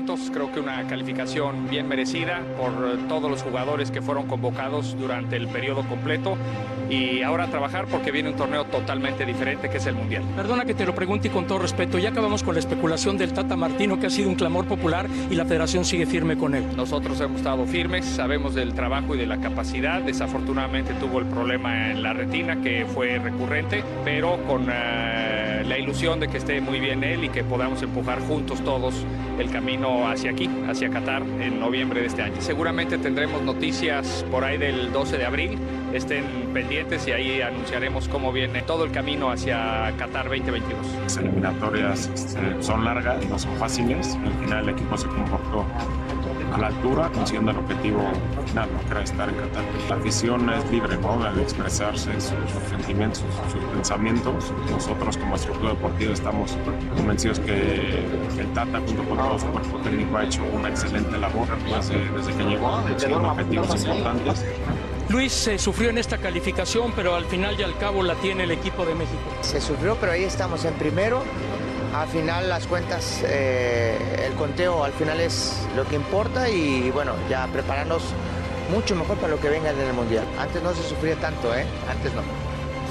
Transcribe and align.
contentos, 0.00 0.30
creo 0.32 0.52
que 0.52 0.60
una 0.60 0.86
calificación 0.86 1.68
bien 1.68 1.88
merecida 1.88 2.42
por 2.56 2.72
todos 3.08 3.30
los 3.30 3.42
jugadores 3.42 3.90
que 3.90 4.00
fueron 4.00 4.26
convocados 4.26 4.96
durante 4.98 5.36
el 5.36 5.48
periodo 5.48 5.82
completo 5.88 6.36
y 6.88 7.22
ahora 7.22 7.46
trabajar 7.48 7.86
porque 7.86 8.10
viene 8.10 8.30
un 8.30 8.36
torneo 8.36 8.64
totalmente 8.64 9.24
diferente 9.24 9.68
que 9.68 9.76
es 9.76 9.86
el 9.86 9.94
Mundial. 9.94 10.22
Perdona 10.36 10.64
que 10.64 10.74
te 10.74 10.86
lo 10.86 10.94
pregunte 10.94 11.28
y 11.28 11.30
con 11.30 11.46
todo 11.46 11.58
respeto, 11.58 11.98
ya 11.98 12.10
acabamos 12.10 12.42
con 12.42 12.54
la 12.54 12.60
especulación 12.60 13.18
del 13.18 13.32
Tata 13.32 13.56
Martino 13.56 14.00
que 14.00 14.06
ha 14.06 14.10
sido 14.10 14.28
un 14.28 14.34
clamor 14.34 14.66
popular 14.66 15.06
y 15.30 15.34
la 15.34 15.44
federación 15.44 15.84
sigue 15.84 16.06
firme 16.06 16.36
con 16.36 16.54
él. 16.54 16.64
Nosotros 16.76 17.20
hemos 17.20 17.38
estado 17.38 17.66
firmes, 17.66 18.04
sabemos 18.04 18.54
del 18.54 18.74
trabajo 18.74 19.14
y 19.14 19.18
de 19.18 19.26
la 19.26 19.38
capacidad, 19.38 20.00
desafortunadamente 20.00 20.94
tuvo 20.94 21.18
el 21.18 21.26
problema 21.26 21.90
en 21.90 22.02
la 22.02 22.12
retina 22.12 22.60
que 22.62 22.86
fue 22.86 23.18
recurrente, 23.18 23.84
pero 24.04 24.38
con 24.46 24.62
uh, 24.62 25.29
la 25.68 25.78
ilusión 25.78 26.20
de 26.20 26.28
que 26.28 26.38
esté 26.38 26.60
muy 26.60 26.80
bien 26.80 27.04
él 27.04 27.24
y 27.24 27.28
que 27.28 27.44
podamos 27.44 27.82
empujar 27.82 28.20
juntos 28.20 28.62
todos 28.64 28.94
el 29.38 29.50
camino 29.50 30.08
hacia 30.08 30.30
aquí, 30.30 30.48
hacia 30.68 30.90
Qatar 30.90 31.22
en 31.22 31.58
noviembre 31.58 32.00
de 32.00 32.06
este 32.06 32.22
año. 32.22 32.40
Seguramente 32.40 32.98
tendremos 32.98 33.42
noticias 33.42 34.24
por 34.30 34.44
ahí 34.44 34.58
del 34.58 34.92
12 34.92 35.18
de 35.18 35.24
abril, 35.24 35.58
estén 35.92 36.24
pendientes 36.52 37.06
y 37.08 37.12
ahí 37.12 37.40
anunciaremos 37.40 38.08
cómo 38.08 38.32
viene 38.32 38.62
todo 38.62 38.84
el 38.84 38.92
camino 38.92 39.30
hacia 39.30 39.92
Qatar 39.96 40.28
2022. 40.28 40.86
Las 41.02 41.16
eliminatorias 41.16 42.10
este, 42.14 42.62
son 42.62 42.84
largas, 42.84 43.26
no 43.28 43.38
son 43.38 43.56
fáciles, 43.56 44.18
al 44.24 44.44
final 44.44 44.68
el 44.68 44.74
equipo 44.74 44.96
se 44.96 45.06
comportó 45.08 45.64
a 46.52 46.58
la 46.58 46.66
altura, 46.68 47.10
consiguiendo 47.12 47.50
el 47.50 47.58
objetivo 47.58 48.02
final, 48.46 48.68
no 48.72 48.80
que 48.80 48.90
era 48.90 49.02
estar 49.02 49.28
en 49.28 49.34
Qatar. 49.36 49.64
La 49.88 49.96
afición 49.96 50.50
es 50.50 50.70
libre 50.70 50.96
¿no? 50.98 51.22
al 51.22 51.38
expresarse 51.40 52.12
sus 52.20 52.32
sentimientos, 52.68 53.24
sus 53.52 53.62
pensamientos. 53.64 54.52
Nosotros 54.70 55.16
como 55.16 55.30
nuestro 55.30 55.52
club 55.54 55.70
deportivo 55.70 56.12
estamos 56.12 56.56
convencidos 56.96 57.38
que, 57.40 58.04
que 58.34 58.40
el 58.40 58.52
Tata 58.52 58.80
junto 58.80 59.04
con 59.04 59.18
todo 59.18 59.38
su 59.38 59.46
cuerpo 59.46 59.78
técnico 59.78 60.16
ha 60.16 60.24
hecho 60.24 60.42
una 60.52 60.68
excelente 60.68 61.18
labor 61.18 61.48
desde, 61.64 62.08
desde 62.10 62.34
que 62.34 62.44
llegó, 62.44 62.82
consiguiendo 62.82 63.28
objetivos 63.28 63.84
importantes. 63.84 64.44
Luis 65.10 65.32
se 65.32 65.58
sufrió 65.58 65.90
en 65.90 65.98
esta 65.98 66.18
calificación, 66.18 66.92
pero 66.94 67.16
al 67.16 67.24
final 67.24 67.58
y 67.58 67.64
al 67.64 67.76
cabo 67.78 68.04
la 68.04 68.14
tiene 68.14 68.44
el 68.44 68.52
equipo 68.52 68.86
de 68.86 68.94
México. 68.94 69.18
Se 69.40 69.60
sufrió, 69.60 69.96
pero 69.96 70.12
ahí 70.12 70.22
estamos 70.22 70.64
en 70.64 70.74
primero. 70.74 71.24
Al 71.94 72.06
final 72.06 72.48
las 72.48 72.66
cuentas, 72.68 73.20
eh, 73.24 73.98
el 74.26 74.34
conteo 74.34 74.84
al 74.84 74.92
final 74.92 75.20
es 75.20 75.66
lo 75.74 75.84
que 75.84 75.96
importa 75.96 76.48
y 76.48 76.90
bueno, 76.92 77.14
ya 77.28 77.48
prepararnos 77.48 78.02
mucho 78.70 78.94
mejor 78.94 79.16
para 79.16 79.34
lo 79.34 79.40
que 79.40 79.48
venga 79.48 79.70
en 79.70 79.80
el 79.80 79.92
Mundial. 79.92 80.24
Antes 80.38 80.62
no 80.62 80.72
se 80.72 80.82
sufría 80.88 81.16
tanto, 81.16 81.52
¿eh? 81.52 81.64
Antes 81.90 82.14
no. 82.14 82.22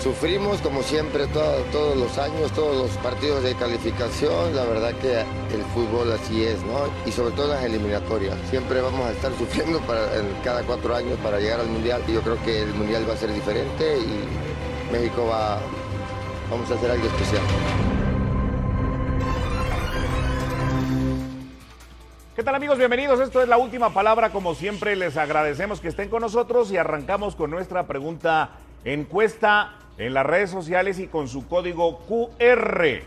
Sufrimos 0.04 0.62
como 0.62 0.82
siempre 0.84 1.28
todo, 1.28 1.62
todos 1.72 1.98
los 1.98 2.18
años, 2.18 2.52
todos 2.52 2.76
los 2.76 2.92
partidos 2.98 3.44
de 3.44 3.54
calificación, 3.56 4.56
la 4.56 4.64
verdad 4.64 4.94
que 4.96 5.20
el 5.20 5.64
fútbol 5.74 6.12
así 6.12 6.44
es, 6.44 6.62
¿no? 6.64 6.84
Y 7.06 7.12
sobre 7.12 7.34
todo 7.36 7.48
las 7.48 7.64
eliminatorias. 7.64 8.36
Siempre 8.50 8.82
vamos 8.82 9.08
a 9.08 9.12
estar 9.12 9.32
sufriendo 9.38 9.80
para, 9.82 10.08
cada 10.44 10.64
cuatro 10.64 10.94
años 10.94 11.18
para 11.24 11.40
llegar 11.40 11.62
al 11.62 11.68
Mundial. 11.68 12.02
Yo 12.08 12.22
creo 12.22 12.42
que 12.44 12.64
el 12.64 12.74
Mundial 12.74 13.10
va 13.10 13.14
a 13.14 13.18
ser 13.18 13.34
diferente 13.34 13.98
y 13.98 14.92
México 14.92 15.26
va, 15.26 15.60
vamos 16.50 16.70
a 16.70 16.76
hacer 16.76 16.92
algo 16.92 17.06
especial. 17.06 17.42
¿Qué 22.40 22.46
tal 22.46 22.56
amigos? 22.56 22.78
Bienvenidos. 22.78 23.20
Esto 23.20 23.42
es 23.42 23.50
la 23.50 23.58
última 23.58 23.94
palabra. 23.94 24.30
Como 24.30 24.56
siempre, 24.56 24.96
les 24.96 25.18
agradecemos 25.18 25.82
que 25.82 25.90
estén 25.90 26.08
con 26.08 26.22
nosotros 26.22 26.72
y 26.72 26.78
arrancamos 26.78 27.36
con 27.36 27.52
nuestra 27.52 27.86
pregunta 27.86 28.52
encuesta 28.86 29.74
en 29.98 30.14
las 30.14 30.26
redes 30.26 30.50
sociales 30.50 31.00
y 31.00 31.08
con 31.08 31.28
su 31.28 31.50
código 31.50 32.00
QR. 32.08 33.02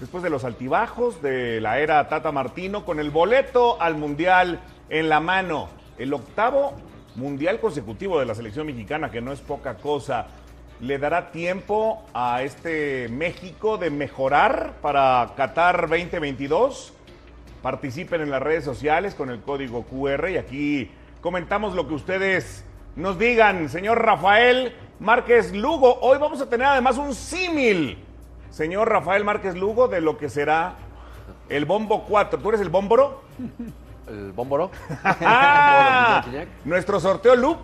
Después 0.00 0.24
de 0.24 0.30
los 0.30 0.42
altibajos 0.42 1.22
de 1.22 1.60
la 1.60 1.78
era 1.78 2.08
Tata 2.08 2.32
Martino, 2.32 2.84
con 2.84 2.98
el 2.98 3.10
boleto 3.10 3.80
al 3.80 3.94
Mundial 3.94 4.58
en 4.88 5.08
la 5.08 5.20
mano, 5.20 5.68
el 5.96 6.12
octavo 6.12 6.72
Mundial 7.14 7.60
consecutivo 7.60 8.18
de 8.18 8.26
la 8.26 8.34
selección 8.34 8.66
mexicana, 8.66 9.12
que 9.12 9.20
no 9.20 9.30
es 9.30 9.38
poca 9.42 9.76
cosa, 9.76 10.26
¿le 10.80 10.98
dará 10.98 11.30
tiempo 11.30 12.04
a 12.12 12.42
este 12.42 13.08
México 13.10 13.78
de 13.78 13.90
mejorar 13.90 14.72
para 14.82 15.34
Qatar 15.36 15.82
2022? 15.82 16.94
Participen 17.66 18.20
en 18.20 18.30
las 18.30 18.40
redes 18.40 18.62
sociales 18.62 19.16
con 19.16 19.28
el 19.28 19.40
código 19.40 19.82
QR 19.82 20.30
y 20.30 20.36
aquí 20.36 20.88
comentamos 21.20 21.74
lo 21.74 21.88
que 21.88 21.94
ustedes 21.94 22.64
nos 22.94 23.18
digan. 23.18 23.68
Señor 23.68 24.04
Rafael 24.04 24.72
Márquez 25.00 25.52
Lugo, 25.52 25.98
hoy 26.00 26.16
vamos 26.18 26.40
a 26.40 26.48
tener 26.48 26.68
además 26.68 26.96
un 26.96 27.12
símil. 27.12 27.98
Señor 28.50 28.88
Rafael 28.88 29.24
Márquez 29.24 29.56
Lugo, 29.56 29.88
de 29.88 30.00
lo 30.00 30.16
que 30.16 30.28
será 30.28 30.74
el 31.48 31.64
Bombo 31.64 32.04
4. 32.04 32.38
¿Tú 32.38 32.50
eres 32.50 32.60
el 32.60 32.68
Bómboro? 32.68 33.22
¿El 34.08 34.30
Bómboro? 34.30 34.70
Nuestro 36.64 37.00
sorteo 37.00 37.34
Loop. 37.34 37.58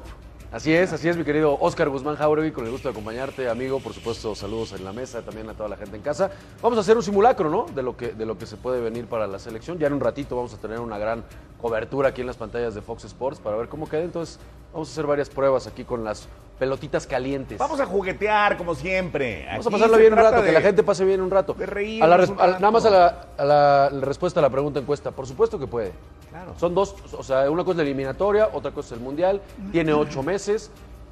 Así 0.52 0.70
es, 0.70 0.92
así 0.92 1.08
es, 1.08 1.16
mi 1.16 1.24
querido 1.24 1.56
Oscar 1.58 1.88
Guzmán 1.88 2.16
Jauregui, 2.16 2.52
con 2.52 2.66
el 2.66 2.72
gusto 2.72 2.86
de 2.86 2.92
acompañarte, 2.92 3.48
amigo. 3.48 3.80
Por 3.80 3.94
supuesto, 3.94 4.34
saludos 4.34 4.74
en 4.74 4.84
la 4.84 4.92
mesa, 4.92 5.22
también 5.22 5.48
a 5.48 5.54
toda 5.54 5.70
la 5.70 5.78
gente 5.78 5.96
en 5.96 6.02
casa. 6.02 6.30
Vamos 6.60 6.76
a 6.76 6.82
hacer 6.82 6.94
un 6.94 7.02
simulacro, 7.02 7.48
¿no? 7.48 7.64
De 7.74 7.82
lo 7.82 7.96
que, 7.96 8.12
de 8.12 8.26
lo 8.26 8.36
que 8.36 8.44
se 8.44 8.58
puede 8.58 8.82
venir 8.82 9.06
para 9.06 9.26
la 9.26 9.38
selección. 9.38 9.78
Ya 9.78 9.86
en 9.86 9.94
un 9.94 10.00
ratito 10.00 10.36
vamos 10.36 10.52
a 10.52 10.58
tener 10.58 10.78
una 10.80 10.98
gran 10.98 11.24
cobertura 11.58 12.10
aquí 12.10 12.20
en 12.20 12.26
las 12.26 12.36
pantallas 12.36 12.74
de 12.74 12.82
Fox 12.82 13.04
Sports 13.04 13.40
para 13.40 13.56
ver 13.56 13.70
cómo 13.70 13.88
queda. 13.88 14.02
Entonces, 14.02 14.38
vamos 14.74 14.90
a 14.90 14.92
hacer 14.92 15.06
varias 15.06 15.30
pruebas 15.30 15.66
aquí 15.66 15.84
con 15.84 16.04
las 16.04 16.28
pelotitas 16.62 17.08
calientes. 17.08 17.58
Vamos 17.58 17.80
a 17.80 17.86
juguetear, 17.86 18.56
como 18.56 18.76
siempre. 18.76 19.44
Vamos 19.50 19.66
a 19.66 19.70
pasarlo 19.70 19.96
bien 19.96 20.12
un 20.12 20.18
rato, 20.20 20.44
que 20.44 20.52
la 20.52 20.60
gente 20.60 20.84
pase 20.84 21.04
bien 21.04 21.20
un 21.20 21.28
rato. 21.28 21.54
De 21.54 21.66
reír. 21.66 22.00
A 22.00 22.06
la, 22.06 22.14
a, 22.14 22.46
nada 22.46 22.70
más 22.70 22.84
a 22.84 22.90
la, 22.90 23.26
a 23.36 23.44
la 23.44 23.88
respuesta 24.00 24.38
a 24.38 24.42
la 24.44 24.48
pregunta 24.48 24.78
encuesta. 24.78 25.10
Por 25.10 25.26
supuesto 25.26 25.58
que 25.58 25.66
puede. 25.66 25.90
Claro. 26.30 26.54
Son 26.60 26.72
dos, 26.72 26.94
o 27.18 27.24
sea, 27.24 27.50
una 27.50 27.64
cosa 27.64 27.72
es 27.72 27.76
la 27.78 27.82
eliminatoria, 27.82 28.48
otra 28.52 28.70
cosa 28.70 28.94
es 28.94 29.00
el 29.00 29.04
mundial. 29.04 29.42
Tiene 29.72 29.92
ocho 29.92 30.22
meses. 30.22 30.70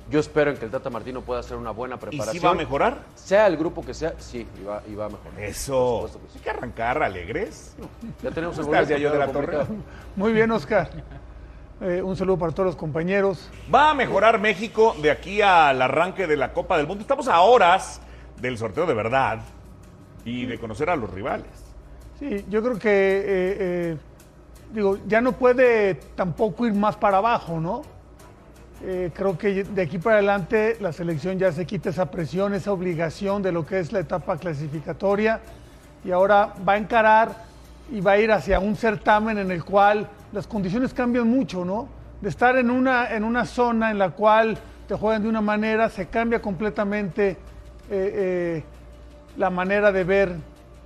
Yo 0.08 0.20
espero 0.20 0.52
en 0.52 0.56
que 0.56 0.66
el 0.66 0.70
Tata 0.70 0.88
Martino 0.88 1.20
pueda 1.22 1.40
hacer 1.40 1.56
una 1.56 1.72
buena 1.72 1.96
preparación. 1.96 2.36
¿Y 2.36 2.38
si 2.38 2.44
va 2.46 2.52
a 2.52 2.54
mejorar? 2.54 2.98
Sea 3.16 3.48
el 3.48 3.56
grupo 3.56 3.84
que 3.84 3.92
sea, 3.92 4.14
sí, 4.18 4.46
y 4.60 4.64
va, 4.64 4.82
y 4.88 4.94
va 4.94 5.06
a 5.06 5.08
mejorar. 5.08 5.40
Eso. 5.40 6.08
Que 6.12 6.12
sí. 6.12 6.18
Hay 6.36 6.40
que 6.42 6.50
arrancar 6.50 7.02
alegres. 7.02 7.74
Ya 8.22 8.30
tenemos 8.30 8.56
el 8.56 8.66
boleto. 8.66 8.96
yo 8.96 9.10
de 9.10 9.18
la 9.18 9.32
torre. 9.32 9.58
Muy 10.14 10.32
bien, 10.32 10.48
Oscar. 10.52 10.90
Eh, 11.82 12.02
un 12.02 12.14
saludo 12.14 12.36
para 12.36 12.52
todos 12.52 12.66
los 12.66 12.76
compañeros. 12.76 13.48
Va 13.74 13.90
a 13.90 13.94
mejorar 13.94 14.38
México 14.38 14.94
de 15.00 15.10
aquí 15.10 15.40
al 15.40 15.80
arranque 15.80 16.26
de 16.26 16.36
la 16.36 16.52
Copa 16.52 16.76
del 16.76 16.86
Mundo. 16.86 17.00
Estamos 17.00 17.26
a 17.26 17.40
horas 17.40 18.02
del 18.38 18.58
sorteo 18.58 18.84
de 18.84 18.92
verdad 18.92 19.40
y 20.26 20.44
de 20.44 20.58
conocer 20.58 20.90
a 20.90 20.96
los 20.96 21.10
rivales. 21.10 21.48
Sí, 22.18 22.44
yo 22.50 22.62
creo 22.62 22.78
que, 22.78 22.90
eh, 22.90 23.24
eh, 23.24 23.96
digo, 24.74 24.98
ya 25.06 25.22
no 25.22 25.32
puede 25.32 25.94
tampoco 25.94 26.66
ir 26.66 26.74
más 26.74 26.96
para 26.96 27.16
abajo, 27.16 27.58
¿no? 27.58 27.82
Creo 28.80 29.36
que 29.36 29.62
de 29.64 29.82
aquí 29.82 29.98
para 29.98 30.16
adelante 30.16 30.78
la 30.80 30.90
selección 30.90 31.38
ya 31.38 31.52
se 31.52 31.66
quita 31.66 31.90
esa 31.90 32.10
presión, 32.10 32.54
esa 32.54 32.72
obligación 32.72 33.42
de 33.42 33.52
lo 33.52 33.66
que 33.66 33.78
es 33.78 33.92
la 33.92 34.00
etapa 34.00 34.38
clasificatoria 34.38 35.40
y 36.02 36.10
ahora 36.12 36.54
va 36.66 36.72
a 36.72 36.76
encarar 36.78 37.44
y 37.92 38.00
va 38.00 38.12
a 38.12 38.18
ir 38.18 38.32
hacia 38.32 38.58
un 38.58 38.76
certamen 38.76 39.36
en 39.36 39.50
el 39.50 39.64
cual 39.66 40.08
las 40.32 40.46
condiciones 40.46 40.94
cambian 40.94 41.28
mucho, 41.28 41.64
¿no? 41.64 41.88
De 42.20 42.28
estar 42.28 42.56
en 42.56 42.70
una, 42.70 43.14
en 43.14 43.24
una 43.24 43.44
zona 43.44 43.90
en 43.90 43.98
la 43.98 44.10
cual 44.10 44.58
te 44.86 44.94
juegan 44.94 45.22
de 45.22 45.28
una 45.28 45.40
manera, 45.40 45.88
se 45.88 46.06
cambia 46.06 46.42
completamente 46.42 47.30
eh, 47.30 47.36
eh, 47.90 48.64
la 49.36 49.50
manera 49.50 49.92
de 49.92 50.04
ver 50.04 50.34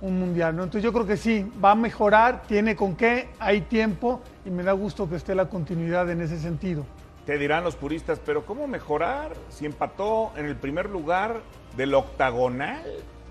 un 0.01 0.19
mundial, 0.19 0.55
¿no? 0.55 0.63
Entonces 0.63 0.83
yo 0.83 0.93
creo 0.93 1.05
que 1.05 1.17
sí, 1.17 1.51
va 1.63 1.71
a 1.71 1.75
mejorar, 1.75 2.43
tiene 2.43 2.75
con 2.75 2.95
qué, 2.95 3.29
hay 3.39 3.61
tiempo 3.61 4.21
y 4.45 4.49
me 4.49 4.63
da 4.63 4.73
gusto 4.73 5.09
que 5.09 5.15
esté 5.15 5.33
la 5.35 5.49
continuidad 5.49 6.09
en 6.09 6.21
ese 6.21 6.39
sentido. 6.39 6.85
Te 7.25 7.37
dirán 7.37 7.63
los 7.63 7.75
puristas, 7.75 8.19
pero 8.23 8.45
¿cómo 8.45 8.67
mejorar 8.67 9.33
si 9.49 9.65
empató 9.65 10.31
en 10.35 10.45
el 10.45 10.55
primer 10.55 10.89
lugar 10.89 11.41
del 11.75 11.95
octagonal? 11.95 12.83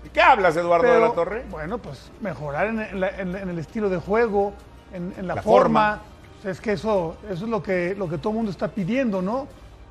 ¿De 0.03 0.09
qué 0.09 0.21
hablas, 0.21 0.57
Eduardo 0.57 0.83
Pero, 0.83 0.95
de 0.95 0.99
la 0.99 1.13
Torre? 1.13 1.45
Bueno, 1.49 1.77
pues 1.77 2.11
mejorar 2.19 2.67
en, 2.67 2.81
en, 2.81 2.99
la, 2.99 3.09
en, 3.09 3.35
en 3.35 3.49
el 3.49 3.57
estilo 3.57 3.89
de 3.89 3.97
juego, 3.97 4.53
en, 4.95 5.27
la, 5.27 5.35
La 5.35 5.41
forma. 5.41 5.97
forma. 5.97 6.01
O 6.39 6.41
sea, 6.41 6.51
es 6.51 6.61
que 6.61 6.73
eso, 6.73 7.17
eso 7.29 7.45
es 7.45 7.49
lo 7.49 7.61
que, 7.61 7.95
lo 7.95 8.09
que 8.09 8.17
todo 8.17 8.31
el 8.31 8.37
mundo 8.37 8.51
está 8.51 8.67
pidiendo, 8.67 9.21
¿no? 9.21 9.47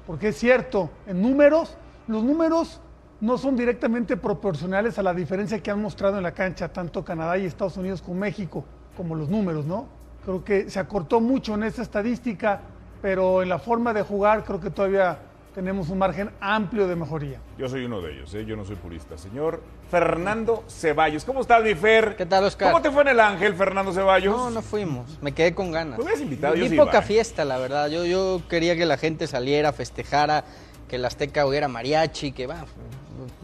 Porque 0.06 0.28
es 0.28 0.36
cierto, 0.36 0.90
en 1.06 1.22
números, 1.22 1.76
los 2.06 2.22
números 2.22 2.80
no 3.20 3.38
son 3.38 3.56
directamente 3.56 4.16
proporcionales 4.16 4.98
a 4.98 5.02
la 5.02 5.14
diferencia 5.14 5.62
que 5.62 5.70
han 5.70 5.80
mostrado 5.80 6.18
en 6.18 6.22
la 6.22 6.32
cancha 6.32 6.72
tanto 6.72 7.04
Canadá 7.04 7.38
y 7.38 7.46
Estados 7.46 7.76
Unidos 7.76 8.02
con 8.02 8.18
México, 8.18 8.64
como 8.96 9.14
los 9.14 9.28
números, 9.28 9.64
¿no? 9.64 9.86
Creo 10.24 10.44
que 10.44 10.68
se 10.70 10.78
acortó 10.78 11.20
mucho 11.20 11.54
en 11.54 11.62
esta 11.62 11.82
estadística, 11.82 12.60
pero 13.00 13.42
en 13.42 13.48
la 13.48 13.58
forma 13.58 13.92
de 13.92 14.02
jugar 14.02 14.44
creo 14.44 14.60
que 14.60 14.70
todavía 14.70 15.18
tenemos 15.54 15.88
un 15.88 15.98
margen 15.98 16.30
amplio 16.40 16.88
de 16.88 16.96
mejoría. 16.96 17.40
Yo 17.56 17.68
soy 17.68 17.84
uno 17.84 18.00
de 18.00 18.12
ellos, 18.12 18.34
¿eh? 18.34 18.44
yo 18.44 18.56
no 18.56 18.64
soy 18.64 18.76
purista. 18.76 19.16
Señor 19.16 19.62
Fernando 19.90 20.64
Ceballos, 20.68 21.24
¿cómo 21.24 21.40
estás, 21.40 21.62
mi 21.62 21.74
Fer? 21.74 22.16
¿Qué 22.16 22.26
tal, 22.26 22.44
Oscar? 22.44 22.72
¿Cómo 22.72 22.82
te 22.82 22.90
fue 22.90 23.02
en 23.02 23.08
el 23.08 23.20
Ángel, 23.20 23.54
Fernando 23.54 23.92
Ceballos? 23.92 24.36
No, 24.36 24.50
no 24.50 24.62
fuimos. 24.62 25.18
Me 25.22 25.32
quedé 25.32 25.54
con 25.54 25.70
ganas. 25.70 25.98
Me 25.98 26.04
hubieras 26.04 26.20
invitado, 26.20 26.54
Vi 26.54 26.60
yo 26.60 26.68
sí 26.68 26.76
poca 26.76 26.90
iba, 26.90 26.98
¿eh? 27.00 27.06
fiesta, 27.06 27.44
la 27.44 27.58
verdad. 27.58 27.88
Yo, 27.88 28.04
yo 28.04 28.42
quería 28.48 28.76
que 28.76 28.84
la 28.84 28.96
gente 28.96 29.28
saliera, 29.28 29.72
festejara, 29.72 30.44
que 30.88 30.96
el 30.96 31.04
Azteca 31.04 31.46
hubiera 31.46 31.68
mariachi, 31.68 32.32
que 32.32 32.48
va. 32.48 32.64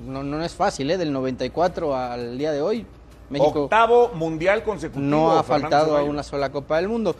No, 0.04 0.24
no 0.24 0.42
es 0.44 0.54
fácil, 0.54 0.90
¿eh? 0.90 0.98
Del 0.98 1.12
94 1.12 1.96
al 1.96 2.36
día 2.36 2.50
de 2.50 2.60
hoy. 2.60 2.86
México 3.28 3.62
Octavo 3.64 4.10
mundial 4.14 4.64
consecutivo. 4.64 5.06
no 5.06 5.38
ha 5.38 5.44
Fernando 5.44 5.68
faltado 5.70 5.96
a 5.96 6.02
una 6.02 6.24
sola 6.24 6.50
Copa 6.50 6.78
del 6.78 6.88
Mundo. 6.88 7.14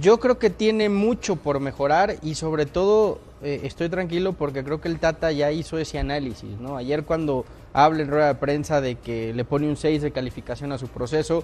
Yo 0.00 0.20
creo 0.20 0.38
que 0.38 0.50
tiene 0.50 0.90
mucho 0.90 1.36
por 1.36 1.60
mejorar 1.60 2.16
y 2.22 2.34
sobre 2.34 2.66
todo 2.66 3.20
eh, 3.42 3.60
estoy 3.64 3.88
tranquilo 3.88 4.34
porque 4.34 4.62
creo 4.62 4.82
que 4.82 4.88
el 4.88 4.98
Tata 4.98 5.32
ya 5.32 5.50
hizo 5.50 5.78
ese 5.78 5.98
análisis, 5.98 6.58
¿no? 6.60 6.76
Ayer 6.76 7.04
cuando 7.04 7.46
habla 7.72 8.02
en 8.02 8.10
rueda 8.10 8.26
de 8.28 8.34
prensa 8.34 8.82
de 8.82 8.96
que 8.96 9.32
le 9.32 9.44
pone 9.46 9.66
un 9.66 9.76
6 9.78 10.02
de 10.02 10.10
calificación 10.10 10.72
a 10.72 10.78
su 10.78 10.88
proceso, 10.88 11.42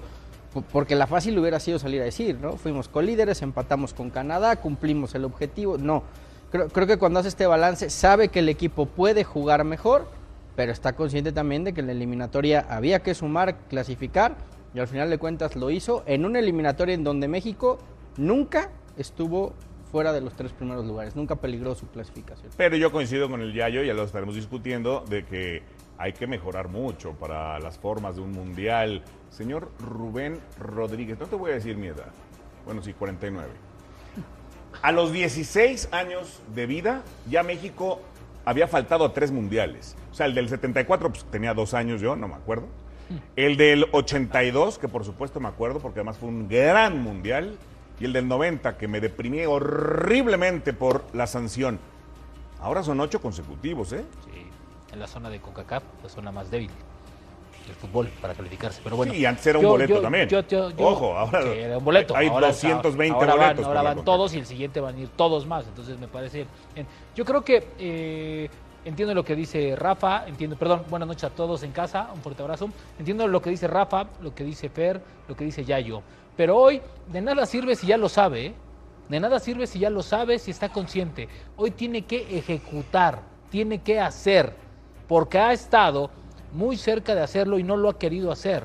po- 0.53 0.61
porque 0.71 0.93
la 0.93 1.07
fácil 1.07 1.39
hubiera 1.39 1.59
sido 1.59 1.79
salir 1.79 2.01
a 2.01 2.05
decir, 2.05 2.37
¿no? 2.39 2.53
Fuimos 2.57 2.87
colíderes, 2.87 3.41
empatamos 3.41 3.95
con 3.95 4.11
Canadá, 4.11 4.57
cumplimos 4.57 5.15
el 5.15 5.25
objetivo. 5.25 5.79
No, 5.79 6.03
creo, 6.51 6.67
creo 6.69 6.85
que 6.85 6.97
cuando 6.97 7.19
hace 7.21 7.29
este 7.29 7.47
balance 7.47 7.89
sabe 7.89 8.27
que 8.27 8.39
el 8.39 8.49
equipo 8.49 8.85
puede 8.85 9.23
jugar 9.23 9.63
mejor, 9.63 10.07
pero 10.55 10.71
está 10.71 10.93
consciente 10.93 11.31
también 11.31 11.63
de 11.63 11.73
que 11.73 11.79
en 11.81 11.87
la 11.87 11.93
eliminatoria 11.93 12.63
había 12.69 12.99
que 13.01 13.15
sumar, 13.15 13.55
clasificar, 13.69 14.35
y 14.75 14.79
al 14.79 14.87
final 14.87 15.09
de 15.09 15.17
cuentas 15.17 15.55
lo 15.55 15.71
hizo 15.71 16.03
en 16.05 16.25
una 16.25 16.37
eliminatoria 16.37 16.93
en 16.93 17.03
donde 17.03 17.27
México 17.27 17.79
nunca 18.17 18.69
estuvo 18.97 19.53
fuera 19.91 20.11
de 20.11 20.21
los 20.21 20.35
tres 20.35 20.51
primeros 20.51 20.85
lugares, 20.85 21.15
nunca 21.15 21.35
peligró 21.37 21.75
su 21.75 21.87
clasificación. 21.87 22.51
Pero 22.57 22.75
yo 22.75 22.91
coincido 22.91 23.29
con 23.29 23.41
el 23.41 23.53
Yayo, 23.53 23.83
ya 23.83 23.93
lo 23.93 24.03
estaremos 24.03 24.35
discutiendo, 24.35 25.05
de 25.07 25.25
que 25.25 25.63
hay 25.97 26.13
que 26.13 26.27
mejorar 26.27 26.67
mucho 26.67 27.13
para 27.13 27.59
las 27.59 27.77
formas 27.77 28.15
de 28.15 28.21
un 28.21 28.31
mundial. 28.31 29.03
Señor 29.29 29.71
Rubén 29.79 30.39
Rodríguez, 30.59 31.17
no 31.19 31.27
te 31.27 31.35
voy 31.35 31.51
a 31.51 31.53
decir 31.55 31.77
mi 31.77 31.87
edad. 31.87 32.11
Bueno, 32.65 32.81
sí, 32.81 32.93
49. 32.93 33.49
A 34.81 34.91
los 34.91 35.13
16 35.13 35.89
años 35.91 36.41
de 36.53 36.65
vida, 36.65 37.03
ya 37.29 37.43
México 37.43 38.01
había 38.43 38.67
faltado 38.67 39.05
a 39.05 39.13
tres 39.13 39.31
mundiales. 39.31 39.95
O 40.11 40.13
sea, 40.13 40.25
el 40.25 40.35
del 40.35 40.49
74, 40.49 41.09
pues 41.09 41.25
tenía 41.25 41.53
dos 41.53 41.73
años 41.73 42.01
yo, 42.01 42.15
no 42.15 42.27
me 42.27 42.35
acuerdo. 42.35 42.67
El 43.35 43.55
del 43.55 43.85
82, 43.91 44.79
que 44.79 44.87
por 44.87 45.05
supuesto 45.05 45.39
me 45.39 45.47
acuerdo, 45.47 45.79
porque 45.79 45.99
además 45.99 46.17
fue 46.17 46.29
un 46.29 46.47
gran 46.47 47.01
mundial. 47.01 47.57
Y 47.99 48.05
el 48.05 48.13
del 48.13 48.27
90, 48.27 48.77
que 48.77 48.87
me 48.87 48.99
deprimí 48.99 49.45
horriblemente 49.45 50.73
por 50.73 51.05
la 51.13 51.27
sanción. 51.27 51.79
Ahora 52.59 52.83
son 52.83 52.99
ocho 52.99 53.21
consecutivos, 53.21 53.93
¿eh? 53.93 54.03
Sí, 54.25 54.47
en 54.93 54.99
la 54.99 55.07
zona 55.07 55.29
de 55.29 55.39
CONCACAF, 55.39 55.83
la 56.03 56.09
zona 56.09 56.31
más 56.31 56.49
débil 56.51 56.71
del 57.67 57.75
fútbol 57.75 58.07
para 58.21 58.33
calificarse. 58.33 58.81
Pero 58.83 58.95
bueno, 58.95 59.13
Sí, 59.13 59.19
y 59.19 59.25
antes 59.25 59.47
era 59.47 59.57
un 59.59 59.63
yo- 59.63 59.69
boleto 59.69 59.95
yo- 59.95 60.01
también. 60.01 60.29
yo- 60.29 60.41
Ojo, 60.77 61.17
ahora 61.17 61.41
sí, 61.41 61.47
era 61.57 61.77
un 61.77 61.85
boleto. 61.85 62.15
hay 62.15 62.27
ahora- 62.27 62.47
220 62.47 63.15
ahora 63.15 63.35
van- 63.35 63.39
boletos 63.47 63.65
ahora 63.65 63.81
van 63.81 63.93
CONCACAF. 63.95 64.05
todos 64.05 64.33
y 64.35 64.39
el 64.39 64.45
siguiente 64.45 64.79
van 64.81 64.95
a 64.95 64.99
ir 64.99 65.09
todos 65.09 65.45
más. 65.47 65.65
Entonces 65.67 65.97
me 65.99 66.07
parece 66.07 66.45
bien. 66.75 66.85
Yo 67.15 67.25
creo 67.25 67.43
que 67.43 67.67
eh, 67.79 68.49
entiendo 68.83 69.13
lo 69.15 69.23
que 69.25 69.35
dice 69.35 69.75
Rafa, 69.75 70.27
entiendo, 70.27 70.55
perdón, 70.57 70.83
buenas 70.89 71.07
noches 71.07 71.23
a 71.23 71.29
todos 71.31 71.63
en 71.63 71.71
casa, 71.71 72.09
un 72.13 72.21
fuerte 72.21 72.41
abrazo. 72.43 72.69
Entiendo 72.99 73.27
lo 73.27 73.41
que 73.41 73.49
dice 73.49 73.67
Rafa, 73.67 74.05
lo 74.21 74.35
que 74.35 74.43
dice 74.43 74.69
Fer, 74.69 75.01
lo 75.27 75.35
que 75.35 75.45
dice 75.45 75.63
Yayo. 75.65 76.01
Pero 76.37 76.57
hoy 76.57 76.81
de 77.11 77.21
nada 77.21 77.45
sirve 77.45 77.75
si 77.75 77.87
ya 77.87 77.97
lo 77.97 78.09
sabe, 78.09 78.47
¿eh? 78.47 78.53
De 79.09 79.19
nada 79.19 79.39
sirve 79.39 79.67
si 79.67 79.79
ya 79.79 79.89
lo 79.89 80.01
sabe, 80.01 80.39
si 80.39 80.51
está 80.51 80.69
consciente. 80.69 81.29
Hoy 81.57 81.71
tiene 81.71 82.01
que 82.03 82.37
ejecutar, 82.37 83.19
tiene 83.51 83.79
que 83.81 83.99
hacer, 83.99 84.53
porque 85.07 85.37
ha 85.37 85.53
estado 85.53 86.09
muy 86.53 86.75
cerca 86.75 87.13
de 87.13 87.21
hacerlo 87.21 87.59
y 87.59 87.63
no 87.63 87.77
lo 87.77 87.89
ha 87.89 87.99
querido 87.99 88.31
hacer. 88.31 88.63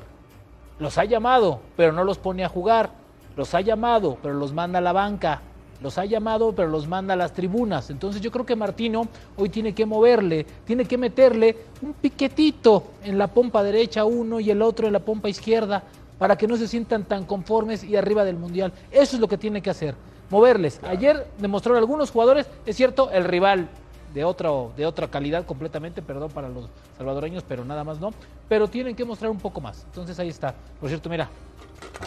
Los 0.79 0.97
ha 0.97 1.05
llamado, 1.05 1.59
pero 1.77 1.91
no 1.91 2.03
los 2.03 2.17
pone 2.17 2.43
a 2.43 2.49
jugar. 2.49 2.89
Los 3.37 3.53
ha 3.53 3.61
llamado, 3.61 4.17
pero 4.21 4.33
los 4.33 4.51
manda 4.51 4.79
a 4.79 4.81
la 4.81 4.93
banca. 4.93 5.41
Los 5.79 5.97
ha 5.97 6.05
llamado, 6.05 6.53
pero 6.53 6.69
los 6.69 6.87
manda 6.87 7.13
a 7.13 7.17
las 7.17 7.33
tribunas. 7.33 7.89
Entonces 7.91 8.21
yo 8.21 8.31
creo 8.31 8.45
que 8.45 8.55
Martino 8.55 9.07
hoy 9.37 9.49
tiene 9.49 9.73
que 9.73 9.85
moverle, 9.85 10.45
tiene 10.65 10.85
que 10.85 10.97
meterle 10.97 11.55
un 11.81 11.93
piquetito 11.93 12.83
en 13.03 13.17
la 13.17 13.27
pompa 13.27 13.61
derecha 13.63 14.05
uno 14.05 14.39
y 14.39 14.49
el 14.49 14.61
otro 14.61 14.87
en 14.87 14.93
la 14.93 14.99
pompa 14.99 15.29
izquierda 15.29 15.83
para 16.21 16.35
que 16.35 16.45
no 16.45 16.55
se 16.55 16.67
sientan 16.67 17.03
tan 17.03 17.25
conformes 17.25 17.83
y 17.83 17.95
arriba 17.95 18.23
del 18.23 18.37
Mundial. 18.37 18.71
Eso 18.91 19.15
es 19.15 19.19
lo 19.19 19.27
que 19.27 19.39
tiene 19.39 19.59
que 19.59 19.71
hacer, 19.71 19.95
moverles. 20.29 20.79
Ayer 20.83 21.25
demostraron 21.39 21.79
algunos 21.79 22.11
jugadores, 22.11 22.45
es 22.63 22.75
cierto, 22.75 23.09
el 23.09 23.23
rival 23.23 23.69
de 24.13 24.23
otra, 24.23 24.51
de 24.77 24.85
otra 24.85 25.07
calidad 25.07 25.47
completamente, 25.47 26.03
perdón 26.03 26.29
para 26.29 26.47
los 26.47 26.69
salvadoreños, 26.95 27.41
pero 27.41 27.65
nada 27.65 27.83
más 27.83 27.99
no. 27.99 28.11
Pero 28.47 28.67
tienen 28.67 28.95
que 28.95 29.03
mostrar 29.03 29.31
un 29.31 29.39
poco 29.39 29.61
más. 29.61 29.83
Entonces 29.85 30.19
ahí 30.19 30.29
está. 30.29 30.53
Por 30.79 30.89
cierto, 30.89 31.09
mira, 31.09 31.27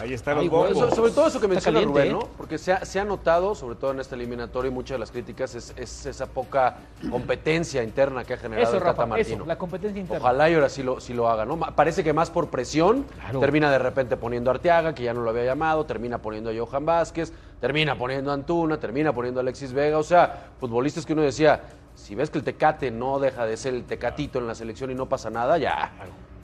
Ahí 0.01 0.13
están 0.13 0.37
Ay, 0.37 0.49
los 0.49 0.93
sobre 0.93 1.11
todo 1.11 1.27
eso 1.27 1.39
que 1.39 1.47
menciona 1.47 1.79
caliente, 1.79 1.99
Rubén, 2.01 2.07
¿eh? 2.09 2.19
¿no? 2.19 2.27
Porque 2.37 2.57
se 2.57 2.73
ha, 2.73 2.83
se 2.83 2.99
ha 2.99 3.05
notado, 3.05 3.55
sobre 3.55 3.75
todo 3.75 3.91
en 3.91 3.99
esta 4.01 4.15
eliminatoria, 4.15 4.69
y 4.69 4.73
muchas 4.73 4.95
de 4.95 4.99
las 4.99 5.11
críticas 5.11 5.55
es, 5.55 5.73
es 5.77 6.05
esa 6.05 6.25
poca 6.27 6.77
competencia 7.09 7.81
interna 7.81 8.23
que 8.23 8.33
ha 8.33 8.37
generado 8.37 8.67
eso, 8.67 8.73
el 8.77 8.79
Tata 8.83 8.91
Rafa, 8.91 9.05
Martino. 9.05 9.37
eso, 9.37 9.45
la 9.45 9.57
competencia 9.57 9.99
interna. 10.01 10.21
Ojalá 10.23 10.49
y 10.49 10.53
ahora 10.55 10.69
sí 10.69 10.83
lo, 10.83 10.99
sí 10.99 11.13
lo 11.13 11.29
haga, 11.29 11.45
¿no? 11.45 11.57
Parece 11.57 12.03
que 12.03 12.11
más 12.13 12.29
por 12.29 12.49
presión, 12.49 13.03
Claro. 13.03 13.39
termina 13.39 13.71
de 13.71 13.79
repente 13.79 14.17
poniendo 14.17 14.51
a 14.51 14.55
Arteaga, 14.55 14.93
que 14.93 15.03
ya 15.03 15.13
no 15.13 15.21
lo 15.21 15.29
había 15.29 15.45
llamado, 15.45 15.85
termina 15.85 16.17
poniendo 16.17 16.49
a 16.49 16.53
Johan 16.53 16.85
Vázquez, 16.85 17.31
termina 17.61 17.97
poniendo 17.97 18.31
a 18.31 18.33
Antuna, 18.33 18.77
termina 18.79 19.13
poniendo 19.13 19.39
a 19.39 19.43
Alexis 19.43 19.71
Vega, 19.71 19.97
o 19.97 20.03
sea, 20.03 20.49
futbolistas 20.59 21.05
que 21.05 21.13
uno 21.13 21.21
decía, 21.21 21.61
si 21.95 22.15
ves 22.15 22.29
que 22.29 22.37
el 22.37 22.43
Tecate 22.43 22.91
no 22.91 23.17
deja 23.19 23.45
de 23.45 23.55
ser 23.55 23.73
el 23.73 23.85
Tecatito 23.85 24.39
en 24.39 24.47
la 24.47 24.55
selección 24.55 24.91
y 24.91 24.95
no 24.95 25.07
pasa 25.07 25.29
nada, 25.29 25.57
ya. 25.57 25.91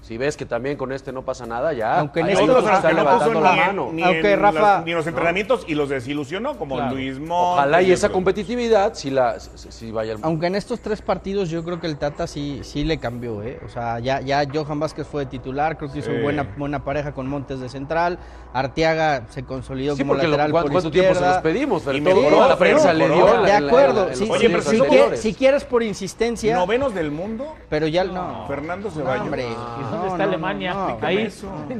Si 0.01 0.17
ves 0.17 0.35
que 0.35 0.45
también 0.47 0.77
con 0.77 0.91
este 0.91 1.11
no 1.11 1.21
pasa 1.23 1.45
nada, 1.45 1.73
ya. 1.73 1.99
Aunque 1.99 2.21
en 2.21 2.29
este- 2.29 2.43
que 2.45 2.51
están 2.51 2.55
no 2.55 2.79
puso 2.81 2.93
levantando 2.93 3.33
ni, 3.39 3.41
la 3.45 3.51
en- 3.53 3.57
mano. 3.67 3.89
ni 3.93 4.03
Aunque 4.03 4.33
en 4.33 4.39
Rafa- 4.39 4.59
las- 4.77 4.85
ni 4.85 4.91
en 4.91 4.97
los 4.97 5.05
entrenamientos 5.07 5.63
y 5.67 5.75
los 5.75 5.89
desilusionó, 5.89 6.57
como 6.57 6.75
Claro. 6.75 6.95
Luis 6.95 7.19
Montes. 7.19 7.29
Ojalá 7.31 7.81
y 7.83 7.91
esa 7.91 8.09
competitividad 8.09 8.95
sí, 8.95 9.11
la, 9.11 9.37
vaya 9.93 10.13
al 10.13 10.19
Aunque 10.23 10.47
en 10.47 10.55
estos 10.55 10.79
tres 10.79 11.03
partidos 11.03 11.49
yo 11.51 11.63
creo 11.63 11.79
que 11.79 11.85
el 11.85 11.97
Tata 11.97 12.25
sí, 12.25 12.61
sí 12.63 12.83
le 12.83 12.97
cambió, 12.97 13.43
¿eh? 13.43 13.59
O 13.63 13.69
sea, 13.69 13.99
ya, 13.99 14.21
ya 14.21 14.43
Johan 14.51 14.79
Vázquez 14.79 15.05
fue 15.05 15.25
de 15.25 15.29
titular, 15.31 15.77
creo 15.77 15.91
que 15.91 15.99
hizo 15.99 16.09
Sí. 16.11 16.17
buena, 16.21 16.47
buena 16.57 16.83
pareja 16.83 17.13
con 17.13 17.27
Montes 17.27 17.59
de 17.59 17.69
central, 17.69 18.17
Arteaga 18.53 19.27
se 19.29 19.43
consolidó 19.43 19.95
Sí, 19.95 20.01
como 20.01 20.13
porque 20.13 20.25
lo- 20.25 20.31
lateral 20.31 20.51
¿cuánto, 20.51 20.65
por 20.65 20.71
cuánto 20.73 20.91
tiempo 20.91 21.13
se 21.13 21.19
los 21.21 21.29
izquierda. 21.29 21.41
pedimos? 21.43 21.83
Pero 21.85 21.97
Y 21.97 22.01
todo, 22.03 22.49
la 22.49 22.57
prensa 22.57 22.91
le 22.93 23.07
dio. 23.07 23.41
De 23.43 23.51
acuerdo, 23.53 24.09
si, 24.13 24.25
si 24.25 25.17
si 25.17 25.33
quieres 25.35 25.63
por 25.63 25.83
insistencia, 25.83 26.55
Novenos 26.55 26.93
del 26.93 27.11
mundo, 27.11 27.55
pero 27.69 27.87
ya 27.87 28.03
no. 28.03 28.45
Fernando 28.47 28.89
No, 28.89 28.95
Ceballos. 28.95 29.25
Hombre. 29.91 29.97
¿Y 29.97 29.97
No, 29.97 29.97
dónde 29.97 30.07
está 30.11 30.23
Alemania? 30.23 30.97
Ahí. 31.01 31.29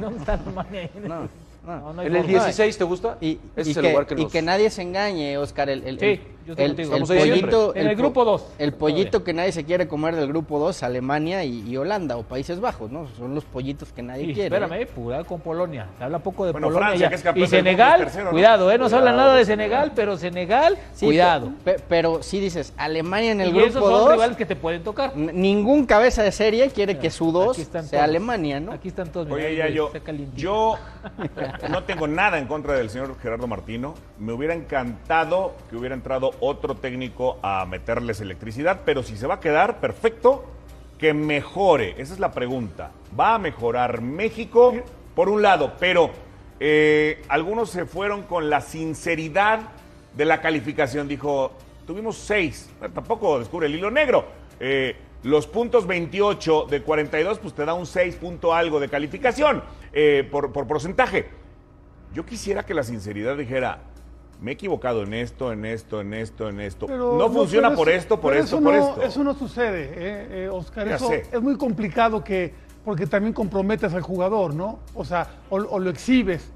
¿Dónde 0.00 0.18
está 0.18 0.34
Alemania? 0.34 0.90
No, 1.02 1.08
no. 1.08 1.28
No, 1.64 1.92
no 1.92 2.00
hay 2.00 2.08
¿En 2.08 2.16
el 2.16 2.22
forma. 2.24 2.38
16 2.44 2.78
te 2.78 2.82
gusta? 2.84 3.18
Y, 3.20 3.38
Ese 3.54 3.68
y 3.68 3.70
es 3.70 3.76
el 3.76 3.82
que, 3.84 3.90
lugar 3.90 4.06
que 4.08 4.14
y 4.14 4.22
nos... 4.24 4.32
que 4.32 4.42
nadie 4.42 4.68
se 4.68 4.82
engañe, 4.82 5.38
Oscar. 5.38 5.70
El, 5.70 5.84
el, 5.84 6.00
Sí, 6.00 6.06
el- 6.06 6.20
yo 6.46 6.52
estoy 6.52 6.64
el- 6.64 6.70
contigo. 6.74 6.96
el 6.96 7.02
pollito. 7.02 7.74
En 7.76 7.86
el 7.88 7.96
po- 7.96 8.02
grupo 8.02 8.24
dos, 8.24 8.42
El 8.58 8.72
todavía. 8.72 8.78
pollito 8.78 9.24
que 9.24 9.32
nadie 9.32 9.52
se 9.52 9.64
quiere 9.64 9.88
comer 9.88 10.16
del 10.16 10.28
grupo 10.28 10.58
2, 10.58 10.82
Alemania 10.82 11.44
y, 11.44 11.60
y 11.68 11.76
Holanda 11.76 12.16
o 12.16 12.22
Países 12.22 12.60
Bajos, 12.60 12.90
¿no? 12.90 13.06
Son 13.16 13.34
los 13.34 13.44
pollitos 13.44 13.92
que 13.92 14.02
nadie 14.02 14.26
Sí, 14.26 14.34
quiere. 14.34 14.54
espérame, 14.56 14.82
eh, 14.82 14.86
cuidado 14.86 15.24
con 15.24 15.40
Polonia. 15.40 15.86
Se 15.98 16.04
habla 16.04 16.18
poco 16.18 16.44
de 16.46 16.52
Bueno, 16.52 16.68
Polonia. 16.68 16.86
Francia, 16.88 17.08
que 17.08 17.14
es 17.14 17.22
campeón 17.22 17.44
y 17.46 17.48
Senegal, 17.48 18.00
es 18.00 18.06
tercero, 18.06 18.24
¿no? 18.26 18.30
cuidado, 18.32 18.70
¿eh? 18.70 18.78
No 18.78 18.88
se 18.88 18.96
habla 18.96 19.12
nada 19.12 19.34
de 19.36 19.44
Senegal. 19.44 19.92
Pero 19.94 20.16
Senegal, 20.16 20.76
Sí, 20.94 21.06
cuidado. 21.06 21.52
pe- 21.64 21.76
pero 21.88 22.22
sí 22.22 22.40
dices, 22.40 22.72
Alemania 22.76 23.32
en 23.32 23.40
el 23.40 23.48
y 23.48 23.52
grupo 23.52 23.66
esos 23.68 23.82
son 23.82 23.90
2, 23.92 24.12
rivales 24.12 24.36
que 24.36 24.46
te 24.46 24.56
pueden 24.56 24.82
tocar. 24.82 25.16
ningún 25.16 25.86
cabeza 25.86 26.22
de 26.22 26.32
serie 26.32 26.68
quiere 26.70 26.98
que 26.98 27.10
su 27.10 27.32
2 27.32 27.52
Aquí 27.52 27.62
están 27.62 27.84
sea 27.84 28.00
todos. 28.00 28.08
Alemania, 28.08 28.60
¿no? 28.60 28.72
Aquí 28.72 28.88
están 28.88 29.10
todos. 29.10 29.30
Oye, 29.30 29.54
ya 29.56 29.68
yo, 29.68 29.90
yo 30.36 30.76
no 31.68 31.84
tengo 31.84 32.06
nada 32.06 32.38
en 32.38 32.46
contra 32.46 32.74
del 32.74 32.90
señor 32.90 33.16
Gerardo 33.20 33.46
Martino. 33.46 33.94
Me 34.18 34.32
hubiera 34.32 34.54
encantado 34.54 35.52
que 35.70 35.76
hubiera 35.76 35.94
entrado 35.94 36.31
otro 36.40 36.74
técnico 36.74 37.38
a 37.42 37.64
meterles 37.66 38.20
electricidad, 38.20 38.80
pero 38.84 39.02
si 39.02 39.16
se 39.16 39.26
va 39.26 39.34
a 39.34 39.40
quedar, 39.40 39.80
perfecto, 39.80 40.44
que 40.98 41.14
mejore. 41.14 41.94
Esa 41.98 42.14
es 42.14 42.20
la 42.20 42.32
pregunta. 42.32 42.90
¿Va 43.18 43.34
a 43.34 43.38
mejorar 43.38 44.00
México? 44.00 44.74
Por 45.14 45.28
un 45.28 45.42
lado, 45.42 45.74
pero 45.78 46.10
eh, 46.60 47.22
algunos 47.28 47.70
se 47.70 47.86
fueron 47.86 48.22
con 48.22 48.48
la 48.48 48.60
sinceridad 48.60 49.60
de 50.16 50.24
la 50.24 50.40
calificación. 50.40 51.08
Dijo, 51.08 51.52
tuvimos 51.86 52.16
seis, 52.16 52.70
tampoco 52.94 53.38
descubre 53.38 53.66
el 53.66 53.74
hilo 53.74 53.90
negro. 53.90 54.26
Eh, 54.60 54.96
los 55.22 55.46
puntos 55.46 55.86
28 55.86 56.66
de 56.68 56.82
42, 56.82 57.38
pues 57.38 57.54
te 57.54 57.64
da 57.64 57.74
un 57.74 57.86
6 57.86 58.16
punto 58.16 58.54
algo 58.54 58.80
de 58.80 58.88
calificación 58.88 59.62
eh, 59.92 60.26
por, 60.30 60.52
por 60.52 60.66
porcentaje. 60.66 61.28
Yo 62.12 62.26
quisiera 62.26 62.64
que 62.64 62.74
la 62.74 62.82
sinceridad 62.82 63.36
dijera, 63.36 63.80
me 64.42 64.50
he 64.50 64.54
equivocado 64.54 65.04
en 65.04 65.14
esto, 65.14 65.52
en 65.52 65.64
esto, 65.64 66.00
en 66.00 66.12
esto, 66.14 66.48
en 66.48 66.60
esto. 66.60 66.86
Pero 66.86 67.16
no 67.16 67.30
funciona 67.30 67.74
por 67.74 67.88
esto, 67.88 68.20
por 68.20 68.34
esto, 68.34 68.60
por 68.60 68.74
esto. 68.74 69.02
Eso 69.02 69.22
no 69.22 69.34
sucede, 69.34 69.84
eh, 69.94 70.44
eh, 70.44 70.48
Oscar. 70.52 70.88
Ya 70.88 70.96
Eso 70.96 71.08
sé. 71.08 71.26
es 71.30 71.40
muy 71.40 71.56
complicado 71.56 72.24
que, 72.24 72.52
porque 72.84 73.06
también 73.06 73.32
comprometes 73.32 73.94
al 73.94 74.02
jugador, 74.02 74.52
¿no? 74.52 74.80
O 74.94 75.04
sea, 75.04 75.28
o, 75.48 75.56
o 75.56 75.78
lo 75.78 75.90
exhibes. 75.90 76.50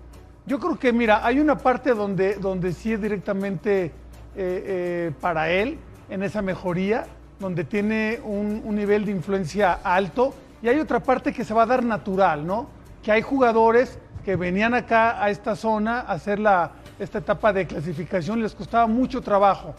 Yo 0.46 0.58
creo 0.58 0.78
que, 0.78 0.92
mira, 0.92 1.24
hay 1.24 1.38
una 1.38 1.58
parte 1.58 1.94
donde, 1.94 2.34
donde 2.34 2.72
sí 2.72 2.92
es 2.92 3.00
directamente 3.00 3.84
eh, 3.84 3.92
eh, 4.36 5.12
para 5.20 5.50
él, 5.50 5.78
en 6.10 6.24
esa 6.24 6.42
mejoría, 6.42 7.06
donde 7.38 7.64
tiene 7.64 8.20
un, 8.24 8.62
un 8.64 8.74
nivel 8.74 9.04
de 9.04 9.12
influencia 9.12 9.74
alto, 9.84 10.34
y 10.60 10.68
hay 10.68 10.80
otra 10.80 11.00
parte 11.00 11.32
que 11.32 11.44
se 11.44 11.54
va 11.54 11.62
a 11.62 11.66
dar 11.66 11.84
natural, 11.84 12.44
¿no? 12.44 12.66
Que 13.04 13.12
hay 13.12 13.22
jugadores 13.22 13.98
que 14.24 14.34
venían 14.34 14.74
acá 14.74 15.22
a 15.22 15.30
esta 15.30 15.54
zona 15.54 16.00
a 16.00 16.12
hacer 16.12 16.40
la, 16.40 16.72
esta 16.98 17.18
etapa 17.18 17.52
de 17.52 17.66
clasificación, 17.66 18.42
les 18.42 18.54
costaba 18.54 18.86
mucho 18.86 19.20
trabajo 19.20 19.74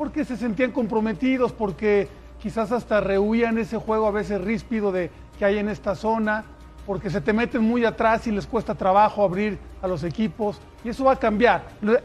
porque 0.00 0.24
se 0.24 0.38
sentían 0.38 0.72
comprometidos, 0.72 1.52
porque 1.52 2.08
quizás 2.40 2.72
hasta 2.72 3.00
rehuían 3.00 3.58
ese 3.58 3.76
juego 3.76 4.06
a 4.06 4.10
veces 4.10 4.40
ríspido 4.40 4.92
de, 4.92 5.10
que 5.38 5.44
hay 5.44 5.58
en 5.58 5.68
esta 5.68 5.94
zona. 5.94 6.44
porque 6.86 7.10
se 7.10 7.20
te 7.20 7.34
meten 7.34 7.62
muy 7.62 7.84
atrás 7.84 8.26
y 8.26 8.32
les 8.32 8.46
cuesta 8.46 8.74
trabajo 8.74 9.22
abrir 9.22 9.58
a 9.82 9.86
los 9.86 10.02
equipos 10.02 10.58
y 10.82 10.88
eso 10.88 11.04
va 11.04 11.12
a 11.12 11.16
cambiar. 11.16 11.64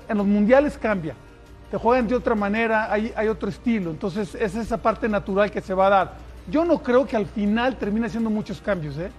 En 0.09 0.17
los 0.17 0.27
mundiales 0.27 0.77
cambia, 0.77 1.15
te 1.71 1.77
juegan 1.77 2.05
de 2.05 2.15
otra 2.15 2.35
manera, 2.35 2.91
hay, 2.91 3.13
hay 3.15 3.29
otro 3.29 3.47
estilo, 3.47 3.91
entonces 3.91 4.35
es 4.35 4.55
esa 4.55 4.77
parte 4.77 5.07
natural 5.07 5.49
que 5.49 5.61
se 5.61 5.73
va 5.73 5.87
a 5.87 5.89
dar. 5.89 6.13
Yo 6.49 6.65
no 6.65 6.83
creo 6.83 7.07
que 7.07 7.15
al 7.15 7.25
final 7.25 7.77
termine 7.77 8.07
haciendo 8.07 8.29
muchos 8.29 8.59
cambios, 8.59 8.97
¿eh? 8.97 9.09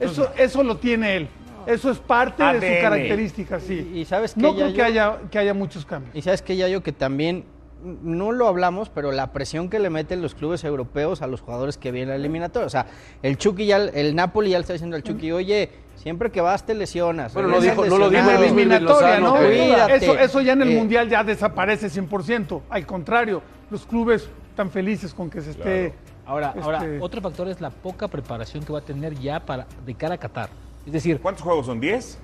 Eso, 0.00 0.32
eso 0.36 0.62
lo 0.64 0.78
tiene 0.78 1.16
él. 1.16 1.28
Eso 1.66 1.90
es 1.90 1.98
parte 1.98 2.42
de 2.42 2.76
su 2.76 2.82
característica, 2.82 3.60
sí. 3.60 3.90
Y, 3.94 4.00
y 4.00 4.04
sabes 4.04 4.34
que 4.34 4.40
no 4.40 4.54
creo 4.54 4.72
que 4.72 4.82
haya, 4.82 5.18
que 5.30 5.38
haya 5.38 5.54
muchos 5.54 5.84
cambios. 5.86 6.14
Y 6.14 6.22
sabes 6.22 6.42
que 6.42 6.56
Yayo 6.56 6.82
que 6.82 6.92
también 6.92 7.44
no 7.84 8.30
lo 8.30 8.46
hablamos, 8.46 8.88
pero 8.90 9.10
la 9.10 9.32
presión 9.32 9.68
que 9.68 9.80
le 9.80 9.90
meten 9.90 10.22
los 10.22 10.34
clubes 10.36 10.62
europeos 10.62 11.20
a 11.20 11.26
los 11.26 11.40
jugadores 11.40 11.78
que 11.78 11.90
vienen 11.90 12.14
al 12.14 12.20
eliminatorio. 12.20 12.66
O 12.66 12.70
sea, 12.70 12.86
el 13.22 13.36
Chucky 13.36 13.66
ya, 13.66 13.78
el 13.78 14.14
Napoli 14.14 14.50
ya 14.50 14.58
le 14.58 14.60
está 14.62 14.72
diciendo 14.72 14.94
al 14.96 15.02
Chucky, 15.02 15.32
oye, 15.32 15.68
siempre 15.96 16.30
que 16.30 16.40
vas 16.40 16.64
te 16.64 16.74
lesionas. 16.74 17.34
Bueno, 17.34 17.48
no 17.48 17.60
dijo- 17.60 17.84
no 17.86 17.98
lo 17.98 18.08
dijo 18.08 18.22
lesionado". 18.22 18.30
el 18.44 18.54
mismo 18.54 18.60
Irving 18.60 18.70
eliminatoria, 18.72 19.18
¿no? 19.20 19.34
Cuídate. 19.36 19.96
Eso, 19.96 20.16
eso 20.16 20.40
ya 20.40 20.52
en 20.52 20.62
el 20.62 20.70
Eh, 20.70 20.76
Mundial 20.76 21.08
ya 21.08 21.24
desaparece 21.24 21.88
100%. 21.90 22.62
Al 22.70 22.86
contrario, 22.86 23.42
los 23.68 23.84
clubes 23.84 24.28
están 24.50 24.70
felices 24.70 25.12
con 25.12 25.28
que 25.28 25.40
se 25.40 25.50
esté... 25.50 25.92
Ahora, 26.24 26.54
ahora, 26.62 26.78
Este- 26.78 27.00
otro 27.00 27.20
factor 27.20 27.48
es 27.48 27.60
la 27.60 27.70
poca 27.70 28.06
preparación 28.06 28.62
que 28.64 28.72
va 28.72 28.78
a 28.78 28.82
tener 28.84 29.18
ya 29.18 29.40
para 29.40 29.66
de 29.84 29.94
cara 29.96 30.14
a 30.14 30.18
Qatar. 30.18 30.50
Es 30.86 30.92
decir, 30.92 31.20
¿Cuántos 31.20 31.42
juegos 31.42 31.66
son? 31.66 31.80
¿10? 31.80 32.16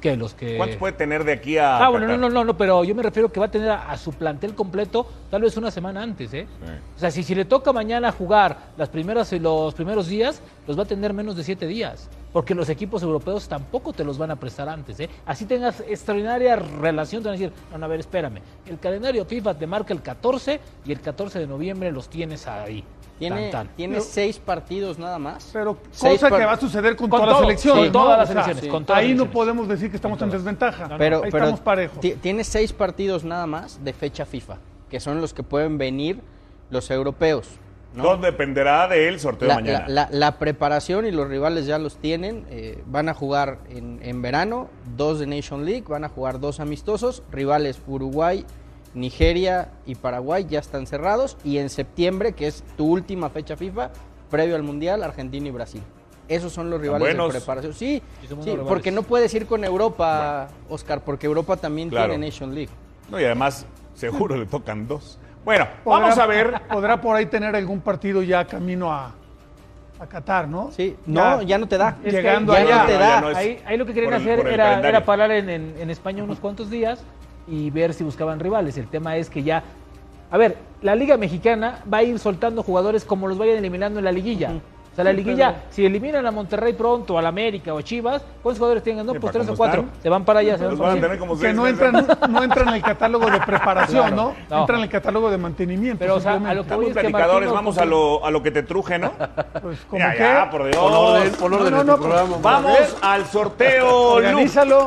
que 0.00 0.16
los 0.16 0.34
que... 0.34 0.56
¿Cuántos 0.56 0.76
puede 0.76 0.92
tener 0.92 1.24
de 1.24 1.32
aquí 1.32 1.58
a 1.58 1.78
Ah, 1.78 1.88
bueno, 1.88 2.06
no, 2.06 2.16
no, 2.16 2.28
no, 2.28 2.44
no, 2.44 2.56
pero 2.56 2.84
yo 2.84 2.94
me 2.94 3.02
refiero 3.02 3.30
que 3.30 3.40
va 3.40 3.46
a 3.46 3.50
tener 3.50 3.70
a, 3.70 3.90
a 3.90 3.96
su 3.96 4.12
plantel 4.12 4.54
completo 4.54 5.06
tal 5.30 5.42
vez 5.42 5.56
una 5.56 5.70
semana 5.70 6.02
antes, 6.02 6.32
¿eh? 6.34 6.46
Sí. 6.46 6.70
O 6.96 6.98
sea, 6.98 7.10
si, 7.10 7.22
si 7.22 7.34
le 7.34 7.44
toca 7.44 7.72
mañana 7.72 8.12
jugar 8.12 8.56
las 8.76 8.88
primeras, 8.88 9.32
los 9.32 9.74
primeros 9.74 10.06
días, 10.06 10.40
los 10.66 10.78
va 10.78 10.82
a 10.82 10.86
tener 10.86 11.12
menos 11.12 11.36
de 11.36 11.44
siete 11.44 11.66
días. 11.66 12.08
Porque 12.32 12.54
los 12.54 12.68
equipos 12.68 13.02
europeos 13.02 13.48
tampoco 13.48 13.92
te 13.92 14.04
los 14.04 14.18
van 14.18 14.30
a 14.30 14.36
prestar 14.36 14.68
antes, 14.68 15.00
¿eh? 15.00 15.08
Así 15.24 15.46
tengas 15.46 15.80
extraordinaria 15.80 16.56
relación, 16.56 17.22
te 17.22 17.28
van 17.30 17.36
a 17.36 17.40
decir, 17.40 17.52
no, 17.72 17.78
no, 17.78 17.86
a 17.86 17.88
ver, 17.88 18.00
espérame. 18.00 18.40
El 18.66 18.78
calendario 18.78 19.24
FIFA 19.24 19.54
te 19.54 19.66
marca 19.66 19.94
el 19.94 20.02
14 20.02 20.60
y 20.84 20.92
el 20.92 21.00
14 21.00 21.38
de 21.38 21.46
noviembre 21.46 21.90
los 21.90 22.08
tienes 22.08 22.46
ahí. 22.46 22.84
Tiene, 23.18 23.50
Tan, 23.50 23.66
tan. 23.68 23.76
tiene 23.76 24.00
seis 24.00 24.38
partidos 24.38 24.98
nada 24.98 25.18
más. 25.18 25.48
Pero 25.52 25.76
Seis 25.90 26.20
cosa 26.20 26.36
que 26.36 26.44
va 26.44 26.52
a 26.52 26.60
suceder 26.60 26.96
con, 26.96 27.08
Con 27.08 27.20
todas 27.20 27.46
las 27.48 27.64
¿no? 27.64 27.92
todas 27.92 28.18
las 28.18 28.28
O 28.28 28.32
sea, 28.32 28.42
selecciones, 28.44 28.70
con 28.72 28.84
todas 28.84 29.00
ahí 29.02 29.08
las 29.14 29.16
no 29.18 29.30
podemos 29.30 29.68
decir 29.68 29.90
que 29.90 29.96
estamos 29.96 30.20
en 30.20 30.30
desventaja. 30.30 30.88
Pero, 30.98 31.22
ahí 31.24 31.30
pero 31.30 31.44
estamos 31.44 31.60
parejos. 31.60 32.00
ti- 32.00 32.14
tiene 32.20 32.44
seis 32.44 32.72
partidos 32.72 33.24
nada 33.24 33.46
más 33.46 33.82
de 33.82 33.92
fecha 33.92 34.26
FIFA, 34.26 34.58
que 34.90 35.00
son 35.00 35.20
los 35.20 35.32
que 35.32 35.42
pueden 35.42 35.78
venir 35.78 36.20
los 36.70 36.90
europeos. 36.90 37.48
¿no? 37.94 38.02
Todo 38.02 38.16
dependerá 38.18 38.86
del 38.88 39.18
sorteo 39.18 39.48
La, 39.48 39.54
mañana. 39.54 39.84
la- 39.88 40.02
la- 40.02 40.08
la 40.10 40.38
preparación 40.38 41.06
y 41.06 41.10
los 41.12 41.26
rivales 41.28 41.64
ya 41.64 41.78
los 41.78 41.96
tienen. 41.96 42.44
eh, 42.50 42.82
van 42.86 43.08
a 43.08 43.14
jugar 43.14 43.60
en, 43.70 44.00
en 44.02 44.20
verano 44.20 44.68
dos 44.98 45.18
de 45.20 45.26
Nation 45.26 45.64
League, 45.64 45.84
van 45.88 46.04
a 46.04 46.10
jugar 46.10 46.38
dos 46.38 46.60
amistosos. 46.60 47.22
Rivales 47.32 47.80
Uruguay, 47.86 48.44
Nigeria 48.96 49.68
y 49.86 49.94
Paraguay 49.94 50.46
ya 50.48 50.58
están 50.58 50.86
cerrados. 50.86 51.36
Y 51.44 51.58
en 51.58 51.68
septiembre, 51.70 52.32
que 52.32 52.46
es 52.48 52.64
tu 52.76 52.86
última 52.90 53.30
fecha 53.30 53.56
FIFA, 53.56 53.90
previo 54.30 54.56
al 54.56 54.62
Mundial, 54.62 55.02
Argentina 55.04 55.46
y 55.46 55.50
Brasil. 55.50 55.82
Esos 56.28 56.52
son 56.52 56.70
los 56.70 56.80
rivales 56.80 57.00
buenos. 57.06 57.32
de 57.32 57.38
preparación. 57.38 57.72
Sí, 57.72 58.02
Sí, 58.42 58.56
porque 58.66 58.90
no 58.90 59.02
puedes 59.04 59.32
ir 59.34 59.46
con 59.46 59.62
Europa, 59.62 60.48
Oscar, 60.68 61.02
porque 61.04 61.26
Europa 61.26 61.56
también 61.56 61.88
Claro. 61.88 62.08
tiene 62.10 62.26
Nation 62.26 62.52
League. 62.52 62.70
No, 63.08 63.20
y 63.20 63.24
además, 63.24 63.64
seguro 63.94 64.36
le 64.36 64.46
tocan 64.46 64.88
dos. 64.88 65.20
Bueno, 65.44 65.66
Podrá- 65.84 66.00
vamos 66.00 66.18
a 66.18 66.26
ver. 66.26 66.60
Podrá 66.68 67.00
por 67.00 67.14
ahí 67.14 67.26
tener 67.26 67.54
algún 67.54 67.80
partido 67.80 68.20
ya 68.24 68.44
camino 68.44 68.92
a, 68.92 69.12
a 70.00 70.06
Qatar, 70.08 70.48
¿no? 70.48 70.72
Sí, 70.72 70.96
no, 71.06 71.42
ya 71.42 71.56
no 71.58 71.68
te 71.68 71.78
da. 71.78 71.96
Llegando 72.02 72.52
ya 72.54 72.58
allá. 72.58 72.78
no 72.80 72.86
te 72.86 72.92
da. 72.94 72.98
ya 73.08 73.20
no 73.20 73.30
es 73.30 73.36
ahí, 73.36 73.62
ahí 73.64 73.76
lo 73.76 73.86
que 73.86 73.94
querían 73.94 74.14
hacer 74.14 74.40
el 74.40 74.46
era, 74.48 75.04
parar 75.04 75.30
en, 75.30 75.48
en- 75.48 75.74
en 75.78 75.90
España 75.90 76.24
unos 76.24 76.40
cuantos 76.40 76.68
días 76.68 76.98
y 77.46 77.70
ver 77.70 77.94
si 77.94 78.04
buscaban 78.04 78.40
rivales. 78.40 78.76
El 78.78 78.88
tema 78.88 79.16
es 79.16 79.30
que 79.30 79.42
ya... 79.42 79.62
A 80.30 80.38
ver, 80.38 80.56
la 80.82 80.94
Liga 80.94 81.16
Mexicana 81.16 81.82
va 81.92 81.98
a 81.98 82.02
ir 82.02 82.18
soltando 82.18 82.62
jugadores 82.62 83.04
como 83.04 83.28
los 83.28 83.38
vayan 83.38 83.58
eliminando 83.58 84.00
en 84.00 84.04
la 84.04 84.12
liguilla. 84.12 84.52
Sea, 84.96 85.04
la 85.04 85.10
Sí, 85.10 85.16
liguilla, 85.18 85.52
pero- 85.52 85.66
si 85.72 85.86
eliminan 85.86 86.26
a 86.26 86.30
Monterrey 86.30 86.72
pronto, 86.72 87.18
a 87.18 87.22
la 87.22 87.28
América 87.28 87.72
o 87.74 87.78
a 87.78 87.82
Chivas, 87.82 88.22
¿cuántos 88.42 88.58
jugadores 88.58 88.82
tienen? 88.82 89.06
No, 89.06 89.12
Sí, 89.12 89.18
pues 89.18 89.32
tres 89.32 89.48
o 89.48 89.54
cuatro. 89.56 89.82
están. 89.82 90.02
Se 90.02 90.08
van 90.08 90.24
para 90.24 90.40
allá, 90.40 90.58
se 90.58 90.66
van 90.66 90.78
van 90.78 90.98
a 90.98 91.00
tener 91.00 91.18
como 91.18 91.34
Que 91.34 91.40
seis 91.42 91.54
no 91.54 91.66
entran, 91.66 92.06
no 92.30 92.42
entran 92.42 92.68
en 92.68 92.74
el 92.74 92.82
catálogo 92.82 93.30
de 93.30 93.38
preparación, 93.40 94.06
Claro. 94.08 94.16
¿no? 94.16 94.34
No. 94.50 94.60
Entran 94.60 94.78
en 94.78 94.84
el 94.84 94.90
catálogo 94.90 95.30
de 95.30 95.38
mantenimiento. 95.38 95.98
Pero, 95.98 96.16
o 96.16 96.20
sea, 96.20 96.32
a 96.32 96.38
lo 96.38 96.40
que 96.42 96.50
voy 96.50 96.60
Estamos 96.62 96.82
es 96.88 96.94
que 96.94 97.00
platicadores, 97.00 97.48
Martino 97.48 97.54
vamos 97.54 97.78
a 97.78 97.84
lo, 97.84 98.24
a 98.24 98.30
lo 98.30 98.42
que 98.42 98.50
te 98.50 98.62
truje, 98.62 98.98
¿no? 98.98 99.12
Pues, 99.62 99.80
¿cómo 99.88 99.98
Ya, 100.00 100.16
ya, 100.18 100.50
por 100.50 100.64
Dios. 100.64 100.76
Pon 100.76 100.92
orden, 100.92 101.32
pon 101.34 101.52
orden 101.52 101.72
no, 101.74 101.80
tu 101.80 101.86
pues, 101.86 101.98
programa. 102.00 102.36
Vamos 102.42 102.96
al 103.02 103.26
sorteo. 103.26 104.12
Organízalo. 104.14 104.86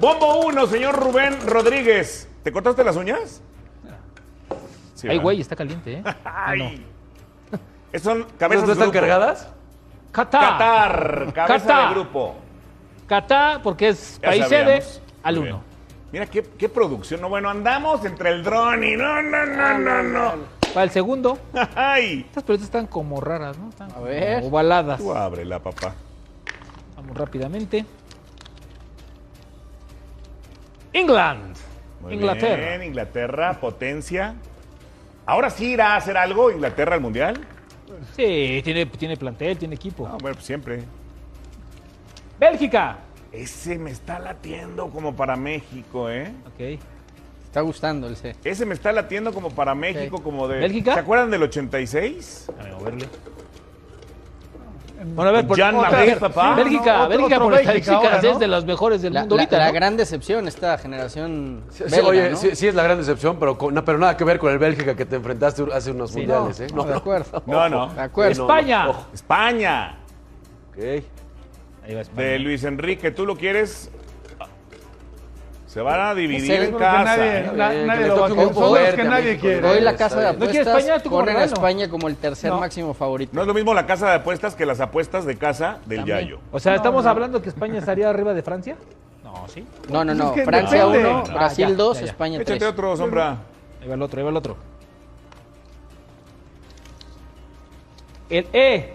Bombo 0.00 0.40
1, 0.46 0.66
señor 0.66 0.96
Rubén 0.96 1.36
Rodríguez. 1.46 2.28
¿Te 2.42 2.52
cortaste 2.52 2.82
las 2.84 2.96
uñas? 2.96 3.42
Sí, 4.94 5.08
Ay, 5.08 5.18
güey, 5.18 5.40
está 5.40 5.56
caliente, 5.56 5.92
¿eh? 5.94 6.02
No. 6.24 6.64
Ay. 6.64 6.86
Son 7.98 8.20
¿No 8.20 8.26
cabezas 8.38 8.68
están 8.68 8.78
grupo. 8.90 8.92
cargadas? 8.92 9.48
Qatar. 10.12 10.42
Qatar, 10.58 11.32
cabeza 11.32 11.66
Qatar. 11.66 11.88
de 11.88 11.94
grupo. 11.94 12.34
Qatar, 13.06 13.62
porque 13.62 13.88
es 13.88 14.20
Ya 14.22 14.28
país 14.28 14.46
sede, 14.46 14.80
sabíamos. 14.82 15.02
al 15.22 15.34
Muy 15.36 15.42
bien. 15.44 15.54
uno. 15.56 15.64
Mira 16.12 16.26
qué, 16.26 16.42
qué 16.42 16.68
producción. 16.68 17.20
No, 17.20 17.28
bueno, 17.28 17.48
andamos 17.50 18.04
entre 18.04 18.30
el 18.30 18.42
dron 18.42 18.82
y 18.84 18.96
no, 18.96 19.22
no, 19.22 19.46
no, 19.46 19.78
no, 19.78 20.02
no. 20.02 20.32
Para 20.74 20.84
el 20.84 20.90
segundo, 20.90 21.38
Ay. 21.74 22.24
estas 22.28 22.44
pelotas 22.44 22.64
están 22.66 22.86
como 22.86 23.20
raras, 23.20 23.58
¿no? 23.58 23.68
Están 23.70 23.90
como 23.90 24.06
ver. 24.06 24.42
ovaladas. 24.44 24.98
Tú 24.98 25.12
ábrela, 25.12 25.58
papá. 25.60 25.94
Vamos 26.96 27.16
rápidamente. 27.16 27.84
England. 30.92 31.56
Muy 32.00 32.14
Inglaterra. 32.14 32.68
bien, 32.68 32.82
Inglaterra, 32.82 33.54
potencia. 33.60 34.34
Ahora 35.26 35.50
sí 35.50 35.72
irá 35.72 35.92
a 35.94 35.96
hacer 35.96 36.16
algo 36.16 36.50
Inglaterra 36.50 36.94
al 36.94 37.00
Mundial. 37.00 37.46
Sí, 38.16 38.60
tiene, 38.64 38.86
tiene 38.86 39.16
plantel, 39.16 39.58
tiene 39.58 39.74
equipo. 39.74 40.04
No, 40.06 40.18
bueno, 40.18 40.34
pues 40.34 40.44
siempre. 40.44 40.82
Bélgica. 42.38 42.98
Ese 43.32 43.78
me 43.78 43.90
está 43.90 44.18
latiendo 44.18 44.88
como 44.90 45.14
para 45.14 45.36
México, 45.36 46.10
¿eh? 46.10 46.32
Ok. 46.46 46.80
Está 47.44 47.60
gustando 47.62 48.06
el 48.06 48.16
C. 48.16 48.34
Ese 48.44 48.64
me 48.64 48.74
está 48.74 48.92
latiendo 48.92 49.32
como 49.32 49.50
para 49.50 49.74
México, 49.74 50.22
como 50.22 50.46
de... 50.48 50.60
¿Bélgica? 50.60 50.94
¿Se 50.94 51.00
acuerdan 51.00 51.30
del 51.30 51.42
86? 51.42 52.46
Déjame 52.56 52.74
moverle. 52.74 53.08
Bueno, 55.02 55.30
a 55.30 55.32
ver, 55.32 55.46
por, 55.46 55.58
otra- 55.60 56.16
papá. 56.18 56.54
Bélgica, 56.56 56.84
No, 56.98 57.04
otro- 57.04 57.08
Bélgica 57.08 57.36
otro 57.36 57.44
por 57.46 57.52
Bélgica 57.54 57.72
estadísticas 57.78 58.04
ahora, 58.04 58.22
¿no? 58.22 58.28
es 58.32 58.38
de 58.38 58.48
las 58.48 58.64
mejores 58.66 59.02
del 59.02 59.14
La, 59.14 59.20
mundo 59.20 59.36
la- 59.36 59.42
ahorita, 59.42 59.58
la 59.58 59.66
¿no? 59.68 59.72
gran 59.72 59.96
decepción, 59.96 60.46
esta 60.48 60.76
generación 60.78 61.62
Sí, 61.70 61.84
belga, 61.90 62.08
oye, 62.08 62.30
¿no? 62.30 62.36
sí, 62.36 62.54
sí 62.54 62.68
es 62.68 62.74
la 62.74 62.82
gran 62.82 62.98
decepción, 62.98 63.36
pero, 63.40 63.56
con- 63.56 63.72
no, 63.72 63.84
pero 63.84 63.98
nada 63.98 64.16
que 64.16 64.24
ver 64.24 64.38
con 64.38 64.52
el 64.52 64.58
Bélgica 64.58 64.94
que 64.94 65.06
te 65.06 65.16
enfrentaste 65.16 65.64
hace 65.72 65.90
unos 65.92 66.14
mundiales, 66.14 66.60
¿eh? 66.60 66.66
No, 66.74 66.84
de 66.84 66.94
acuerdo. 66.94 67.42
No, 67.46 67.68
no. 67.68 67.86
De 67.94 68.00
acuerdo. 68.02 68.42
España. 68.42 68.88
Ojo. 68.90 69.06
España, 69.14 69.96
Ok. 70.70 70.84
Ahí 71.82 71.94
va 71.94 72.00
España. 72.02 72.28
de 72.28 72.38
Luis 72.38 72.62
Enrique. 72.64 73.10
¿Tú 73.10 73.24
lo 73.24 73.36
quieres? 73.36 73.90
Se 75.70 75.80
van 75.80 76.00
a 76.00 76.14
dividir 76.16 76.50
Ese- 76.50 76.64
en 76.64 76.74
casa. 76.74 77.16
nadie, 77.16 77.86
nadie 77.86 78.06
lo 78.08 78.20
va 78.22 78.26
a 78.26 78.28
querer. 78.30 78.54
Son 78.54 78.74
los 78.74 78.94
que 78.94 79.04
nadie 79.04 79.38
quiere. 79.38 79.68
Hoy 79.68 79.80
la 79.80 79.94
casa 79.96 80.16
de 80.18 80.26
bien. 80.26 80.38
¿No 80.40 80.46
apuestas 80.46 80.58
España? 80.58 80.98
Ponen 81.08 81.36
a. 81.36 81.44
España 81.44 81.88
como 81.88 82.08
el 82.08 82.16
tercer 82.16 82.50
No. 82.50 82.58
máximo 82.58 82.92
favorito. 82.92 83.30
No 83.36 83.42
es 83.42 83.46
lo 83.46 83.54
mismo 83.54 83.72
la 83.72 83.86
casa 83.86 84.08
de 84.10 84.14
apuestas 84.16 84.56
que 84.56 84.66
las 84.66 84.80
apuestas 84.80 85.24
de 85.26 85.36
casa 85.38 85.78
del 85.86 85.98
También. 85.98 86.18
Yayo. 86.18 86.40
O 86.50 86.58
sea, 86.58 86.74
¿estamos 86.74 87.06
hablando 87.06 87.40
que 87.40 87.50
España 87.50 87.78
estaría 87.78 88.10
arriba 88.10 88.34
de 88.34 88.42
Francia? 88.42 88.74
No, 89.22 89.46
sí. 89.46 89.64
No, 89.88 90.04
no, 90.04 90.06
Pues 90.12 90.18
no. 90.18 90.28
es 90.30 90.32
que 90.32 90.44
Francia 90.44 90.86
depende. 90.86 91.08
1, 91.08 91.22
Ah, 91.28 91.34
Brasil 91.34 91.68
ya, 91.68 91.74
2, 91.76 91.94
ya, 92.00 92.04
ya. 92.04 92.10
España 92.10 92.38
3. 92.38 92.50
Échate 92.50 92.66
otro, 92.66 92.96
sombra. 92.96 93.36
Ahí 93.80 93.86
va 93.88 93.94
el 93.94 94.02
otro, 94.02 94.18
ahí 94.18 94.24
va 94.24 94.30
el 94.30 94.36
otro. 94.36 94.56
El 98.28 98.46
E. 98.52 98.94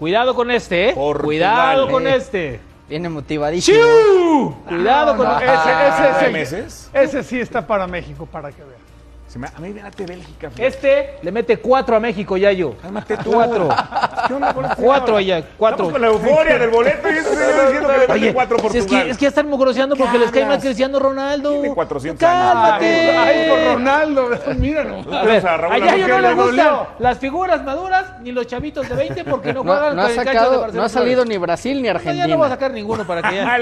Cuidado 0.00 0.34
con 0.34 0.50
este, 0.50 0.88
¿eh? 0.88 0.92
Portugal. 0.94 1.24
Cuidado 1.26 1.88
con 1.92 2.08
Eh. 2.08 2.16
este. 2.16 2.60
Viene 2.92 3.08
motivadísimo. 3.08 3.78
¡Chiu! 3.78 4.54
Cuidado 4.68 5.12
No, 5.12 5.16
con 5.16 5.26
no, 5.26 5.40
este. 5.40 5.46
ese, 5.46 5.88
ese, 5.88 6.02
¿Nueve 6.02 6.18
ese, 6.20 6.30
meses? 6.30 6.90
ese 6.92 7.22
sí 7.22 7.40
está 7.40 7.66
para 7.66 7.86
México, 7.86 8.26
para 8.26 8.52
que 8.52 8.62
vean. 8.62 8.91
Se 9.32 9.38
me- 9.38 9.46
a 9.46 9.58
mí 9.60 9.72
fíjate 9.72 10.04
Bélgica. 10.04 10.50
fíjate. 10.50 10.66
Este 10.66 11.14
le 11.22 11.32
mete 11.32 11.56
cuatro 11.56 11.96
a 11.96 12.00
México, 12.00 12.36
Yayo. 12.36 12.74
Cálmate 12.82 13.16
tú. 13.16 13.32
Cuatro. 13.32 13.66
¿Qué 14.28 14.34
onda 14.34 14.52
con 14.52 14.64
este 14.66 14.82
Cuatro 14.82 15.16
allá, 15.16 15.42
cuatro. 15.56 15.86
Estamos 15.86 15.92
con 15.92 16.00
la 16.02 16.08
euforia 16.08 16.58
del 16.58 16.68
boleto 16.68 17.08
y 17.10 17.16
este 17.16 17.34
señor 17.34 17.64
diciendo 17.64 17.88
que 17.88 17.92
le 17.94 17.98
mete 18.00 18.12
Oye, 18.12 18.34
cuatro 18.34 18.58
si 18.58 18.66
es, 18.66 18.72
Portugal. 18.84 19.04
que, 19.04 19.10
es 19.10 19.16
que 19.16 19.22
ya 19.22 19.28
están 19.30 19.48
mugroseando 19.48 19.96
porque 19.96 20.18
les 20.18 20.30
cae 20.30 20.44
mal 20.44 20.58
Cristiano 20.60 20.98
Ronaldo. 20.98 21.50
Tiene 21.52 21.74
400 21.74 22.20
¡Cálmate! 22.20 23.10
años. 23.10 23.26
Ay, 23.26 23.48
por 23.48 23.72
Ronaldo, 23.74 24.30
míralo. 24.58 24.96
A 25.16 25.22
ver, 25.24 25.46
a 25.46 25.56
Raúl 25.56 25.72
a 25.72 25.78
Yayo 25.78 26.08
no 26.08 26.20
le 26.20 26.34
gustan 26.34 26.76
las 26.98 27.18
figuras 27.18 27.64
maduras 27.64 28.20
ni 28.20 28.32
los 28.32 28.46
chavitos 28.46 28.86
de 28.86 28.94
20 28.94 29.24
porque 29.24 29.54
no 29.54 29.64
No, 29.64 29.72
juegan 29.72 29.96
no 29.96 30.02
con 30.02 30.10
ha 30.10 30.10
el 30.10 30.16
cancho 30.16 30.30
de 30.30 30.34
sacado, 30.36 30.60
Marcelo 30.60 30.78
no 30.82 30.84
ha 30.84 30.88
salido 30.90 31.24
ni 31.24 31.38
Brasil 31.38 31.80
ni 31.80 31.88
No, 31.88 31.94
ya 31.94 31.94
no 31.94 32.02
voy 32.02 32.12
a 32.12 32.20
Argentina. 32.26 32.48
sacar 32.50 32.70
ninguno 32.72 33.06
para 33.06 33.22
que 33.22 33.34
ya. 33.36 33.58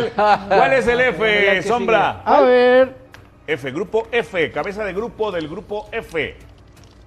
¿Cuál, 0.48 0.72
es 0.72 0.88
el 0.88 1.00
F, 1.00 1.62
Sombra? 1.62 2.22
A 2.24 2.40
ver. 2.40 3.00
F, 3.52 3.71
grupo 3.73 4.07
F, 4.12 4.50
cabeza 4.52 4.85
de 4.85 4.92
grupo 4.92 5.30
del 5.33 5.49
grupo 5.49 5.88
F. 5.92 6.37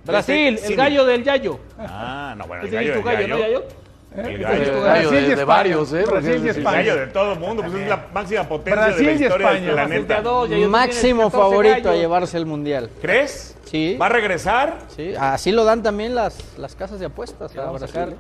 Brasil, 0.06 0.56
Este, 0.56 0.66
el 0.68 0.72
sí. 0.72 0.76
gallo 0.76 1.06
del 1.06 1.24
Yayo. 1.24 1.60
Ah, 1.80 2.36
no, 2.38 2.46
bueno, 2.46 2.64
el 2.64 2.70
gallo 2.72 2.94
es 2.96 3.06
del 3.06 3.30
¿no, 3.30 3.38
Yayo. 3.40 3.64
El 4.16 4.20
Eh, 4.28 4.38
gallo. 4.38 4.82
gallo 4.82 4.82
Brasil 4.84 5.10
de- 5.12 5.28
España. 5.30 5.46
varios, 5.46 5.94
¿eh? 5.94 6.04
Brasil 6.06 6.30
y 6.32 6.34
Porque- 6.36 6.50
El 6.50 6.58
España. 6.58 6.78
gallo 6.78 6.96
de 6.98 7.08
todo 7.08 7.34
el 7.34 7.40
mundo, 7.40 7.64
pues 7.64 7.74
es 7.82 7.88
la 7.90 8.06
máxima 8.14 8.44
potencia 8.48 8.76
Brasil 8.86 9.06
de 9.06 9.14
la 9.16 9.22
historia 9.22 9.48
España. 9.48 9.66
del 9.66 9.74
planeta. 9.74 10.16
Máximo 10.22 10.46
tienen 10.48 10.72
14 10.72 11.32
favorito 11.32 11.90
a 11.90 11.96
llevarse 11.96 12.38
el 12.38 12.46
mundial. 12.46 12.90
¿Crees? 13.02 13.56
Sí. 13.66 13.98
¿Va 14.00 14.06
a 14.06 14.10
regresar? 14.10 14.80
Sí, 14.96 15.16
así 15.18 15.52
lo 15.52 15.64
dan 15.66 15.82
también 15.82 16.14
las, 16.14 16.38
las 16.60 16.76
casas 16.76 17.00
de 17.00 17.08
apuestas. 17.08 17.56
A 17.58 17.72
Brasil, 17.72 17.88
sacar. 17.88 18.10
¿eh? 18.10 18.16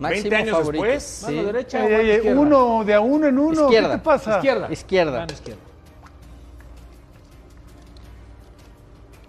Máximo 0.00 0.22
20 0.22 0.36
años 0.36 0.58
favorito. 0.58 0.82
después. 0.84 1.02
Sí. 1.04 1.26
Mano 1.34 1.46
derecha, 1.46 1.78
mano 1.78 1.96
ey, 1.96 2.10
izquierda. 2.16 2.40
uno, 2.40 2.84
de 2.84 2.94
a 2.94 3.00
uno 3.00 3.26
en 3.28 3.38
uno. 3.38 3.62
Izquierda. 3.62 3.90
¿Qué 3.92 3.96
te 3.96 4.02
pasa? 4.04 4.34
Izquierda. 4.36 4.68
Izquierda. 4.72 5.20
Mano 5.20 5.32
izquierda. 5.32 5.60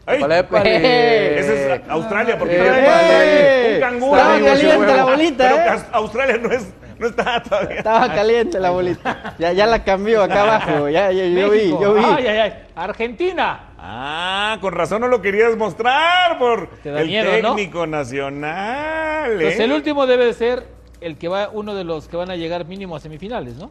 ¡Ay! 0.08 0.18
Épale, 0.20 0.40
épale. 0.40 1.40
Ese 1.40 1.74
es 1.76 1.82
Australia, 1.90 2.38
porque 2.38 2.56
eh, 2.58 3.74
un 3.76 3.80
canguro. 3.82 4.18
estaba 4.18 4.40
caliente 4.40 4.88
la 4.96 5.04
bolita, 5.04 5.44
Pero 5.50 5.56
¿eh? 5.58 5.70
Aus- 5.70 5.86
Australia 5.92 6.38
no, 6.38 6.52
es, 6.52 6.74
no 7.00 7.08
está 7.08 7.42
todavía. 7.42 7.78
Estaba 7.78 8.14
caliente 8.14 8.60
la 8.60 8.70
bolita. 8.70 9.36
Ya, 9.40 9.52
ya 9.54 9.66
la 9.66 9.84
cambió 9.84 10.22
acá 10.22 10.42
abajo. 10.44 10.90
Ya, 10.90 11.12
ya- 11.12 11.26
yo 11.26 11.50
vi, 11.50 11.70
yo 11.70 11.94
vi. 11.96 12.04
Ay, 12.06 12.28
ay, 12.28 12.38
ay. 12.38 12.54
Argentina. 12.76 13.72
Ah, 13.80 14.58
con 14.62 14.74
razón 14.74 15.02
no 15.02 15.08
lo 15.08 15.22
querías 15.22 15.56
mostrar 15.58 16.38
por 16.38 16.68
Te 16.82 16.92
da 16.92 17.02
el 17.02 17.08
miedo, 17.08 17.32
¿no? 17.42 17.56
técnico 17.56 17.86
nacional. 17.88 19.32
¿eh? 19.34 19.38
Pues 19.42 19.60
el 19.60 19.72
último 19.72 20.06
debe 20.06 20.26
de 20.26 20.34
ser 20.34 20.68
el 21.02 21.18
que 21.18 21.28
va, 21.28 21.50
uno 21.52 21.74
de 21.76 21.84
los 21.84 22.08
que 22.08 22.18
van 22.18 22.30
a 22.32 22.36
llegar 22.36 22.66
mínimo 22.66 22.96
a 22.96 23.00
semifinales, 23.00 23.56
¿no? 23.56 23.70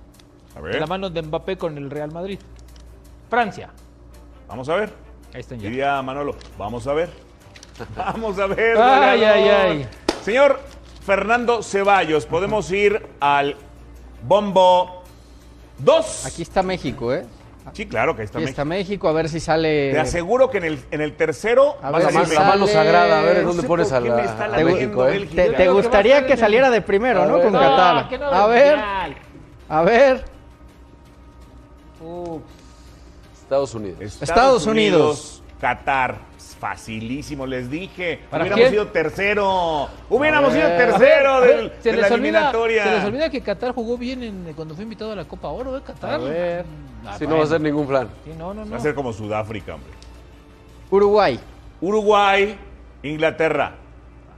A 0.57 0.61
De 0.61 0.65
ver, 0.69 0.81
la 0.81 0.87
mano 0.87 1.11
de 1.11 1.23
Mbappé 1.23 1.57
con 1.57 1.77
el 1.79 1.91
Real 1.91 2.13
Madrid. 2.13 2.39
Francia. 3.31 3.71
vamos 4.49 4.69
a 4.69 4.77
ver. 4.77 5.04
Ahí 5.35 5.41
están 5.41 5.59
ya. 5.59 5.69
Diría 5.69 6.01
Manolo, 6.03 6.37
vamos 6.57 6.87
a 6.87 6.95
ver. 6.95 7.11
Vamos 7.97 8.39
a 8.39 8.47
ver. 8.47 8.79
Ay, 8.79 9.25
ay, 9.25 9.49
ay. 9.49 9.89
Señor 10.23 10.61
Fernando 11.05 11.61
Ceballos, 11.61 12.25
podemos 12.25 12.71
ir 12.71 13.05
al 13.19 13.57
bombo 14.23 15.03
2. 15.79 16.25
Aquí 16.27 16.43
está 16.43 16.63
México, 16.63 17.13
¿eh? 17.13 17.27
Sí, 17.73 17.87
claro 17.87 18.15
que 18.15 18.23
ahí 18.23 18.27
está 18.27 18.39
Aquí 18.39 18.45
México. 18.45 18.51
está 18.53 18.65
México, 18.65 19.09
a 19.09 19.13
ver 19.13 19.29
si 19.29 19.41
sale. 19.41 19.91
Te 19.91 19.99
aseguro 19.99 20.51
que 20.51 20.59
en 20.59 20.65
el, 20.65 20.79
en 20.93 21.01
el 21.01 21.17
tercero 21.17 21.77
A 21.83 21.91
vas 21.91 22.05
ver 22.05 22.09
a 22.11 22.13
si 22.13 22.19
decir 22.21 22.39
La 22.39 22.45
mano 22.45 22.67
sagrada, 22.69 23.19
a 23.19 23.23
ver 23.23 23.39
en 23.39 23.47
dónde 23.47 23.63
pones 23.65 23.91
a, 23.91 23.99
la, 23.99 24.23
está 24.23 24.45
a 24.45 24.49
latiendo 24.49 24.73
México, 24.77 25.09
¿eh? 25.09 25.27
¿Te, 25.35 25.51
te 25.51 25.57
que 25.57 25.63
a 25.65 25.71
gustaría 25.73 26.27
que 26.27 26.35
en- 26.35 26.39
saliera 26.39 26.71
de 26.71 26.81
primero, 26.81 27.23
A 27.23 27.27
no? 27.27 27.35
ver, 27.35 27.43
Con 27.43 27.53
no, 27.55 27.59
Qatar. 27.59 28.09
que 28.09 28.19
no, 28.19 28.27
a 28.27 28.47
ver, 28.47 28.77
mundial. 28.77 29.17
a 29.69 29.83
ver. 29.83 30.25
Uf, 32.01 32.41
Estados 33.45 33.75
Unidos. 33.75 34.23
Estados 34.23 34.67
Unidos. 34.67 35.43
Qatar. 35.61 36.19
Facilísimo, 36.59 37.47
les 37.47 37.69
dije. 37.71 38.21
¿Para 38.31 38.45
Hubiéramos 38.45 38.61
quién? 38.63 38.71
sido 38.71 38.89
tercero. 38.89 39.89
Hubiéramos 40.09 40.53
sido 40.55 40.67
tercero 40.69 41.41
del- 41.43 41.73
se 41.83 41.91
de 41.91 41.97
les 41.97 42.09
la 42.11 42.15
olvida- 42.15 42.15
eliminatoria. 42.15 42.85
Se 42.85 42.91
les 42.91 43.05
olvida 43.05 43.31
que 43.31 43.41
Qatar 43.43 43.75
jugó 43.75 43.99
bien 43.99 44.23
en- 44.23 44.53
cuando 44.55 44.75
fue 44.75 44.85
invitado 44.85 45.13
a 45.13 45.17
la 45.17 45.25
Copa 45.27 45.49
Oro, 45.49 45.77
¿eh? 45.77 45.83
Qatar. 45.87 46.15
A 46.15 46.19
ver. 46.19 46.65
Ah, 47.07 47.17
Si 47.19 47.27
no 47.27 47.37
va 47.37 47.45
a 47.45 47.47
ser 47.47 47.61
ningún 47.61 47.87
plan. 47.87 48.09
Sí, 48.25 48.31
no, 48.39 48.55
no, 48.55 48.65
no. 48.65 48.71
Va 48.71 48.79
a 48.79 48.81
ser 48.81 48.95
como 48.95 49.13
Sudáfrica, 49.13 49.75
hombre. 49.75 49.91
Uruguay. 50.91 51.39
Uruguay, 51.83 52.57
Inglaterra. 53.03 53.73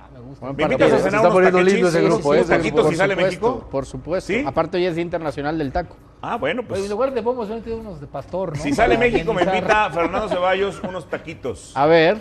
Ah, 0.00 0.08
me 0.12 0.20
gusta. 0.20 0.46
Buen 0.46 0.56
¿Me 0.56 0.62
partido. 0.64 0.86
invitas 0.88 0.92
a 0.92 0.96
Se 0.96 1.02
cenar 1.04 1.14
está 1.20 1.20
unos 1.28 1.32
poniendo 1.34 1.62
lindo 1.62 1.88
ese 1.88 1.98
Sí, 2.00 2.04
grupo, 2.04 2.22
sí, 2.22 2.28
¿eh? 2.28 2.40
unos 2.40 2.48
taquitos 2.48 2.82
por 2.82 2.90
si 2.90 2.96
sale 2.96 3.14
supuesto, 3.14 3.26
México. 3.46 3.68
Por 3.70 3.86
supuesto. 3.86 4.32
¿Sí? 4.32 4.44
Aparte 4.44 4.76
hoy 4.78 4.86
es 4.86 4.98
Internacional 4.98 5.56
del 5.58 5.70
Taco. 5.72 5.96
Ah, 6.22 6.36
bueno, 6.36 6.62
Pues 6.62 6.80
en 6.80 6.84
pues. 6.86 6.90
lugar 6.90 7.12
de 7.12 7.20
a 7.20 7.62
tener 7.62 7.78
unos 7.78 8.00
de 8.00 8.06
pastor, 8.06 8.56
¿no? 8.56 8.62
Si 8.62 8.72
sale 8.72 8.96
Para 8.96 9.08
México, 9.10 9.32
me 9.32 9.42
invita 9.42 9.90
Fernando 9.90 10.28
Ceballos 10.28 10.80
unos 10.82 11.08
taquitos 11.08 11.72
A 11.76 11.86
ver, 11.86 12.20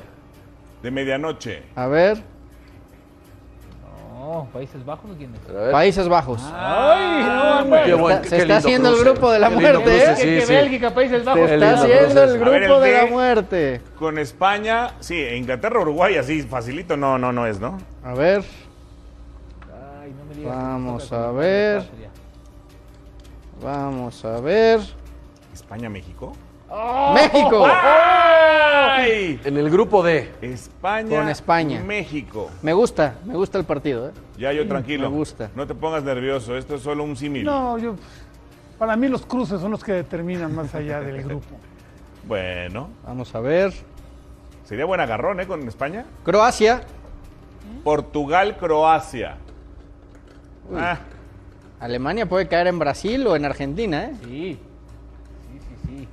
de 0.83 0.91
medianoche. 0.91 1.63
a 1.75 1.87
ver. 1.87 2.17
No, 4.19 4.47
Países 4.51 4.83
Bajos, 4.83 5.11
¿quién 5.17 5.31
es? 5.35 5.55
A. 5.55 5.71
Países 5.71 6.07
Bajos. 6.09 6.41
Ay, 6.53 7.23
no, 7.25 7.59
hombre. 7.61 7.81
Qué 7.85 7.93
buen- 7.93 8.23
Se 8.23 8.29
qué 8.29 8.35
está 8.37 8.37
lindo 8.45 8.55
haciendo 8.55 8.89
el 8.89 8.95
cruce. 8.95 9.09
grupo 9.11 9.31
de 9.31 9.39
la 9.39 9.49
Qué 9.49 9.55
lindo 9.55 9.69
muerte, 9.81 9.89
cruce, 9.91 10.11
¿eh? 10.11 10.15
sí, 10.15 10.23
que 10.23 10.41
sí. 10.41 10.53
Bélgica, 10.53 10.93
Países 10.93 11.23
Bajos. 11.25 11.47
Se 11.47 11.53
está 11.53 11.65
lindo 11.71 11.81
haciendo 11.83 12.23
el 12.23 12.29
A 12.29 12.49
ver, 12.49 12.61
grupo 12.63 12.75
el 12.75 12.81
de 12.91 12.97
la 12.97 13.05
muerte. 13.05 13.81
Con 13.97 14.17
España, 14.17 14.91
sí, 14.99 15.19
Inglaterra, 15.21 15.79
Uruguay, 15.79 16.17
así 16.17 16.41
facilito, 16.41 16.97
no, 16.97 17.17
no, 17.19 17.31
no 17.31 17.45
es, 17.45 17.59
¿no? 17.59 17.77
A 18.03 18.13
ver, 18.13 18.43
Ay, 20.01 20.11
no 20.17 20.25
me 20.25 20.35
digas 20.35 20.53
que 20.53 20.59
Vamos 20.63 21.03
toca 21.09 21.21
a 21.23 21.25
con 21.27 21.37
ver. 21.37 21.81
Patria. 21.83 22.09
Vamos 23.61 24.23
a 24.25 24.39
ver. 24.41 24.79
España, 25.53 25.89
México. 25.89 26.33
México. 27.13 27.65
¡Ay! 27.69 29.39
En 29.45 29.57
el 29.57 29.69
grupo 29.69 30.03
D. 30.03 30.31
España. 30.41 31.09
Con 31.09 31.29
España. 31.29 31.81
México. 31.83 32.49
Me 32.61 32.73
gusta, 32.73 33.15
me 33.25 33.35
gusta 33.35 33.57
el 33.57 33.63
partido, 33.65 34.09
¿eh? 34.09 34.11
Ya 34.37 34.51
yo 34.51 34.67
tranquilo. 34.67 35.09
Me 35.09 35.15
gusta. 35.17 35.49
No 35.55 35.65
te 35.67 35.75
pongas 35.75 36.03
nervioso, 36.03 36.57
esto 36.57 36.75
es 36.75 36.81
solo 36.81 37.03
un 37.03 37.15
símil. 37.15 37.45
No, 37.45 37.77
yo. 37.77 37.95
Para 38.77 38.95
mí 38.97 39.07
los 39.07 39.25
cruces 39.25 39.61
son 39.61 39.71
los 39.71 39.83
que 39.83 39.93
determinan 39.93 40.53
más 40.53 40.73
allá 40.75 41.01
del 41.01 41.23
grupo. 41.23 41.55
Bueno, 42.27 42.89
Vamos 43.05 43.35
a 43.35 43.39
ver. 43.39 43.71
sería 44.63 44.85
buen 44.85 44.99
agarrón, 44.99 45.39
¿eh? 45.41 45.45
Con 45.45 45.67
España. 45.67 46.05
Croacia. 46.23 46.81
Portugal, 47.83 48.57
Croacia. 48.57 49.37
Ah, 50.75 50.97
Alemania 51.79 52.25
puede 52.27 52.47
caer 52.47 52.67
en 52.67 52.79
Brasil 52.79 53.25
o 53.27 53.35
en 53.35 53.45
Argentina, 53.45 54.05
¿eh? 54.05 54.11
Sí. 54.23 54.59
Sí, 55.51 55.59
sí, 55.59 55.75
sí. 55.87 56.07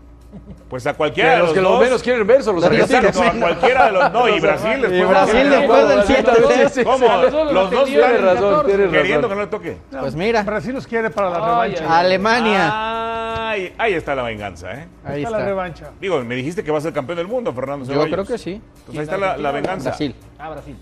pues 0.68 0.86
a 0.86 0.94
cualquiera 0.94 1.32
de 1.32 1.38
los 1.38 1.46
los, 1.48 1.54
que 1.54 1.60
lo 1.60 1.70
dos. 1.70 1.80
menos 1.80 2.02
quieren 2.02 2.26
ver 2.26 2.42
son 2.42 2.56
los 2.56 2.64
Los 2.64 2.72
argentinos. 2.90 3.16
A 3.20 3.32
cualquiera 3.40 3.86
de 3.86 3.92
los. 3.92 4.12
No, 4.12 4.28
y 4.28 4.40
Brasil 4.40 4.80
después. 4.82 4.92
Y 5.00 5.04
Brasil 5.04 5.50
después 5.50 5.88
del 5.88 5.96
Los 5.98 6.08
dos, 6.08 6.50
7-3. 6.50 6.68
sí, 6.68 6.74
sí, 6.74 6.84
¿Cómo? 6.84 7.06
los 7.06 7.32
dos 7.32 7.32
Los 7.32 7.52
los 7.52 7.70
dos 7.70 7.84
tendieron 7.84 8.08
Tienes 8.10 8.20
en 8.20 8.24
razón, 8.26 8.50
14. 8.56 8.76
tienes 8.76 8.90
Queriendo 8.92 9.28
que 9.28 9.34
no 9.34 9.40
le 9.40 9.46
toque. 9.46 9.76
Pues 10.00 10.14
mira, 10.14 10.42
Brasil 10.42 10.74
los 10.74 10.86
quiere 10.86 11.10
para 11.10 11.30
la 11.30 11.36
revancha. 11.40 11.98
Alemania. 11.98 13.48
Ay, 13.50 13.72
ahí 13.78 13.94
está 13.94 14.14
la 14.14 14.22
venganza, 14.22 14.72
¿eh? 14.74 14.88
Ahí 15.04 15.22
está, 15.24 15.38
la 15.38 15.44
revancha. 15.44 15.90
Digo, 16.00 16.22
me 16.24 16.34
dijiste 16.34 16.64
que 16.64 16.70
va 16.70 16.78
a 16.78 16.80
ser 16.80 16.92
campeón 16.92 17.18
del 17.18 17.28
mundo, 17.28 17.52
Fernando 17.52 17.84
Yo 17.84 17.92
Ceballos. 17.92 18.12
creo 18.12 18.24
que 18.26 18.38
sí. 18.38 18.52
Entonces 18.78 18.96
ahí 18.98 19.02
está 19.04 19.16
la, 19.18 19.36
la 19.36 19.52
venganza. 19.52 19.90
Brasil. 19.90 20.14
Ah, 20.38 20.50
Brasil. 20.50 20.76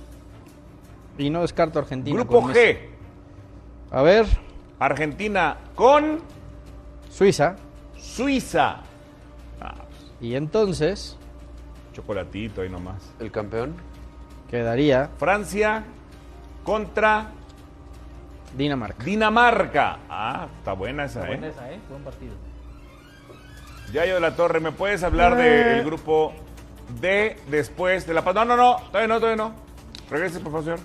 Y 1.19 1.31
no 1.31 1.43
descarto 1.43 1.79
Argentina. 1.81 2.17
Grupo 2.17 2.41
con 2.43 2.55
G. 2.55 2.79
A 3.91 4.03
ver, 4.03 4.27
Argentina 4.81 5.57
con 5.77 6.21
Suiza. 7.11 7.55
Suiza. 7.97 8.79
Ah, 9.61 9.75
Y 10.21 10.35
entonces 10.35 11.17
chocolatito 11.93 12.63
ahí 12.63 12.69
nomás. 12.69 13.13
El 13.21 13.31
campeón. 13.31 13.75
quedaría 14.51 15.11
Francia 15.19 15.85
contra 16.65 17.31
Dinamarca. 18.57 19.05
Dinamarca. 19.05 19.99
Ah, 20.09 20.49
está 20.59 20.73
buena 20.73 21.05
esa, 21.05 21.25
Buena 21.25 21.47
¿eh? 21.47 21.51
esa, 21.51 21.71
¿eh? 21.73 21.79
Buen 21.89 22.03
partido. 22.03 22.35
Yayo 23.93 24.15
de 24.15 24.21
la 24.21 24.35
Torre, 24.35 24.61
¿me 24.61 24.73
puedes 24.73 25.03
hablar 25.05 25.39
Eh. 25.39 25.43
del 25.75 25.85
grupo 25.85 26.33
D 27.01 27.37
después 27.49 28.07
de 28.07 28.15
la 28.15 28.23
paz? 28.25 28.35
No, 28.35 28.45
no, 28.45 28.57
no, 28.57 28.77
todavía 28.91 29.09
no, 29.09 29.21
todavía 29.21 29.37
no. 29.45 29.53
Regrese, 30.11 30.41
por 30.41 30.51
favor, 30.53 30.65
señor. 30.65 30.81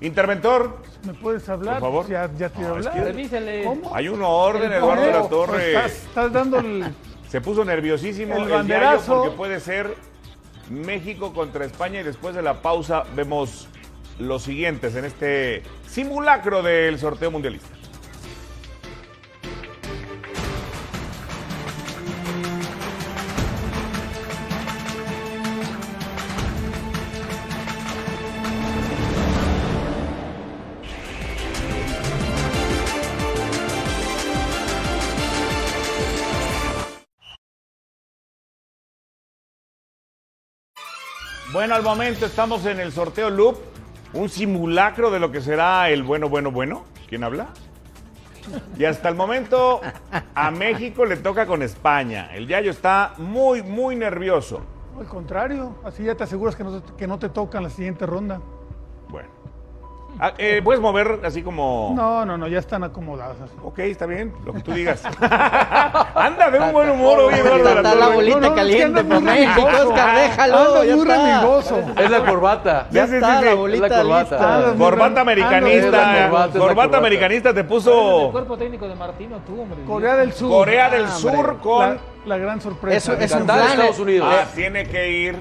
Interventor, 0.00 0.76
¿Me 1.06 1.14
puedes 1.14 1.48
hablar? 1.48 1.74
Por 1.74 1.88
favor. 1.88 2.08
Ya, 2.08 2.30
ya 2.36 2.48
te 2.50 2.60
iba 2.60 2.70
a 2.70 2.72
No, 2.74 2.80
es 2.80 2.86
hablar. 2.86 3.14
que-. 3.14 3.62
¿Cómo? 3.64 3.94
hay 3.94 4.08
un 4.08 4.22
orden, 4.22 4.70
El 4.72 4.78
Eduardo 4.78 5.02
de 5.02 5.10
la 5.12 5.16
¿Cómo? 5.18 5.28
Torre. 5.28 5.68
Estás, 5.74 5.92
estás 5.92 6.32
dando 6.32 6.58
el. 6.58 6.84
Se 7.28 7.40
puso 7.40 7.64
nerviosísimo 7.64 8.36
El 8.36 8.42
el, 8.44 8.48
banderazo. 8.48 9.22
porque 9.22 9.36
puede 9.36 9.60
ser 9.60 9.94
México 10.70 11.32
contra 11.32 11.64
España 11.64 12.00
y 12.00 12.02
después 12.04 12.34
de 12.34 12.42
la 12.42 12.62
pausa 12.62 13.04
vemos 13.14 13.68
los 14.18 14.42
siguientes 14.42 14.94
en 14.96 15.04
este 15.04 15.62
simulacro 15.88 16.62
del 16.62 16.98
sorteo 16.98 17.30
mundialista. 17.30 17.68
Bueno, 41.56 41.74
al 41.74 41.82
momento 41.82 42.26
estamos 42.26 42.66
en 42.66 42.80
el 42.80 42.92
sorteo 42.92 43.30
Loop, 43.30 43.56
un 44.12 44.28
simulacro 44.28 45.10
de 45.10 45.18
lo 45.18 45.32
que 45.32 45.40
será 45.40 45.88
el 45.88 46.02
bueno, 46.02 46.28
bueno, 46.28 46.50
bueno. 46.50 46.84
¿Quién 47.08 47.24
habla? 47.24 47.46
Y 48.76 48.84
hasta 48.84 49.08
el 49.08 49.14
momento 49.14 49.80
a 50.34 50.50
México 50.50 51.06
le 51.06 51.16
toca 51.16 51.46
con 51.46 51.62
España. 51.62 52.28
El 52.34 52.46
Yayo 52.46 52.70
está 52.70 53.14
muy, 53.16 53.62
muy 53.62 53.96
nervioso. 53.96 54.60
Al 55.00 55.06
contrario, 55.06 55.78
así 55.82 56.04
ya 56.04 56.14
te 56.14 56.24
aseguras 56.24 56.54
que 56.54 56.62
no, 56.62 56.82
que 56.94 57.06
no 57.06 57.18
te 57.18 57.30
toca 57.30 57.56
en 57.56 57.64
la 57.64 57.70
siguiente 57.70 58.04
ronda. 58.04 58.38
Ah, 60.18 60.32
eh, 60.38 60.62
¿Puedes 60.64 60.80
mover 60.80 61.20
así 61.24 61.42
como...? 61.42 61.92
No, 61.94 62.24
no, 62.24 62.38
no, 62.38 62.48
ya 62.48 62.58
están 62.58 62.82
acomodadas. 62.84 63.36
así. 63.42 63.52
Ok, 63.62 63.80
está 63.80 64.06
bien, 64.06 64.32
lo 64.46 64.54
que 64.54 64.60
tú 64.60 64.72
digas. 64.72 65.02
Anda 66.14 66.50
de 66.50 66.58
un 66.58 66.72
buen 66.72 66.88
humor 66.90 67.18
hoy, 67.20 67.34
Eduardo. 67.34 67.68
Está 67.76 67.94
la 67.94 68.08
bolita 68.08 68.40
No, 68.40 68.48
no, 68.48 68.54
caliente 68.54 68.84
anda 68.84 69.02
por 69.02 69.22
muy 69.22 69.32
México, 69.32 69.66
remigoso. 69.66 69.88
Oscar, 69.88 70.16
déjalo, 70.16 70.56
Anda 70.58 70.84
ya 70.84 70.96
muy 70.96 71.02
está. 71.10 71.26
remigoso. 71.36 71.80
Es 71.98 72.10
la 72.10 72.24
corbata. 72.24 72.86
Ya 72.90 73.04
Sí, 73.04 73.10
sí, 73.10 73.16
está 73.16 73.38
sí, 73.40 73.44
la 73.44 73.54
bolita 73.54 73.86
Es 73.86 73.92
la 73.92 74.02
corbata. 74.02 74.56
lista. 74.60 74.74
Corbata 74.78 75.20
americanista. 75.20 76.30
Corbata, 76.58 76.96
americanista 76.98 77.52
te 77.54 77.60
El 77.60 77.66
puso 77.66 78.28
cuerpo 78.32 78.56
técnico 78.56 78.88
de 78.88 78.94
Martino, 78.94 79.38
tú, 79.46 79.60
hombre. 79.60 79.82
Corea 79.86 80.16
del 80.16 80.32
Sur. 80.32 80.50
Corea 80.50 80.88
del 80.90 81.04
Ah, 81.04 81.08
Sur 81.10 81.58
con... 81.60 81.98
La, 82.24 82.38
gran 82.38 82.60
sorpresa. 82.60 83.12
Es 83.20 83.32
un 83.32 83.44
plan. 83.44 83.68
Estados 83.70 83.98
Unidos. 83.98 84.28
Ah, 84.30 84.46
tiene 84.54 84.86
que 84.86 85.10
ir... 85.10 85.36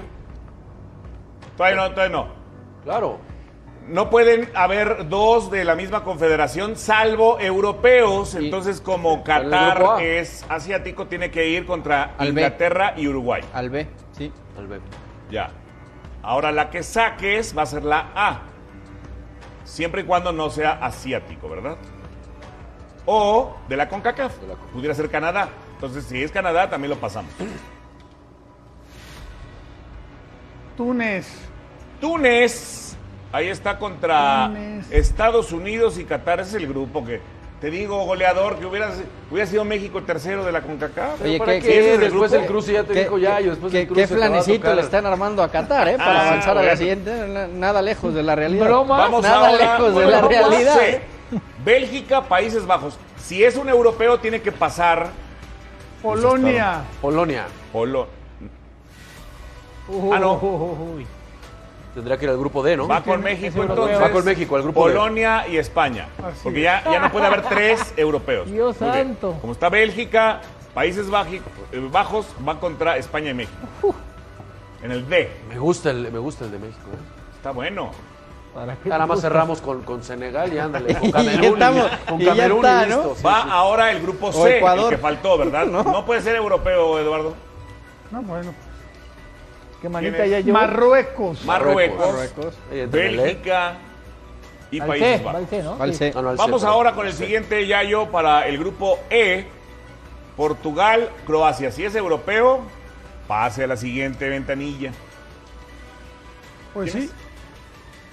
Todavía 1.57 1.81
no, 1.81 1.91
todavía 1.91 2.15
no. 2.17 2.27
Claro. 2.83 3.19
No 3.87 4.09
pueden 4.09 4.49
haber 4.55 5.09
dos 5.09 5.51
de 5.51 5.63
la 5.63 5.75
misma 5.75 6.03
confederación, 6.03 6.75
salvo 6.75 7.39
europeos. 7.39 8.33
Entonces, 8.33 8.81
como 8.81 9.23
Qatar 9.23 10.01
es 10.01 10.43
asiático, 10.49 11.05
tiene 11.05 11.29
que 11.29 11.49
ir 11.49 11.65
contra 11.65 12.15
Al 12.17 12.33
B. 12.33 12.41
Inglaterra 12.41 12.93
y 12.97 13.07
Uruguay. 13.07 13.43
Al 13.53 13.69
B, 13.69 13.87
sí. 14.17 14.31
Al 14.57 14.67
ver. 14.67 14.81
Ya. 15.29 15.51
Ahora 16.23 16.51
la 16.51 16.71
que 16.71 16.81
saques 16.81 17.55
va 17.55 17.61
a 17.61 17.65
ser 17.67 17.83
la 17.83 18.11
A. 18.15 18.41
Siempre 19.63 20.01
y 20.01 20.03
cuando 20.05 20.31
no 20.31 20.49
sea 20.49 20.73
asiático, 20.83 21.47
¿verdad? 21.47 21.77
O 23.05 23.55
de 23.69 23.77
la 23.77 23.87
CONCACAF. 23.87 24.39
De 24.39 24.47
la 24.47 24.53
CONCACAF. 24.55 24.73
Pudiera 24.73 24.95
ser 24.95 25.09
Canadá. 25.09 25.49
Entonces, 25.75 26.05
si 26.05 26.23
es 26.23 26.31
Canadá, 26.31 26.69
también 26.69 26.89
lo 26.89 26.97
pasamos. 26.97 27.31
Túnez. 30.75 31.27
Túnez. 32.01 32.84
Ahí 33.35 33.49
está 33.49 33.77
contra. 33.77 34.49
Estados 34.91 35.51
Unidos 35.51 35.97
y 35.97 36.05
Qatar. 36.05 36.39
Ese 36.39 36.51
es 36.51 36.55
el 36.63 36.67
grupo 36.69 37.03
que. 37.05 37.19
Te 37.59 37.69
digo, 37.69 38.05
goleador, 38.05 38.57
que 38.59 38.65
hubiera, 38.65 38.91
hubiera 39.29 39.45
sido 39.49 39.65
México 39.65 40.03
tercero 40.03 40.45
de 40.45 40.51
la 40.53 40.61
CONCACAF. 40.61 41.21
Oye, 41.21 41.37
¿Para 41.37 41.53
¿qué- 41.53 41.59
qué? 41.61 41.67
qué 41.67 41.79
es 41.79 41.85
el 41.95 41.99
después 42.01 42.31
el 42.33 42.45
cruce 42.45 42.73
ya 42.73 42.83
te 42.83 42.93
¿Qué, 42.93 42.99
dijo 43.03 43.17
ya, 43.17 43.41
y 43.41 43.45
después 43.45 43.71
qué- 43.73 43.81
el 43.81 43.87
cruce 43.87 44.01
qué 44.07 44.57
tocar. 44.59 44.75
le 44.75 44.81
están 44.81 45.05
armando 45.05 45.41
a 45.43 45.49
Qatar, 45.51 45.87
¿eh? 45.89 45.97
Para 45.97 46.21
Ah, 46.21 46.27
avanzar 46.29 46.57
a 46.57 46.63
la 46.63 46.77
siguiente. 46.77 47.27
Na- 47.27 47.47
Nada 47.47 47.81
lejos 47.81 48.13
de 48.13 48.23
la 48.23 48.35
realidad. 48.35 48.65
Broma. 48.67 48.97
Vamos 48.99 49.23
Nada 49.23 49.49
ahora 49.49 49.57
lejos 49.57 49.93
con 49.93 49.95
de 49.95 50.11
la 50.11 50.21
realidad. 50.21 50.79
¿eh? 50.83 51.01
Bélgica, 51.63 52.21
Países 52.23 52.65
Bajos. 52.65 52.97
Si 53.21 53.43
es 53.43 53.57
un 53.57 53.67
europeo, 53.67 54.19
tiene 54.19 54.41
que 54.41 54.51
pasar 54.53 55.07
Polonia. 56.01 56.83
Polonia. 57.01 57.45
Polo. 57.73 58.07
Uy, 59.87 60.11
Ah, 60.15 60.19
no. 60.19 60.33
uy. 60.33 61.07
Tendría 61.95 62.17
que 62.17 62.25
ir 62.25 62.29
al 62.31 62.38
grupo 62.38 62.62
D, 62.62 62.75
¿no? 62.77 62.88
Va 62.89 63.01
con 63.01 63.21
México 63.23 63.63
entonces. 63.63 63.99
Va 64.01 64.12
con 64.12 64.25
México, 64.25 64.55
al 64.58 64.63
grupo 64.63 64.86
D. 64.88 64.93
Polonia 64.93 65.47
y 65.47 65.55
España. 65.58 66.08
Así 66.23 66.39
porque 66.43 66.60
es. 66.60 66.63
ya, 66.65 66.84
ya 66.91 66.99
no 66.99 67.10
puede 67.12 67.25
haber 67.25 67.41
tres 67.43 67.93
europeos. 67.97 68.51
Dios 68.51 68.79
Muy 68.81 68.91
bien. 68.91 69.08
santo. 69.08 69.38
Como 69.39 69.53
está 69.53 69.69
Bélgica, 69.69 70.41
Países 70.73 71.10
Baji- 71.10 71.41
eh, 71.71 71.89
Bajos, 71.91 72.27
va 72.47 72.60
contra 72.60 72.97
España 72.97 73.31
y 73.31 73.34
México. 73.34 73.95
En 74.84 74.91
el 74.91 75.08
D. 75.08 75.31
Me 75.47 75.58
gusta 75.58 75.89
el, 75.91 76.12
me 76.12 76.19
gusta 76.19 76.43
el 76.45 76.51
de 76.51 76.60
México. 76.60 76.89
¿eh? 76.93 76.97
Está 77.38 77.51
bueno. 77.51 77.91
¿Para 78.53 78.75
qué 78.75 78.89
Ya 78.89 78.95
nada 78.95 79.05
más 79.08 79.21
cerramos 79.21 79.62
con, 79.62 79.81
con 79.84 80.03
Senegal 80.03 80.51
y 80.53 80.58
ándale. 80.60 80.95
Con 80.99 81.05
Y 81.08 81.12
ya 81.12 81.17
Camerún. 81.17 81.53
estamos, 81.53 81.91
con 82.10 82.21
y 82.21 82.25
ya 82.25 82.29
Camerún 82.36 82.58
está, 82.65 82.86
y 82.86 82.89
¿no? 82.89 82.95
listo. 82.97 83.15
sí, 83.15 83.23
Va 83.23 83.41
sí. 83.43 83.49
ahora 83.51 83.91
el 83.91 84.01
grupo 84.01 84.31
C, 84.34 84.58
Ecuador. 84.58 84.91
el 84.93 84.97
que 84.99 85.01
faltó, 85.01 85.38
¿verdad? 85.38 85.65
¿No? 85.71 85.81
No, 85.84 86.05
puede 86.05 86.21
ser 86.21 86.36
europeo, 86.36 86.99
Eduardo. 86.99 87.34
No, 88.12 88.21
bueno. 88.21 88.53
¿Qué 89.81 89.89
manita 89.89 90.17
¿Quién 90.17 90.29
ya 90.29 90.39
yo? 90.39 90.53
Marruecos. 90.53 91.45
Marruecos, 91.45 92.05
Marruecos. 92.07 92.57
Ahí 92.71 92.79
entra 92.79 93.05
el 93.05 93.19
E. 93.19 93.23
Bélgica 93.23 93.73
y 94.71 94.79
Países 94.79 95.23
Bajos. 95.23 96.38
Vamos 96.38 96.63
ahora 96.63 96.93
con 96.93 97.07
el 97.07 97.13
siguiente 97.13 97.65
Yayo 97.67 98.09
para 98.11 98.47
el 98.47 98.57
grupo 98.57 98.99
E. 99.09 99.47
Portugal, 100.35 101.09
Croacia. 101.25 101.71
Si 101.71 101.85
es 101.85 101.95
europeo, 101.95 102.61
pase 103.27 103.63
a 103.63 103.67
la 103.67 103.77
siguiente 103.77 104.27
ventanilla. 104.27 104.91
Pues 106.73 106.91
¿Quién 106.91 107.07
sí. 107.07 107.13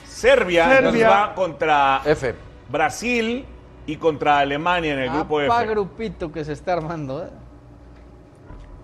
Serbia, 0.06 0.68
Serbia. 0.68 0.90
nos 0.92 1.12
va 1.12 1.34
contra 1.34 2.00
F. 2.04 2.34
Brasil 2.68 3.44
y 3.86 3.96
contra 3.96 4.38
Alemania 4.38 4.92
en 4.92 5.00
el 5.00 5.10
grupo 5.10 5.40
Apa 5.40 5.62
F. 5.64 5.72
grupito 5.72 6.30
que 6.30 6.44
se 6.44 6.52
está 6.52 6.74
armando, 6.74 7.24
¿eh? 7.24 7.30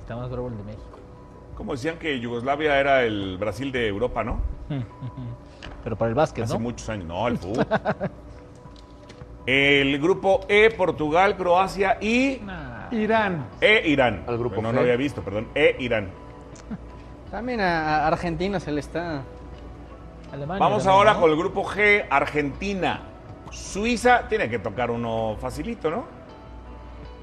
Está 0.01 0.17
más 0.17 0.29
bravo 0.31 0.49
el 0.49 0.57
de 0.57 0.64
México. 0.64 0.98
Como 1.59 1.73
decían 1.73 1.99
que 1.99 2.21
Yugoslavia 2.21 2.79
era 2.79 3.03
el 3.03 3.37
Brasil 3.37 3.73
de 3.73 3.88
Europa, 3.88 4.23
¿no? 4.23 4.40
Pero 5.83 5.97
para 5.97 6.09
el 6.11 6.14
básquet, 6.14 6.44
Hace 6.44 6.55
¿no? 6.55 6.61
muchos 6.61 6.88
años. 6.88 7.07
No, 7.07 7.27
el 7.27 7.37
fútbol. 7.37 7.66
el 9.47 9.99
grupo 9.99 10.42
E, 10.49 10.71
Portugal, 10.71 11.37
Croacia 11.37 11.99
y 12.01 12.40
Nah. 12.44 12.87
Irán. 12.92 13.44
E, 13.61 13.83
Irán. 13.88 14.23
Al 14.29 14.38
grupo 14.38 14.62
no, 14.62 14.71
G. 14.71 14.73
no 14.73 14.81
había 14.81 14.94
visto, 14.94 15.21
perdón. 15.21 15.49
E, 15.53 15.75
Irán. 15.81 16.11
También 17.29 17.61
a 17.61 18.05
a 18.05 18.07
Argentina 18.07 18.61
se 18.61 18.71
le 18.71 18.79
está. 18.79 19.23
Alemania 20.33 20.61
Vamos 20.64 20.85
también, 20.85 20.97
ahora 20.97 21.14
¿no? 21.14 21.21
con 21.23 21.31
el 21.33 21.37
grupo 21.37 21.64
G, 21.64 22.07
Argentina. 22.09 23.01
Suiza 23.51 24.29
tiene 24.29 24.49
que 24.49 24.61
tocar 24.61 24.92
uno 24.92 25.37
facilito, 25.40 25.90
¿no? 25.90 26.05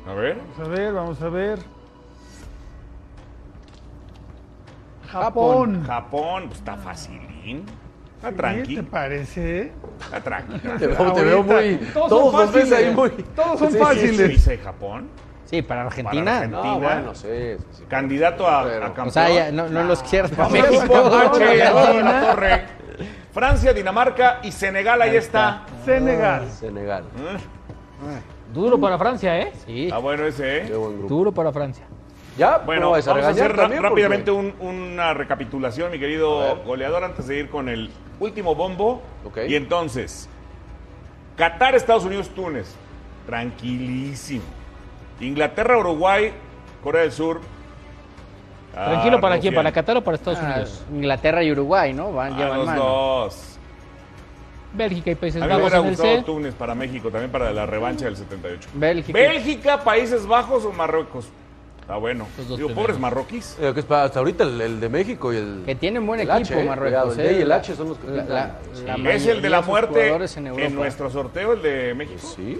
A 0.10 0.13
ver. 0.13 0.38
Vamos 0.58 0.60
a 0.60 0.71
ver, 0.71 0.93
vamos 0.93 1.21
a 1.21 1.30
ver. 1.30 1.75
Japón. 5.23 5.84
Japón. 5.84 5.84
Japón, 5.88 6.43
pues 6.47 6.60
está 6.60 6.75
facilín. 6.78 7.65
Está 8.15 8.30
¿Qué 8.30 8.36
te 8.36 8.38
tranquilo. 8.38 8.84
parece? 8.89 9.71
Está 9.99 10.21
tranquilo. 10.21 10.73
Te 10.80 10.88
veo, 10.88 11.13
te 11.13 11.23
veo 11.23 11.43
muy. 11.43 11.75
todos 11.93 12.10
Todos, 12.10 12.32
son 12.32 12.54
ves 12.54 12.71
ahí 12.71 12.86
fáciles. 12.86 12.95
muy. 12.95 13.10
Todos 13.36 13.60
son 13.60 13.67
Sí, 13.71 13.78
sí, 13.78 13.84
fáciles. 13.84 14.17
Suiza 14.28 14.54
y 14.54 14.58
Japón. 14.58 15.10
Sí, 15.45 15.62
para 15.62 15.82
Para 15.82 15.88
Argentina. 15.89 16.38
Argentina. 16.38 16.63
No, 16.63 16.80
bueno, 16.80 17.13
sí. 17.15 17.28
sí, 17.60 17.63
sí. 17.71 17.84
Candidato 17.88 18.47
a, 18.47 18.62
a 18.63 18.80
campeón. 18.93 19.08
o 19.08 19.12
sea, 19.12 19.30
ya, 19.30 19.51
no, 19.51 19.69
no 19.69 19.84
los 19.84 20.01
quieras 20.01 20.32
para 20.32 20.49
México. 20.49 20.95
Argentina. 21.13 22.36
Francia, 23.32 23.73
Dinamarca 23.73 24.39
y 24.43 24.51
Senegal, 24.51 25.01
ahí, 25.01 25.15
está. 25.17 25.65
Senegal. 25.84 26.49
Senegal. 26.49 27.04
Duro 28.54 28.80
para 28.80 28.97
Francia, 28.97 29.39
¿eh? 29.39 29.51
Sí. 29.65 29.86
Está 29.86 29.97
bueno 29.97 30.23
ese, 30.25 30.63
Qué 30.65 30.73
¿eh? 30.73 30.75
buen 30.78 30.97
grupo. 30.99 31.13
Duro 31.13 31.32
para 31.34 31.51
Francia. 31.51 31.86
Ya, 32.38 32.58
Bueno, 32.58 32.91
vamos 32.91 33.08
a 33.08 33.30
hacer 33.30 33.56
también, 33.56 33.82
rápidamente 33.82 34.32
porque- 34.32 34.56
un- 34.62 34.67
una 34.67 35.13
recapitulación, 35.13 35.91
mi 35.91 36.00
querido 36.00 36.41
A 36.41 36.54
goleador, 36.56 37.04
antes 37.04 37.28
de 37.28 37.39
ir 37.39 37.50
con 37.50 37.69
el 37.69 37.89
último 38.19 38.56
bombo. 38.56 39.02
Ok. 39.24 39.39
Y 39.48 39.56
entonces, 39.56 40.28
Qatar, 41.38 41.76
Estados 41.76 42.04
Unidos, 42.04 42.30
Túnez. 42.30 42.76
Tranquilísimo. 43.26 44.43
Inglaterra, 45.19 45.78
Uruguay, 45.78 46.34
Corea 46.84 47.02
del 47.04 47.12
Sur. 47.12 47.41
Tranquilo, 48.74 49.17
Ah, 49.17 49.21
¿para 49.21 49.39
quién? 49.39 49.56
¿Para 49.56 49.71
Qatar 49.71 49.98
o 49.98 50.02
para 50.04 50.15
Estados 50.15 50.39
Ah, 50.41 50.45
Unidos? 50.52 50.84
Inglaterra 50.91 51.41
y 51.43 51.52
Uruguay, 51.54 51.93
¿no? 51.93 52.12
Van, 52.12 52.34
A 52.34 52.38
llevan 52.38 52.58
los 52.58 52.65
mano. 52.67 52.84
dos. 52.84 53.52
Bélgica 54.74 55.12
y 55.12 55.15
Países 55.15 55.41
A 55.41 55.45
mí 55.45 55.50
me 55.50 55.56
Bajos 55.58 55.71
hubiera 55.71 55.89
gustado 55.89 56.15
C. 56.17 56.24
Túnez 56.24 56.54
para 56.54 56.76
México, 56.76 57.10
también 57.10 57.32
para 57.32 57.54
la 57.54 57.65
revancha 57.65 58.06
del 58.06 58.17
78. 58.17 58.67
Bélgica. 58.74 59.17
Bélgica, 59.17 59.84
Países 59.86 60.28
Bajos 60.28 60.65
o 60.65 60.74
Marruecos. 60.74 61.30
Está 61.86 61.98
bueno. 61.98 62.26
Los 62.36 62.48
dos 62.48 62.58
Digo, 62.58 62.69
pobres 62.74 62.98
marroquíes. 62.98 63.56
Eh, 63.62 63.71
que 63.71 63.80
es 63.82 63.86
para- 63.86 64.06
hasta 64.06 64.17
ahorita 64.17 64.43
el, 64.43 64.60
el 64.60 64.80
de 64.80 64.89
México 64.89 65.32
y 65.32 65.38
el. 65.38 65.62
Que 65.67 65.76
tienen 65.76 66.04
buen 66.08 66.19
el 66.19 66.28
equipo, 66.28 66.41
H, 66.56 66.60
eh, 66.60 66.63
Marruecos. 66.65 67.12
el 67.15 67.17
D 67.17 67.32
y 67.34 67.36
¿eh? 67.36 67.41
el 67.43 67.52
H 67.52 67.76
son 67.76 67.89
los 67.89 67.98
que 68.00 68.08
La- 68.08 68.24
la- 68.24 68.56
Sí. 68.74 68.84
la 69.04 69.13
es 69.13 69.28
el 69.28 69.39
de 69.43 69.50
la 69.52 69.62
muerte 69.62 69.93
jugadores 69.93 70.36
en, 70.38 70.76
nuestro 70.76 71.12
sorteo, 71.12 71.54
el 71.54 71.62
de 71.62 71.93
México. 71.93 72.28
Sí. 72.36 72.60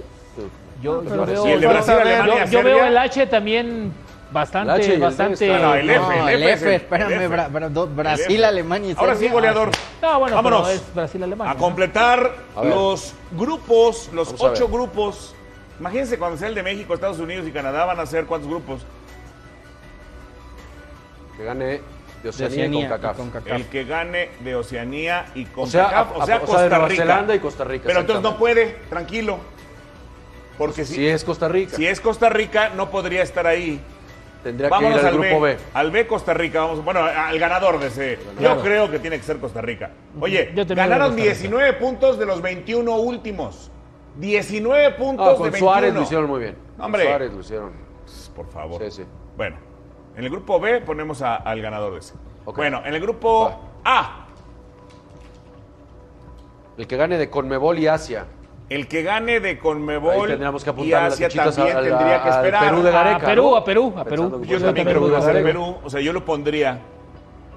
Yo, 0.84 1.02
veo, 1.02 1.46
el 1.48 1.60
de 1.62 1.68
Brasil, 1.68 1.94
Alemania, 1.96 2.46
yo 2.46 2.62
veo 2.62 2.86
el 2.86 2.96
H 2.98 3.26
también 3.26 3.92
bastante, 4.32 4.74
El 4.76 4.82
H 4.82 4.94
el 4.94 5.00
bastante. 5.00 5.48
No, 5.60 5.74
el 5.74 5.90
F, 5.90 6.00
No, 6.00 6.28
el 6.30 6.36
el 6.36 6.44
F 6.44 6.52
es 6.54 6.62
F, 6.62 6.68
el- 6.70 6.76
espérame, 6.76 7.12
el 7.14 7.22
F. 7.24 7.30
Bra- 7.36 7.50
Bra- 7.50 7.70
do- 7.70 7.84
El 7.86 7.90
Brasil, 7.96 8.36
F. 8.36 8.46
Alemania 8.46 8.92
y 8.92 8.96
Ahora 8.96 9.16
sí, 9.16 9.28
goleador. 9.28 9.72
No, 10.04 10.20
bueno, 10.20 10.36
Vámonos. 10.36 10.70
es 10.70 10.84
Brasil-Alemania. 10.94 11.52
A 11.52 11.54
¿no? 11.56 11.60
completar 11.60 12.32
A 12.56 12.62
ver. 12.62 12.70
los 12.76 13.14
grupos, 13.32 14.12
los 14.14 14.28
Vamos 14.38 14.42
ocho 14.52 14.68
grupos. 14.68 15.34
Imagínense 15.80 16.20
cuando 16.20 16.38
sea 16.38 16.48
el 16.48 16.54
de 16.56 16.62
México, 16.62 16.94
Estados 16.94 17.18
Unidos 17.20 17.48
y 17.48 17.52
Canadá 17.52 17.86
van 17.86 18.00
a 18.00 18.06
ser 18.06 18.26
cuántos 18.26 18.48
grupos. 18.50 18.86
Que 21.38 21.44
gane 21.44 21.66
de 21.66 21.82
De 22.24 22.30
Oceanía, 22.30 22.58
Oceanía 22.66 22.80
y 22.86 22.90
CONCACAF. 22.90 23.16
y 23.16 23.20
CONCACAF. 23.22 23.52
El 23.54 23.66
que 23.68 23.84
gane 23.84 24.30
de 24.40 24.56
Oceanía 24.56 25.26
y 25.36 25.48
O 25.56 25.68
sea, 25.68 25.84
CONCACAF, 25.84 25.96
a- 25.96 26.02
o 26.02 26.14
sea, 26.14 26.16
a- 26.16 26.22
o 26.22 26.26
sea, 26.26 26.36
de 26.36 26.46
Costa 26.46 26.70
Nueva 26.70 26.88
Rica. 26.88 27.02
Zelanda 27.04 27.36
y 27.36 27.40
Costa 27.40 27.64
Rica, 27.64 27.84
Pero 27.88 28.00
entonces 28.00 28.24
no 28.24 28.38
puede, 28.38 28.78
tranquilo. 28.90 29.38
Porque 30.58 30.86
si, 30.86 30.96
Si 30.96 31.08
es 31.08 31.24
Costa 31.26 31.48
Rica, 31.50 31.76
si 31.76 31.86
es 31.86 32.00
Costa 32.00 32.30
Rica, 32.30 32.70
no 32.76 32.90
podría 32.90 33.22
estar 33.24 33.46
ahí. 33.46 33.80
tendría 34.42 34.70
que 34.70 34.72
Vámonos 34.72 35.00
ir 35.00 35.06
al 35.08 35.14
al 35.16 35.20
grupo 35.20 35.42
B. 35.42 35.54
B. 35.56 35.60
Al 35.74 35.92
B 35.92 36.06
Costa 36.08 36.34
Rica, 36.36 36.62
vamos. 36.62 36.86
Bueno, 36.86 37.00
al 37.04 37.38
ganador 37.40 37.80
de 37.80 37.88
ese. 37.88 38.20
Yo 38.40 38.62
creo 38.62 38.90
que 38.92 39.00
tiene 39.00 39.18
que 39.18 39.24
ser 39.24 39.38
Costa 39.40 39.60
Rica. 39.60 39.90
Oye, 40.22 40.52
ganaron 40.54 40.68
veo 40.68 40.78
Costa 40.78 41.16
Rica. 41.16 41.24
19 41.24 41.74
puntos 41.74 42.20
de 42.20 42.26
los 42.28 42.42
21 42.44 42.96
últimos. 42.98 43.72
19 44.18 44.92
puntos 44.92 45.28
Ah, 45.28 45.32
de 45.32 45.36
con 45.38 45.44
21. 45.52 45.60
Suárez 45.72 45.94
lo 45.96 46.02
hicieron 46.04 46.28
muy 46.30 46.40
bien. 46.42 46.56
Con 46.78 46.86
Hombre. 46.86 47.04
Suárez 47.06 47.34
lo 47.34 47.40
hicieron. 47.42 47.72
Por 48.36 48.48
favor. 48.52 48.82
Sí, 48.84 48.92
sí. 48.92 49.04
Bueno, 49.36 49.58
en 50.18 50.24
el 50.24 50.30
grupo 50.30 50.60
B 50.60 50.82
ponemos 50.82 51.22
a- 51.22 51.36
al 51.36 51.62
ganador 51.62 51.94
de 51.94 52.00
ese. 52.00 52.14
Bueno, 52.46 52.82
en 52.86 52.94
el 52.94 53.02
grupo 53.02 53.60
A. 53.84 54.28
El 56.78 56.88
que 56.88 56.98
gane 56.98 57.18
de 57.18 57.30
Conmebol 57.30 57.80
y 57.80 57.88
Asia. 57.88 58.26
El 58.68 58.88
que 58.88 59.04
gane 59.04 59.40
de 59.40 59.60
Conmebol 59.60 60.28
tendríamos 60.28 60.64
que 60.64 60.72
y 60.82 60.94
Asia 60.94 61.30
también 61.30 61.76
a- 61.76 61.80
a- 61.80 61.84
tendría 61.84 62.24
que 62.24 62.30
esperar. 62.30 62.64
Perú 62.66 62.82
de 62.84 62.92
Gareca. 62.92 63.16
A 63.18 63.20
Perú, 63.30 63.44
¿no? 63.52 63.56
a 63.58 63.64
Perú, 63.64 63.94
a 63.98 64.04
Perú. 64.04 64.42
Yo 64.44 64.60
también 64.62 64.88
creo 64.88 65.06
que 65.06 65.12
va 65.12 65.18
a 65.20 65.22
ser. 65.22 65.44
Perú, 65.44 65.78
o 65.84 65.90
sea, 65.90 66.02
yo 66.02 66.12
lo 66.14 66.26
pondría. 66.26 66.80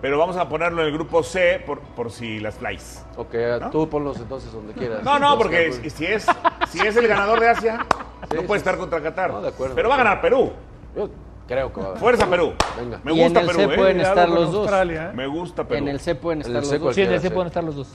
Pero 0.00 0.16
vamos 0.16 0.36
a 0.36 0.48
ponerlo 0.48 0.82
en 0.82 0.88
el 0.88 0.92
grupo 0.94 1.24
C 1.24 1.60
por, 1.66 1.80
por 1.80 2.12
si 2.12 2.38
las 2.38 2.54
flies. 2.54 3.04
Ok, 3.16 3.34
¿No? 3.60 3.70
tú 3.70 3.88
ponlos 3.88 4.16
entonces 4.18 4.52
donde 4.52 4.72
quieras. 4.72 5.02
No, 5.02 5.18
no, 5.18 5.36
porque 5.36 5.72
pues, 5.80 5.92
si 5.92 6.06
es, 6.06 6.24
si 6.68 6.78
es 6.86 6.96
el 6.96 7.08
ganador 7.08 7.40
de 7.40 7.48
Asia, 7.48 7.84
Sí, 8.30 8.36
no 8.36 8.42
puede 8.42 8.60
sí. 8.60 8.68
estar 8.68 8.76
contra 8.78 9.00
Qatar. 9.02 9.32
No, 9.32 9.40
de 9.42 9.48
acuerdo, 9.48 9.74
Pero 9.74 9.88
va 9.88 9.96
a 9.96 9.98
ganar 9.98 10.20
Perú. 10.20 10.52
Yo 10.94 11.08
creo 11.48 11.72
que 11.72 11.80
va 11.80 11.86
a 11.86 11.88
haber. 11.90 12.00
Fuerza 12.00 12.26
Perú. 12.30 12.52
Venga. 12.78 13.00
Me 13.02 13.12
Y 13.14 13.20
en 13.20 13.24
gusta 13.24 13.40
el 13.40 13.46
Perú, 13.46 13.58
C 13.58 13.64
¿eh? 13.64 13.76
pueden 13.76 14.00
estar 14.00 14.28
los 14.28 14.52
dos. 14.52 14.60
Australia, 14.60 15.10
¿eh? 15.10 15.12
Me 15.14 15.26
gusta 15.26 15.64
Perú. 15.64 15.78
En 15.78 15.88
el 15.88 15.98
C 16.00 16.14
pueden 16.14 16.38
En 16.42 16.46
estar 16.56 16.62
los 16.62 16.80
dos. 16.80 16.94
Sí, 16.94 17.02
en 17.02 17.12
el 17.12 17.20
C 17.20 17.30
pueden 17.30 17.46
estar 17.48 17.64
los 17.64 17.74
dos. 17.74 17.88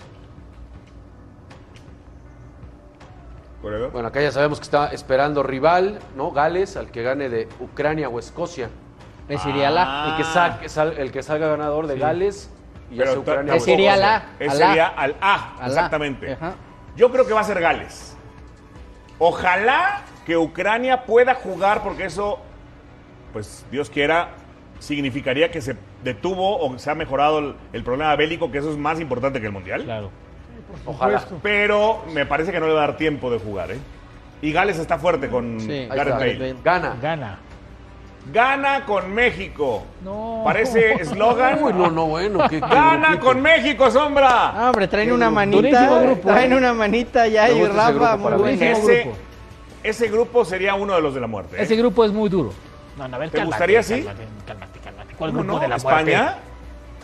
Bueno, 3.94 4.10
acá 4.10 4.20
ya 4.22 4.32
sabemos 4.32 4.60
que 4.60 4.64
está 4.64 4.88
esperando 4.88 5.42
rival, 5.42 6.00
¿no? 6.18 6.32
Gales, 6.32 6.76
al 6.76 6.92
que 6.92 7.02
gane 7.02 7.30
de 7.30 7.48
Ucrania 7.62 8.10
o 8.10 8.20
Escocia. 8.20 8.70
La. 9.30 9.38
Ah. 9.88 10.10
El, 10.10 10.18
que 10.18 10.24
sa- 10.26 10.60
sal- 10.68 10.96
el 10.98 11.12
que 11.14 11.24
salga 11.24 11.48
ganador 11.48 11.88
de 11.88 11.98
Gales 11.98 12.50
y 12.92 12.96
ya 12.98 13.06
sea 13.06 13.20
Ucrania 13.20 13.54
o 13.54 13.56
Ese 13.56 13.72
iría 13.72 13.96
tampoco, 13.96 14.10
al 14.44 14.50
A, 14.50 14.52
A. 14.52 14.52
sería 14.68 14.88
al 14.88 15.16
A, 15.22 15.54
Al 15.56 15.64
A. 15.64 15.68
exactamente. 15.68 16.34
Ajá. 16.34 16.54
Yo 16.98 17.10
creo 17.10 17.26
que 17.26 17.34
va 17.34 17.40
a 17.40 17.44
ser 17.46 17.62
Gales. 17.62 18.18
Ojalá 19.18 20.02
que 20.26 20.36
Ucrania 20.36 21.06
pueda 21.06 21.36
jugar 21.36 21.82
porque 21.84 22.04
eso, 22.06 22.40
pues 23.34 23.66
Dios 23.72 23.90
quiera, 23.90 24.30
significaría 24.80 25.52
que 25.52 25.60
se 25.62 25.76
detuvo 26.04 26.58
o 26.60 26.78
se 26.80 26.90
ha 26.92 26.96
mejorado 26.96 27.40
el, 27.40 27.56
el 27.74 27.84
problema 27.84 28.16
bélico, 28.16 28.52
que 28.52 28.60
eso 28.60 28.72
es 28.72 28.78
más 28.78 29.00
importante 29.02 29.40
que 29.42 29.48
el 29.48 29.52
Mundial. 29.52 29.84
Claro. 29.84 30.12
Ojalá. 30.86 31.24
Pero 31.42 32.04
me 32.14 32.26
parece 32.26 32.52
que 32.52 32.60
no 32.60 32.68
le 32.68 32.74
va 32.74 32.84
a 32.84 32.88
dar 32.88 32.98
tiempo 32.98 33.30
de 33.32 33.40
jugar, 33.40 33.72
¿eh? 33.72 33.78
Y 34.42 34.52
Gales 34.52 34.78
está 34.80 34.98
fuerte 34.98 35.30
con 35.30 35.60
Sí. 35.60 35.88
Gareth. 35.88 36.14
Bale. 36.16 36.56
Gana. 36.64 36.98
Gana. 37.02 37.40
Gana 38.32 38.86
con 38.86 39.14
México. 39.14 39.84
No. 40.04 40.42
Parece 40.46 40.94
eslogan. 41.02 41.62
Uy, 41.64 41.74
no, 41.74 41.90
no, 41.92 42.06
bueno. 42.08 42.40
qué- 42.50 42.60
qué 42.60 42.60
Gana 42.70 43.08
grupito. 43.10 43.26
con 43.26 43.42
México, 43.42 43.92
sombra. 43.92 44.50
Ah, 44.50 44.70
hombre, 44.70 44.88
traen 44.88 45.12
una 45.12 45.30
manita. 45.30 46.00
grupo, 46.02 46.30
traen 46.30 46.54
¿eh? 46.54 46.58
una 46.58 46.74
manita 46.74 47.28
ya 47.28 47.50
y 47.50 47.60
gusta 47.60 47.84
ese 47.84 47.92
grupo 47.92 48.06
Rafa, 48.06 48.18
muy 48.18 48.32
bueno. 48.34 48.64
Ese, 48.66 49.02
grupo. 49.04 49.18
ese 49.84 50.08
grupo 50.10 50.46
sería 50.46 50.76
uno 50.76 50.96
de 50.96 51.02
los 51.02 51.14
de 51.14 51.22
la 51.22 51.28
muerte. 51.28 51.58
¿eh? 51.58 51.64
Ese 51.64 51.76
grupo 51.76 52.04
es 52.06 52.12
muy 52.12 52.30
duro. 52.30 52.54
No, 52.98 53.08
no, 53.08 53.16
a 53.16 53.20
ver, 53.20 53.30
¿Te 53.30 53.38
cálmate, 53.38 53.56
gustaría 53.56 53.80
así? 53.80 53.96
Cálmate, 54.04 54.28
cálmate, 54.46 54.80
cálmate. 54.80 55.14
¿Cuál 55.16 55.32
¿Cómo 55.32 55.44
grupo 55.44 55.56
no? 55.56 55.60
de 55.62 55.68
la 55.68 55.76
¿España? 55.78 56.22
muerte? 56.22 56.40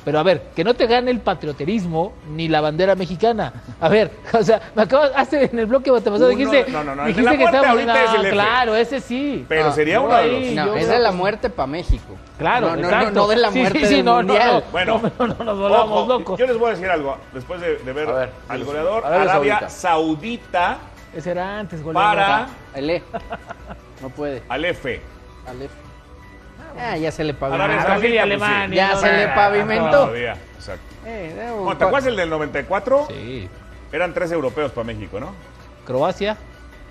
Pero 0.05 0.17
a 0.17 0.23
ver, 0.23 0.41
que 0.55 0.63
no 0.63 0.73
te 0.75 0.87
gane 0.87 1.11
el 1.11 1.19
patrioterismo 1.19 2.13
ni 2.29 2.47
la 2.47 2.61
bandera 2.61 2.95
mexicana. 2.95 3.51
A 3.81 3.89
ver, 3.89 4.09
o 4.33 4.41
sea, 4.41 4.61
me 4.73 4.83
acabas, 4.83 5.11
hace 5.13 5.43
en 5.51 5.59
el 5.59 5.65
bloque 5.65 5.91
te 5.91 6.09
pasó, 6.09 6.15
Uno- 6.15 6.27
dijiste, 6.29 6.65
no, 6.71 6.83
no, 6.85 6.95
no, 6.95 7.05
dijiste 7.05 7.37
que 7.37 7.43
estábamos 7.43 7.71
ahorita 7.71 8.03
es 8.05 8.13
el 8.23 8.31
claro, 8.31 8.75
ese 8.77 9.01
sí. 9.01 9.45
Pero 9.49 9.67
Ah, 9.67 9.71
sería 9.73 9.99
uno 9.99 10.15
de 10.15 10.27
los. 10.27 10.51
No, 10.53 10.65
yo 10.67 10.75
es 10.75 10.87
de 10.87 10.99
la 10.99 11.11
muerte 11.11 11.49
para 11.49 11.67
México. 11.67 12.15
Claro, 12.37 12.69
no, 12.69 12.75
no, 12.77 12.83
exacto. 12.87 13.11
no, 13.11 13.21
no 13.23 13.27
de 13.27 13.35
la 13.35 13.51
muerte 13.51 13.79
sí, 13.81 13.85
sí, 13.87 13.95
del 13.95 14.05
no, 14.05 14.23
no, 14.23 14.33
mundial. 14.33 14.63
no. 14.65 14.71
Bueno, 14.71 15.01
no, 15.19 15.27
no, 15.27 15.33
no 15.35 15.43
nos 15.43 15.57
volvamos 15.59 16.07
locos. 16.07 16.39
Yo 16.39 16.47
les 16.47 16.57
voy 16.57 16.67
a 16.69 16.71
decir 16.71 16.89
algo. 16.89 17.17
Después 17.33 17.59
de, 17.59 17.75
de 17.77 17.93
ver, 17.93 18.09
A 18.09 18.13
ver, 18.13 18.29
al 18.47 18.63
goleador, 18.63 19.05
Arabia 19.05 19.31
Arabia 19.31 19.69
Saudita 19.69 20.77
Ese 21.13 21.31
era 21.31 21.59
antes, 21.59 21.83
goleador. 21.83 22.15
para 22.15 22.47
El 22.73 22.89
E. 22.89 23.03
No 24.01 24.09
puede. 24.09 24.41
al 24.47 24.63
F. 24.63 25.01
Al 25.47 25.61
F. 25.61 25.73
Ah, 26.77 26.97
ya 26.97 27.11
se 27.11 27.23
le 27.23 27.31
Arabia 27.31 27.57
pavimentó. 27.57 27.85
Brasil 27.85 28.13
y 28.13 28.17
Saudita, 28.17 28.37
pues, 28.37 28.41
Alemania. 28.43 28.75
Ya 28.91 28.95
se 28.97 29.11
le 29.11 29.27
no, 29.27 29.35
pavimentó. 29.35 29.91
Todavía, 29.91 30.37
exacto. 30.55 30.83
Eh, 31.05 31.35
¿Te 31.77 31.83
acuerdas 31.83 32.05
el 32.07 32.15
del 32.15 32.29
94? 32.29 33.07
Sí. 33.09 33.49
Eran 33.91 34.13
tres 34.13 34.31
europeos 34.31 34.71
para 34.71 34.85
México, 34.85 35.19
¿no? 35.19 35.33
Croacia. 35.85 36.37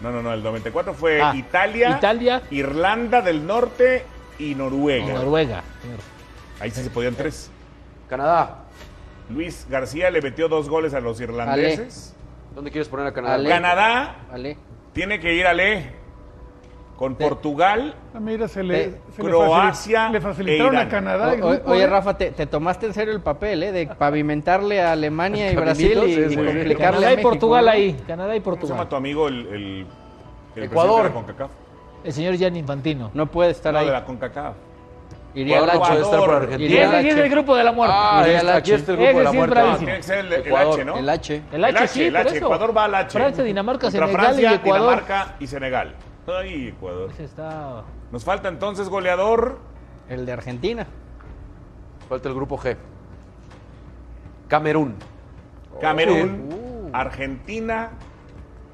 No, 0.00 0.10
no, 0.10 0.22
no. 0.22 0.32
El 0.32 0.42
94 0.42 0.94
fue 0.94 1.20
Ah, 1.22 1.32
Italia, 1.34 1.90
Italia. 1.96 2.42
Irlanda 2.50 3.22
del 3.22 3.46
Norte 3.46 4.04
y 4.38 4.54
Noruega. 4.54 5.12
Noruega. 5.14 5.62
Ahí 6.60 6.70
sí 6.70 6.82
se 6.82 6.90
podían 6.90 7.14
tres. 7.14 7.50
Canadá. 8.08 8.64
Luis 9.30 9.66
García 9.68 10.10
le 10.10 10.22
metió 10.22 10.48
dos 10.48 10.68
goles 10.68 10.94
a 10.94 11.00
los 11.00 11.20
irlandeses. 11.20 12.14
¿Dónde 12.54 12.70
quieres 12.70 12.88
poner 12.88 13.06
a 13.06 13.12
Canadá? 13.12 13.34
Ale. 13.34 13.48
Canadá 13.48 14.16
Ale. 14.32 14.56
tiene 14.92 15.20
que 15.20 15.34
ir 15.34 15.46
a 15.46 15.52
Con 16.98 17.14
Portugal. 17.14 17.94
Ah, 18.12 18.18
mira, 18.18 18.48
se 18.48 18.62
le, 18.64 18.82
Eh, 18.86 18.94
se 19.14 19.22
Croacia 19.22 20.08
le 20.08 20.20
facilitaron 20.20 20.74
e 20.74 20.78
a. 20.80 20.88
Canadá. 20.88 21.32
el 21.34 21.42
O- 21.42 21.46
o- 21.46 21.50
grupo, 21.52 21.70
oye, 21.70 21.82
¿eh? 21.84 21.86
Rafa, 21.86 22.18
te, 22.18 22.32
te 22.32 22.46
tomaste 22.46 22.86
en 22.86 22.92
serio 22.92 23.14
el 23.14 23.20
papel, 23.20 23.62
¿eh? 23.62 23.70
De 23.70 23.86
pavimentarle 23.86 24.80
a 24.82 24.90
Alemania 24.92 25.52
y 25.52 25.54
Brasil 25.54 25.96
y, 26.06 26.14
sí, 26.14 26.20
y 26.20 26.28
sí. 26.30 26.34
complicarle 26.36 26.74
Canadá 26.76 27.08
a 27.08 27.12
y. 27.12 27.22
Portugal 27.22 27.64
¿no? 27.66 27.70
ahí. 27.70 27.96
Canadá 28.04 28.34
y 28.34 28.40
¿Cómo 28.40 28.56
se 28.56 28.62
llama 28.62 28.78
Portugal. 28.78 28.88
tu 28.88 28.96
amigo 28.96 29.28
el, 29.28 29.46
el, 29.46 29.86
el 30.56 30.62
Ecuador. 30.64 31.02
presidente 31.02 31.02
de 31.02 31.08
la 31.08 31.14
CONCACAF? 31.14 31.50
El 32.04 32.12
señor 32.12 32.34
Gianni 32.36 32.58
Infantino. 32.58 33.10
No 33.14 33.26
puede 33.26 33.52
estar 33.52 33.72
No, 33.72 33.78
ahí. 33.78 33.86
de 33.86 33.92
la 33.92 34.04
CONCACAF. 34.04 34.54
Iría 35.34 35.58
al 35.58 35.64
Ecuador 35.68 35.82
H. 35.84 35.90
puede 35.92 36.02
estar 36.04 36.18
por 36.20 36.34
Argentina. 36.34 36.64
Iría 36.64 36.88
al 36.90 36.94
ese 36.96 37.08
es 37.10 37.14
H. 37.14 37.22
el 37.24 37.30
grupo 37.30 37.54
de 37.56 37.62
la 37.64 37.72
muerte. 37.72 37.94
Ah, 37.96 38.22
Iría 38.24 38.24
aquí 38.24 38.32
al 38.32 38.36
está, 38.40 38.50
H. 38.50 38.58
aquí 38.58 38.72
está 38.72 38.90
el 38.92 38.96
grupo 38.98 39.08
Ese 39.10 39.18
de 39.18 39.24
la 39.24 39.30
sí 39.30 39.36
es 39.36 39.46
muerte. 39.46 39.78
Tiene 39.78 39.96
que 39.98 40.02
ser 40.02 40.18
el, 40.18 40.32
el 40.32 40.40
Ecuador. 40.40 40.74
H, 40.74 40.84
¿no? 40.84 40.96
El 40.98 41.08
H. 41.08 41.42
El 41.52 41.64
H, 41.64 41.86
sí, 41.86 42.02
el 42.04 42.16
H. 42.16 42.28
eso. 42.28 42.36
Ecuador 42.46 42.76
va 42.76 42.84
al 42.86 42.94
H. 42.96 43.10
Francia, 43.12 43.44
Dinamarca, 43.44 43.82
Contra 43.86 44.00
Senegal 44.06 44.20
Francia, 44.24 44.50
y 44.50 44.54
Ecuador. 44.56 44.80
Dinamarca 44.96 45.36
y 45.38 45.46
Senegal. 45.46 45.94
Ay, 46.28 46.68
Ecuador. 46.68 47.10
Ese 47.10 47.24
está... 47.24 47.84
Nos 48.12 48.24
falta 48.24 48.48
entonces 48.48 48.88
goleador. 48.88 49.58
El 50.08 50.26
de 50.26 50.32
Argentina. 50.32 50.86
Falta 52.08 52.28
el 52.28 52.34
grupo 52.34 52.58
G. 52.58 52.76
Camerún. 54.48 54.94
Camerún, 55.80 56.48
Uh. 56.50 56.90
Argentina, 56.92 57.90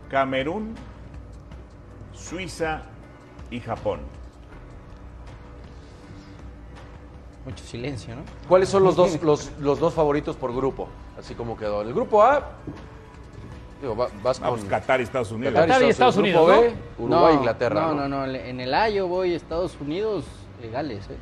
Camerún, 0.08 0.74
Suiza 2.12 2.82
y 3.50 3.58
Japón. 3.60 4.00
Mucho 7.44 7.64
silencio, 7.64 8.14
¿no? 8.14 8.22
¿Cuáles 8.48 8.68
son 8.68 8.84
los 8.84 8.94
dos, 8.96 9.20
los, 9.22 9.50
los 9.58 9.80
dos 9.80 9.92
favoritos 9.92 10.36
por 10.36 10.54
grupo? 10.54 10.88
Así 11.18 11.34
como 11.34 11.56
quedó. 11.56 11.82
El 11.82 11.92
grupo 11.92 12.22
A, 12.22 12.52
digo, 13.80 13.96
va- 13.96 14.08
vas 14.22 14.38
con 14.38 14.50
Vamos, 14.50 14.64
Qatar 14.66 15.00
y 15.00 15.02
Estados 15.04 15.30
Unidos. 15.32 15.54
Qatar 15.54 15.82
y 15.82 15.87
Estados 15.87 16.16
Unidos, 16.16 16.46
B, 16.48 16.74
Uruguay, 16.98 17.32
no, 17.34 17.38
Inglaterra. 17.38 17.80
No, 17.82 17.94
¿no? 17.94 18.08
no, 18.08 18.26
no. 18.26 18.34
En 18.34 18.60
el 18.60 18.72
A 18.74 18.88
yo 18.88 19.06
voy 19.08 19.34
Estados 19.34 19.76
Unidos, 19.80 20.24
eh, 20.62 20.70
Gales, 20.72 21.04
¿eh? 21.10 21.16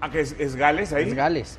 Ah, 0.00 0.10
que 0.10 0.20
es, 0.20 0.32
es 0.38 0.56
Gales 0.56 0.92
ahí. 0.92 1.08
Es 1.08 1.14
Gales. 1.14 1.58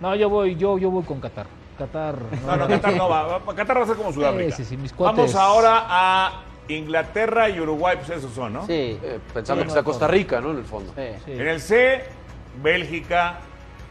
No, 0.00 0.14
yo 0.14 0.28
voy, 0.28 0.56
yo, 0.56 0.78
yo 0.78 0.90
voy 0.90 1.04
con 1.04 1.20
Qatar. 1.20 1.46
Qatar. 1.78 2.16
No, 2.46 2.56
no, 2.56 2.68
Qatar 2.68 2.94
no 2.96 3.08
va. 3.08 3.38
va- 3.38 3.54
Qatar 3.54 3.78
va 3.78 3.82
a 3.82 3.86
ser 3.86 3.96
como 3.96 4.12
Sudáfrica. 4.12 4.54
Sí, 4.56 4.64
sí, 4.64 4.70
sí, 4.70 4.76
mis 4.76 4.92
cuates. 4.92 5.16
Vamos 5.18 5.34
ahora 5.34 5.84
a 5.86 6.42
Inglaterra 6.68 7.48
y 7.48 7.60
Uruguay, 7.60 7.96
pues 7.98 8.10
esos 8.18 8.32
son, 8.32 8.52
¿no? 8.54 8.66
Sí. 8.66 8.98
Eh, 9.02 9.18
pensando 9.32 9.62
Sí, 9.62 9.66
que 9.66 9.68
está 9.68 9.82
Costa 9.82 10.06
Rica, 10.08 10.40
¿no? 10.40 10.50
En 10.52 10.58
el 10.58 10.64
fondo. 10.64 10.92
Sí. 10.96 11.02
Sí. 11.24 11.32
En 11.32 11.48
el 11.48 11.60
C, 11.60 12.04
Bélgica 12.62 13.38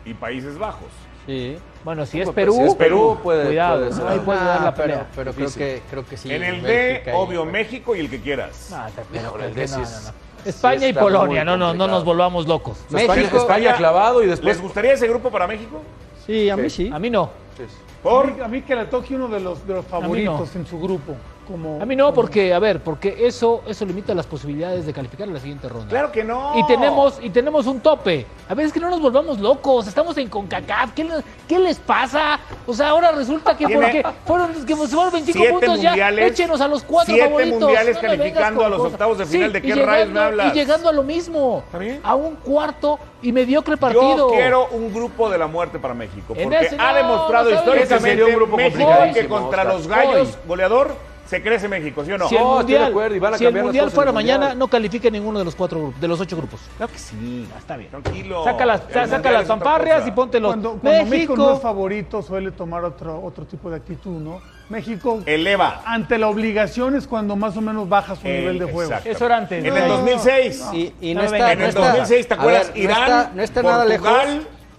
y 0.05 0.13
Países 0.13 0.57
Bajos. 0.57 0.89
sí. 1.25 1.57
Bueno, 1.85 2.03
si 2.07 2.19
es 2.19 2.25
Pues, 2.25 2.33
Perú, 2.35 2.53
si 2.55 2.61
es 2.63 2.75
Perú, 2.75 3.19
puede- 3.21 3.45
cuidado. 3.45 3.77
puede 3.81 3.93
ser. 3.93 4.07
ahí 4.07 4.19
puede 4.19 4.39
dar 4.39 4.61
la 4.61 4.67
Ah, 4.69 4.73
pero, 4.75 4.87
pelea. 4.87 5.07
pero 5.15 5.33
creo 5.33 5.53
que 5.53 5.81
creo 5.87 6.03
que 6.05 6.17
sí. 6.17 6.33
en 6.33 6.43
el 6.43 6.63
D, 6.63 7.03
y- 7.05 7.09
obvio, 7.13 7.45
México 7.45 7.95
y 7.95 7.99
el 7.99 8.09
que 8.09 8.19
quieras. 8.19 8.69
No, 8.71 8.83
pero- 9.13 9.39
el 9.45 9.53
D 9.53 9.61
no, 9.61 9.67
sí 9.67 9.75
no, 9.77 9.83
es- 9.83 10.03
no. 10.43 10.49
España 10.49 10.79
sí 10.79 10.85
y 10.87 10.93
Polonia, 10.93 11.45
no, 11.45 11.57
no, 11.57 11.75
no 11.75 11.87
nos 11.87 12.03
volvamos 12.03 12.47
locos. 12.47 12.79
O 12.87 12.91
sea, 12.91 13.01
España, 13.01 13.21
México- 13.21 13.37
España 13.37 13.75
clavado 13.75 14.23
y 14.23 14.25
después. 14.27 14.55
¿Les 14.55 14.61
gustaría 14.63 14.93
ese 14.93 15.07
grupo 15.07 15.29
para 15.29 15.45
México? 15.45 15.79
Sí, 16.25 16.49
a 16.49 16.57
mí 16.57 16.71
sí. 16.71 16.89
A 16.91 16.97
mí 16.97 17.11
no. 17.11 17.29
Sí, 17.55 17.63
sí. 17.69 17.75
A 17.99 18.03
¿Por? 18.03 18.33
mí, 18.33 18.41
a 18.41 18.47
mí 18.47 18.61
que 18.63 18.75
le 18.75 18.85
toque 18.85 19.15
uno 19.15 19.27
de 19.27 19.39
los, 19.39 19.65
de 19.67 19.75
los 19.75 19.85
favoritos 19.85 20.55
en 20.55 20.65
su 20.65 20.79
grupo. 20.79 21.15
Como, 21.47 21.81
A 21.81 21.85
mí 21.85 21.95
no, 21.95 22.05
como- 22.05 22.15
porque, 22.15 22.53
a 22.53 22.59
ver, 22.59 22.79
porque 22.81 23.15
eso, 23.27 23.61
eso 23.67 23.85
limita 23.85 24.13
las 24.15 24.25
posibilidades 24.25 24.85
de 24.85 24.93
calificar 24.93 25.27
a 25.29 25.31
la 25.31 25.39
siguiente 25.39 25.69
ronda. 25.69 25.87
Claro 25.89 26.11
que 26.11 26.23
no. 26.23 26.53
Y 26.57 26.65
tenemos, 26.65 27.19
y 27.21 27.29
tenemos 27.29 27.67
un 27.67 27.79
tope. 27.81 28.25
A 28.49 28.53
ver, 28.55 28.65
es 28.65 28.73
que 28.73 28.79
no 28.79 28.89
nos 28.89 28.99
volvamos 28.99 29.39
locos. 29.39 29.87
Estamos 29.87 30.17
en 30.17 30.27
CONCACAF. 30.29 30.93
¿Qué, 30.93 31.07
qué 31.47 31.59
les 31.59 31.77
pasa? 31.77 32.39
O 32.65 32.73
sea, 32.73 32.89
ahora 32.89 33.11
resulta 33.11 33.55
que 33.55 33.65
porque 33.67 34.03
fueron, 34.25 34.65
que 34.65 34.75
se 34.75 34.87
fueron 34.87 35.13
25 35.13 35.37
siete 35.37 35.53
puntos 35.53 35.81
ya, 35.81 35.89
mundiales, 35.91 36.31
échenos 36.31 36.61
a 36.61 36.67
los 36.67 36.83
cuatro 36.83 37.13
siete 37.13 37.29
favoritos. 37.29 37.59
mundiales 37.61 37.95
No 37.95 38.01
calificando 38.01 38.57
con 38.57 38.65
a 38.65 38.69
los 38.69 38.77
cosas. 38.79 38.93
octavos 38.93 39.17
de 39.19 39.25
final. 39.25 39.53
¿De 39.53 39.59
y 39.59 39.61
qué 39.61 39.75
rayos 39.75 39.85
me 39.87 39.95
llegando- 40.13 40.21
hablas? 40.21 40.53
Y 40.55 40.57
llegando 40.57 40.89
a 40.89 40.93
lo 40.93 41.03
mismo. 41.03 41.63
¿Está 41.65 41.77
bien? 41.77 41.99
A 42.03 42.15
un 42.15 42.35
cuarto 42.37 42.99
y 43.21 43.31
mediocre 43.31 43.77
partido. 43.77 44.17
Yo 44.17 44.29
quiero 44.29 44.67
un 44.71 44.93
grupo 44.93 45.29
de 45.29 45.37
la 45.37 45.47
muerte 45.47 45.79
para 45.79 45.93
México. 45.93 46.33
Porque 46.33 46.57
ese 46.59 46.75
ha 46.79 46.91
no, 46.91 46.95
demostrado 46.97 47.49
no 47.51 47.55
históricamente 47.55 48.23
un 48.23 48.33
grupo 48.35 48.57
México 48.57 48.89
que 49.13 49.27
contra 49.27 49.61
Oscar. 49.61 49.65
los 49.75 49.87
gallos, 49.87 50.37
goleador, 50.47 50.95
se 51.25 51.41
crece 51.41 51.67
México, 51.67 52.03
¿sí 52.05 52.11
o 52.11 52.17
no? 52.17 52.29
Si 52.29 52.35
el 52.35 52.41
No, 52.41 52.59
estoy 52.59 52.73
de 52.73 52.79
mundial, 52.79 52.91
acuerdo, 52.91 53.15
y 53.15 53.19
van 53.19 53.33
a 53.33 53.37
si 53.37 53.45
el 53.45 53.53
mundial 53.63 53.91
fuera 53.91 54.11
mañana, 54.11 54.39
Mundial. 54.39 54.59
no 54.59 54.67
califica 54.67 55.09
ninguno 55.09 55.39
de 55.39 55.45
los 55.45 55.55
cuatro 55.55 55.79
grupos, 55.79 55.99
de 56.01 56.07
los 56.07 56.19
ocho 56.21 56.37
grupos. 56.37 56.59
Claro 56.77 56.91
que 56.91 56.99
sí. 56.99 57.47
Está 57.57 57.77
bien. 57.77 57.89
Tranquilo. 57.89 58.43
Saca 58.43 58.65
las, 58.65 58.81
saca 58.91 59.31
las 59.31 59.47
fanfarrias 59.47 60.07
y 60.07 60.11
ponte 60.11 60.39
los. 60.39 60.51
Cuando, 60.51 60.69
cuando 60.73 60.89
México. 60.89 61.09
México. 61.09 61.35
no 61.37 61.53
es 61.55 61.61
favorito, 61.61 62.21
suele 62.21 62.51
tomar 62.51 62.83
otro, 62.83 63.21
otro 63.23 63.45
tipo 63.45 63.69
de 63.69 63.77
actitud, 63.77 64.19
¿no? 64.21 64.39
México, 64.69 65.21
Eleva. 65.27 65.83
ante 65.85 66.17
la 66.17 66.27
obligación 66.27 66.95
es 66.95 67.05
cuando 67.07 67.35
más 67.35 67.55
o 67.55 67.61
menos 67.61 67.87
baja 67.87 68.15
su 68.15 68.25
El- 68.27 68.39
nivel 68.39 68.59
de 68.59 68.65
juego. 68.65 68.89
exacto. 68.91 69.09
Eso 69.09 69.25
era 69.27 69.37
antes. 69.37 69.63
En 69.63 69.75
el 69.77 69.87
No. 69.87 69.97
2006. 69.97 70.63
Y, 70.73 70.93
y 71.01 71.13
no, 71.13 71.21
No, 71.21 71.25
está, 71.27 71.51
En 71.51 71.59
no 71.59 71.63
el 71.65 71.69
está- 71.69 71.81
2006, 71.81 72.27
¿te 72.27 72.33
acuerdas? 72.33 72.67
ver, 72.67 72.75
no 72.77 72.83
Irán, 72.83 73.03
está- 73.03 73.31
no 73.35 73.41
está 73.43 73.63
nada 73.63 73.85
lejos. 73.85 74.09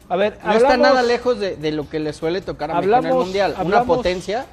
A 0.08 0.14
ver, 0.16 0.38
No 0.44 0.52
está 0.52 0.76
nada 0.76 1.02
lejos 1.02 1.38
de, 1.40 1.56
de 1.56 1.72
lo 1.72 1.88
que 1.88 1.98
le 1.98 2.12
suele 2.12 2.40
tocar 2.40 2.70
a 2.70 2.74
México 2.74 2.84
en 2.84 2.98
el 3.00 3.06
hablamos- 3.06 3.24
Mundial. 3.24 3.50
Una 3.52 3.60
hablamos- 3.62 3.96
potencia 3.96 4.46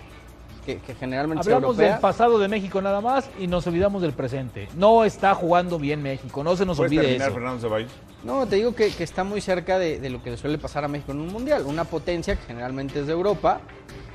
que, 0.66 0.80
que 0.80 0.96
generalmente 0.96 1.42
Hablamos 1.42 1.72
europea. 1.76 1.92
del 1.94 2.00
pasado 2.00 2.40
de 2.40 2.48
México 2.48 2.82
nada 2.82 3.02
más 3.02 3.30
y 3.40 3.48
nos 3.48 3.66
olvidamos 3.68 4.02
del 4.02 4.14
presente. 4.14 4.68
No 4.76 5.04
está 5.04 5.34
jugando 5.36 5.78
bien 5.80 6.02
México, 6.02 6.44
no 6.44 6.56
se 6.56 6.66
nos 6.66 6.78
¿Puedes 6.78 6.92
olvide 6.92 7.04
terminar, 7.04 7.28
eso. 7.30 7.36
Fernando 7.36 7.60
Ceballos? 7.62 7.92
No, 8.24 8.48
te 8.48 8.56
digo 8.56 8.74
que, 8.74 8.90
que 8.92 9.04
está 9.04 9.24
muy 9.24 9.42
cerca 9.42 9.78
de, 9.78 10.00
de 10.00 10.10
lo 10.10 10.24
que 10.24 10.32
le 10.32 10.38
suele 10.38 10.58
pasar 10.58 10.84
a 10.84 10.88
México 10.88 11.12
en 11.12 11.20
un 11.20 11.28
mundial. 11.28 11.64
Una 11.66 11.84
potencia 11.84 12.36
que 12.36 12.46
generalmente 12.46 13.00
es 13.02 13.08
de 13.08 13.14
Europa, 13.14 13.60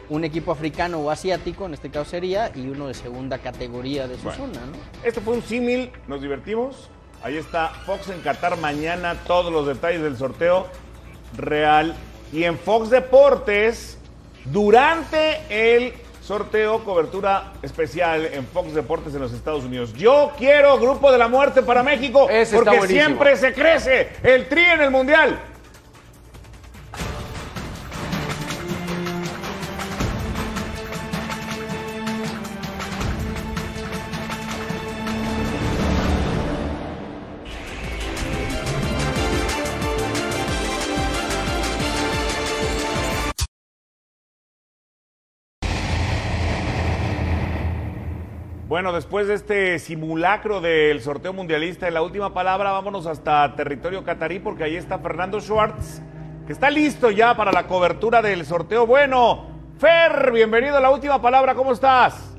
un 0.08 0.24
equipo 0.24 0.50
africano 0.52 0.98
o 1.00 1.10
asiático, 1.10 1.66
en 1.66 1.74
este 1.74 1.90
caso 1.90 2.10
sería, 2.10 2.50
y 2.54 2.68
uno 2.68 2.88
de 2.88 2.94
segunda 2.94 3.36
categoría 3.38 4.08
de 4.08 4.16
su 4.16 4.22
Bueno. 4.22 4.38
zona, 4.46 4.60
¿no? 4.66 4.72
Este 5.04 5.20
fue 5.20 5.34
un 5.34 5.42
símil, 5.42 5.90
nos 6.06 6.22
divertimos. 6.22 6.88
Ahí 7.22 7.36
está 7.36 7.68
Fox 7.84 8.08
en 8.08 8.20
Qatar 8.20 8.56
mañana, 8.58 9.14
todos 9.26 9.52
los 9.52 9.66
detalles 9.66 10.00
del 10.02 10.16
sorteo 10.16 10.66
real. 11.36 11.94
Y 12.32 12.44
en 12.44 12.56
Fox 12.58 12.88
Deportes, 12.90 13.98
durante 14.46 15.40
el 15.50 15.92
sorteo, 16.28 16.84
cobertura 16.84 17.54
especial 17.62 18.26
en 18.26 18.46
Fox 18.46 18.74
Deportes 18.74 19.14
en 19.14 19.20
los 19.22 19.32
Estados 19.32 19.64
Unidos. 19.64 19.94
Yo 19.94 20.32
quiero 20.36 20.78
Grupo 20.78 21.10
de 21.10 21.16
la 21.16 21.26
Muerte 21.26 21.62
para 21.62 21.82
México, 21.82 22.28
Ese 22.28 22.54
porque 22.54 22.86
siempre 22.86 23.34
se 23.36 23.54
crece 23.54 24.10
el 24.22 24.46
tri 24.46 24.62
en 24.62 24.82
el 24.82 24.90
Mundial. 24.90 25.40
Bueno, 48.78 48.92
después 48.92 49.26
de 49.26 49.34
este 49.34 49.80
simulacro 49.80 50.60
del 50.60 51.02
sorteo 51.02 51.32
mundialista 51.32 51.88
en 51.88 51.94
la 51.94 52.02
última 52.02 52.32
palabra, 52.32 52.70
vámonos 52.70 53.06
hasta 53.06 53.56
territorio 53.56 54.04
catarí 54.04 54.38
porque 54.38 54.62
ahí 54.62 54.76
está 54.76 55.00
Fernando 55.00 55.40
Schwartz, 55.40 56.00
que 56.46 56.52
está 56.52 56.70
listo 56.70 57.10
ya 57.10 57.36
para 57.36 57.50
la 57.50 57.66
cobertura 57.66 58.22
del 58.22 58.46
sorteo. 58.46 58.86
Bueno, 58.86 59.46
Fer, 59.80 60.30
bienvenido 60.30 60.76
a 60.76 60.80
la 60.80 60.90
última 60.90 61.20
palabra, 61.20 61.56
¿cómo 61.56 61.72
estás? 61.72 62.36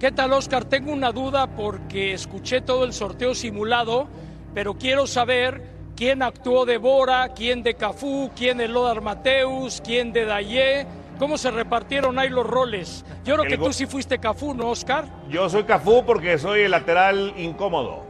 ¿Qué 0.00 0.10
tal, 0.10 0.32
Oscar? 0.32 0.64
Tengo 0.64 0.90
una 0.90 1.12
duda 1.12 1.46
porque 1.46 2.14
escuché 2.14 2.62
todo 2.62 2.82
el 2.86 2.94
sorteo 2.94 3.34
simulado, 3.34 4.08
pero 4.54 4.72
quiero 4.78 5.06
saber 5.06 5.60
quién 5.94 6.22
actuó 6.22 6.64
de 6.64 6.78
Bora, 6.78 7.28
quién 7.34 7.62
de 7.62 7.74
Cafú, 7.74 8.30
quién 8.34 8.56
de 8.56 8.68
Lodar 8.68 9.02
Mateus, 9.02 9.82
quién 9.84 10.14
de 10.14 10.24
Dayé, 10.24 10.86
cómo 11.18 11.38
se 11.38 11.50
repartieron 11.50 12.18
ahí 12.18 12.28
los 12.28 12.46
roles. 12.46 13.04
Yo 13.24 13.34
creo 13.34 13.44
El 13.44 13.50
que 13.50 13.58
tú 13.58 13.72
sí 13.72 13.86
fuiste 13.86 14.18
Cafú, 14.18 14.54
¿no, 14.54 14.70
Oscar? 14.70 15.04
Yo 15.28 15.48
soy 15.48 15.64
Cafú 15.64 16.04
porque 16.04 16.38
soy 16.38 16.62
el 16.62 16.70
lateral 16.70 17.34
incómodo. 17.36 18.04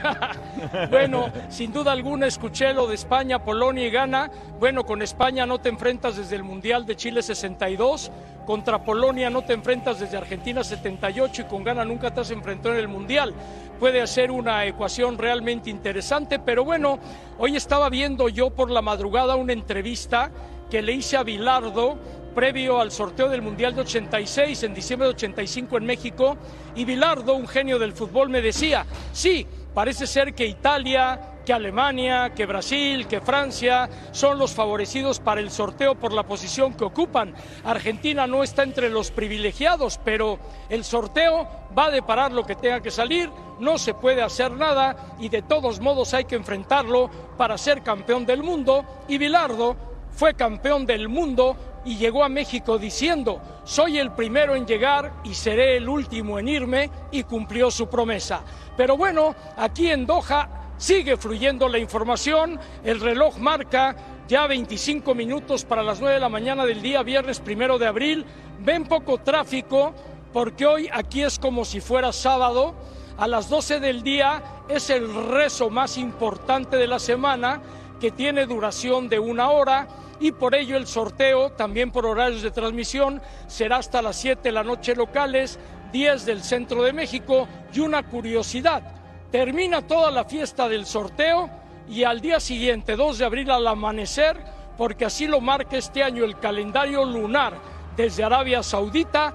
Bueno, 0.90 1.30
sin 1.48 1.72
duda 1.72 1.92
alguna 1.92 2.26
escuché 2.26 2.72
lo 2.72 2.86
de 2.86 2.94
España, 2.94 3.42
Polonia 3.44 3.86
y 3.86 3.90
Ghana. 3.90 4.30
Bueno, 4.58 4.84
con 4.84 5.02
España 5.02 5.46
no 5.46 5.58
te 5.58 5.68
enfrentas 5.68 6.16
desde 6.16 6.36
el 6.36 6.42
Mundial 6.42 6.86
de 6.86 6.96
Chile 6.96 7.22
62, 7.22 8.10
contra 8.46 8.82
Polonia 8.82 9.30
no 9.30 9.42
te 9.42 9.52
enfrentas 9.52 10.00
desde 10.00 10.16
Argentina 10.16 10.64
78 10.64 11.42
y 11.42 11.44
con 11.44 11.64
Ghana 11.64 11.84
nunca 11.84 12.12
te 12.12 12.20
has 12.20 12.30
enfrentado 12.30 12.74
en 12.74 12.80
el 12.80 12.88
Mundial. 12.88 13.34
Puede 13.80 14.06
ser 14.06 14.30
una 14.30 14.66
ecuación 14.66 15.16
realmente 15.16 15.70
interesante, 15.70 16.38
pero 16.38 16.64
bueno, 16.64 16.98
hoy 17.38 17.56
estaba 17.56 17.88
viendo 17.88 18.28
yo 18.28 18.50
por 18.50 18.70
la 18.70 18.82
madrugada 18.82 19.36
una 19.36 19.54
entrevista 19.54 20.30
que 20.70 20.82
le 20.82 20.92
hice 20.92 21.16
a 21.16 21.22
Bilardo 21.22 21.98
previo 22.34 22.78
al 22.78 22.90
sorteo 22.90 23.30
del 23.30 23.40
Mundial 23.40 23.74
de 23.74 23.80
86, 23.80 24.64
en 24.64 24.74
diciembre 24.74 25.08
de 25.08 25.14
85 25.14 25.78
en 25.78 25.86
México, 25.86 26.36
y 26.74 26.84
Bilardo, 26.84 27.34
un 27.34 27.48
genio 27.48 27.78
del 27.78 27.94
fútbol, 27.94 28.28
me 28.28 28.42
decía, 28.42 28.84
sí, 29.12 29.46
parece 29.72 30.06
ser 30.06 30.34
que 30.34 30.46
Italia, 30.46 31.29
que 31.44 31.52
Alemania, 31.52 32.32
que 32.34 32.46
Brasil, 32.46 33.06
que 33.06 33.20
Francia 33.20 33.88
son 34.12 34.38
los 34.38 34.52
favorecidos 34.52 35.20
para 35.20 35.40
el 35.40 35.50
sorteo 35.50 35.94
por 35.94 36.12
la 36.12 36.24
posición 36.24 36.74
que 36.74 36.84
ocupan. 36.84 37.34
Argentina 37.64 38.26
no 38.26 38.42
está 38.42 38.62
entre 38.62 38.90
los 38.90 39.10
privilegiados, 39.10 39.98
pero 40.04 40.38
el 40.68 40.84
sorteo 40.84 41.48
va 41.76 41.86
a 41.86 41.90
deparar 41.90 42.32
lo 42.32 42.44
que 42.44 42.56
tenga 42.56 42.80
que 42.80 42.90
salir, 42.90 43.30
no 43.58 43.78
se 43.78 43.94
puede 43.94 44.22
hacer 44.22 44.52
nada 44.52 45.14
y 45.18 45.28
de 45.28 45.42
todos 45.42 45.80
modos 45.80 46.14
hay 46.14 46.24
que 46.24 46.36
enfrentarlo 46.36 47.10
para 47.36 47.58
ser 47.58 47.82
campeón 47.82 48.26
del 48.26 48.42
mundo 48.42 48.84
y 49.08 49.18
Bilardo 49.18 49.76
fue 50.10 50.34
campeón 50.34 50.86
del 50.86 51.08
mundo 51.08 51.56
y 51.84 51.96
llegó 51.96 52.24
a 52.24 52.28
México 52.28 52.78
diciendo, 52.78 53.40
soy 53.64 53.98
el 53.98 54.12
primero 54.12 54.54
en 54.54 54.66
llegar 54.66 55.12
y 55.24 55.34
seré 55.34 55.76
el 55.76 55.88
último 55.88 56.38
en 56.38 56.48
irme 56.48 56.90
y 57.10 57.22
cumplió 57.22 57.70
su 57.70 57.88
promesa. 57.88 58.42
Pero 58.76 58.96
bueno, 58.96 59.34
aquí 59.56 59.90
en 59.90 60.06
Doha 60.06 60.59
sigue 60.80 61.18
fluyendo 61.18 61.68
la 61.68 61.78
información, 61.78 62.58
el 62.82 63.00
reloj 63.00 63.36
marca 63.36 63.94
ya 64.26 64.46
25 64.46 65.14
minutos 65.14 65.64
para 65.64 65.82
las 65.82 66.00
9 66.00 66.14
de 66.14 66.20
la 66.20 66.30
mañana 66.30 66.64
del 66.64 66.80
día 66.80 67.02
viernes 67.02 67.38
primero 67.38 67.78
de 67.78 67.86
abril, 67.86 68.24
ven 68.60 68.84
poco 68.84 69.18
tráfico 69.18 69.94
porque 70.32 70.66
hoy 70.66 70.88
aquí 70.90 71.22
es 71.22 71.38
como 71.38 71.66
si 71.66 71.80
fuera 71.80 72.12
sábado, 72.12 72.74
a 73.18 73.28
las 73.28 73.50
12 73.50 73.80
del 73.80 74.02
día 74.02 74.42
es 74.70 74.88
el 74.88 75.12
rezo 75.28 75.68
más 75.68 75.98
importante 75.98 76.78
de 76.78 76.86
la 76.86 76.98
semana 76.98 77.60
que 78.00 78.10
tiene 78.10 78.46
duración 78.46 79.10
de 79.10 79.18
una 79.18 79.50
hora. 79.50 79.86
Y 80.20 80.32
por 80.32 80.54
ello 80.54 80.76
el 80.76 80.86
sorteo, 80.86 81.50
también 81.50 81.90
por 81.90 82.06
horarios 82.06 82.42
de 82.42 82.50
transmisión, 82.50 83.20
será 83.46 83.76
hasta 83.76 84.00
las 84.00 84.16
7 84.16 84.40
de 84.42 84.52
la 84.52 84.64
noche 84.64 84.94
locales, 84.94 85.58
10 85.92 86.24
del 86.24 86.42
centro 86.42 86.82
de 86.82 86.94
México 86.94 87.46
y 87.72 87.80
una 87.80 88.02
curiosidad, 88.02 88.99
termina 89.30 89.82
toda 89.82 90.10
la 90.10 90.24
fiesta 90.24 90.68
del 90.68 90.86
sorteo 90.86 91.48
y 91.88 92.04
al 92.04 92.20
día 92.20 92.40
siguiente, 92.40 92.96
2 92.96 93.18
de 93.18 93.24
abril 93.24 93.50
al 93.50 93.66
amanecer, 93.66 94.36
porque 94.76 95.04
así 95.04 95.26
lo 95.26 95.40
marca 95.40 95.76
este 95.76 96.02
año 96.02 96.24
el 96.24 96.38
calendario 96.38 97.04
lunar 97.04 97.54
desde 97.96 98.24
Arabia 98.24 98.62
Saudita, 98.62 99.34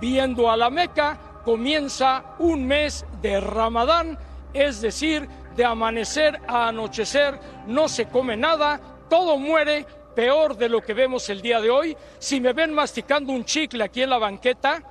viendo 0.00 0.50
a 0.50 0.56
la 0.56 0.70
Meca, 0.70 1.18
comienza 1.44 2.24
un 2.38 2.66
mes 2.66 3.04
de 3.20 3.40
Ramadán, 3.40 4.18
es 4.52 4.80
decir, 4.80 5.28
de 5.56 5.64
amanecer 5.64 6.40
a 6.46 6.68
anochecer, 6.68 7.38
no 7.66 7.88
se 7.88 8.06
come 8.06 8.36
nada, 8.36 8.80
todo 9.10 9.38
muere, 9.38 9.84
peor 10.14 10.56
de 10.56 10.68
lo 10.68 10.80
que 10.80 10.94
vemos 10.94 11.28
el 11.30 11.42
día 11.42 11.60
de 11.60 11.70
hoy. 11.70 11.96
Si 12.18 12.40
me 12.40 12.52
ven 12.52 12.72
masticando 12.72 13.32
un 13.32 13.44
chicle 13.44 13.84
aquí 13.84 14.02
en 14.02 14.10
la 14.10 14.18
banqueta, 14.18 14.82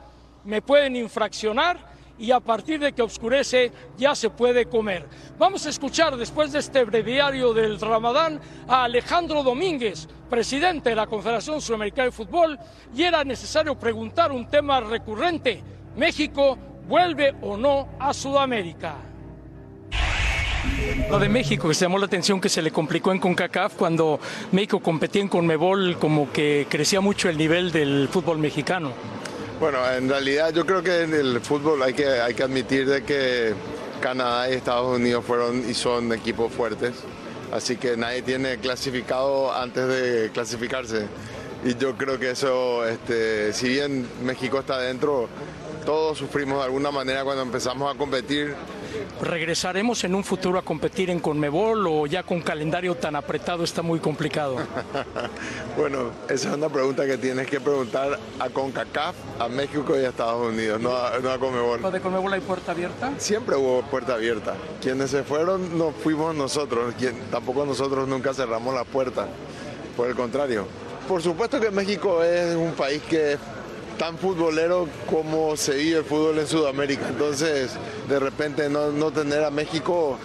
me 0.44 0.62
pueden 0.62 0.96
infraccionar 0.96 1.97
y 2.20 2.32
a 2.32 2.40
partir 2.40 2.80
de 2.80 2.94
que 2.94 3.02
oscurece 3.02 3.72
ya 3.98 4.16
se 4.16 4.30
puede 4.30 4.66
comer. 4.66 5.08
Vamos 5.38 5.66
a 5.66 5.70
escuchar 5.70 6.18
después 6.18 6.52
de 6.52 6.60
este 6.60 6.84
breviario 6.84 7.54
del 7.54 7.80
Ramadán 7.80 8.40
a 8.68 8.86
Alejandro 8.86 9.44
Domínguez, 9.44 10.08
presidente 10.30 10.90
de 10.90 10.96
la 10.96 11.08
Confederación 11.08 11.62
Sudamericana 11.62 12.06
de 12.06 12.12
Fútbol, 12.12 12.58
y 12.96 13.04
era 13.04 13.24
necesario 13.24 13.76
preguntar 13.76 14.32
un 14.32 14.50
tema 14.50 14.80
recurrente. 14.80 15.64
¿México 15.96 16.58
vuelve 16.88 17.36
o 17.42 17.58
no 17.58 17.90
a 18.00 18.14
Sudamérica? 18.14 18.96
Lo 21.10 21.20
de 21.20 21.30
México, 21.30 21.68
que 21.68 21.74
se 21.74 21.86
llamó 21.86 21.98
la 21.98 22.06
atención 22.06 22.42
que 22.42 22.50
se 22.50 22.62
le 22.62 22.72
complicó 22.72 23.12
en 23.12 23.20
CONCACAF 23.20 23.76
cuando 23.76 24.20
México 24.52 24.80
competía 24.80 25.22
en 25.22 25.30
CONMEBOL, 25.30 25.98
como 25.98 26.32
que 26.32 26.68
crecía 26.70 27.00
mucho 27.00 27.30
el 27.30 27.38
nivel 27.38 27.72
del 27.72 28.10
fútbol 28.10 28.38
mexicano. 28.38 28.92
Bueno, 29.60 29.80
en 29.91 30.08
realidad 30.08 30.54
yo 30.54 30.67
creo 30.67 30.84
que 30.84 31.02
en 31.02 31.15
el 31.15 31.42
fútbol 31.42 31.82
hay 31.82 31.94
que, 31.94 32.06
hay 32.08 32.36
que 32.36 32.44
admitir 32.44 32.88
de 32.88 33.04
que 33.04 33.56
Canadá 34.00 34.52
y 34.52 34.54
Estados 34.54 34.96
Unidos 34.96 35.25
fueron 35.25 35.67
y 35.67 35.73
son 35.73 36.13
equipos 36.13 36.54
fuertes, 36.54 36.94
así 37.52 37.75
que 37.75 37.98
nadie 37.98 38.21
tiene 38.21 38.60
clasificado 38.60 39.52
antes 39.52 39.88
de 39.88 40.29
clasificarse. 40.32 41.08
Y 41.65 41.75
yo 41.75 41.98
creo 41.98 42.19
que 42.19 42.32
eso, 42.32 42.86
este, 42.88 43.52
si 43.52 43.69
bien 43.69 44.08
México 44.21 44.60
está 44.60 44.79
dentro, 44.79 45.27
todos 45.88 46.17
sufrimos 46.17 46.58
de 46.58 46.65
alguna 46.65 46.92
manera 46.92 47.23
cuando 47.23 47.44
empezamos 47.44 47.90
a 47.90 47.98
competir. 47.98 48.54
¿Regresaremos 49.21 50.04
en 50.04 50.15
un 50.15 50.23
futuro 50.25 50.60
a 50.60 50.62
competir 50.62 51.10
en 51.10 51.21
CONMEBOL 51.21 51.88
o 51.88 52.06
ya 52.08 52.23
con 52.23 52.42
calendario 52.42 52.96
tan 52.96 53.15
apretado 53.15 53.63
está 53.63 53.81
muy 53.81 54.02
complicado? 54.02 54.58
bueno, 55.77 56.12
esa 56.27 56.50
es 56.50 56.56
una 56.56 56.67
pregunta 56.67 57.06
que 57.06 57.17
tienes 57.17 57.48
que 57.48 57.62
preguntar 57.62 58.19
a 58.38 58.50
CONCACAF, 58.50 59.15
a 59.40 59.48
México 59.48 59.98
y 59.98 60.04
a 60.04 60.10
Estados 60.10 60.52
Unidos, 60.52 60.81
no 60.81 60.94
a, 60.94 61.19
no 61.19 61.31
a 61.31 61.40
CONMEBOL. 61.40 61.81
¿Lo 61.81 61.92
de 61.92 62.02
CONMEBOL 62.02 62.33
hay 62.33 62.42
puerta 62.42 62.73
abierta? 62.73 63.13
Siempre 63.17 63.56
hubo 63.56 63.81
puerta 63.83 64.15
abierta. 64.15 64.56
Quienes 64.81 65.12
se 65.12 65.23
fueron 65.23 65.77
no 65.77 65.94
fuimos 65.94 66.35
nosotros, 66.35 66.96
quien, 67.00 67.17
tampoco 67.31 67.65
nosotros 67.65 68.10
nunca 68.10 68.33
cerramos 68.33 68.75
la 68.75 68.83
puerta. 68.83 69.29
Por 69.96 70.10
el 70.10 70.15
contrario. 70.15 70.67
Por 71.08 71.21
supuesto 71.21 71.62
que 71.62 71.71
México 71.71 72.21
es 72.21 72.58
un 72.58 72.73
país 72.73 73.02
que 73.10 73.38
tan 73.98 74.17
futbolero 74.17 74.87
como 75.10 75.56
se 75.58 75.75
vive 75.75 76.00
el 76.00 76.06
fútbol 76.06 76.39
en 76.39 76.48
Sudamérica. 76.48 77.08
Entonces, 77.10 77.71
de 78.08 78.19
repente 78.19 78.69
no, 78.69 79.12
tener 79.12 79.43
a 79.43 79.52
México 79.52 80.17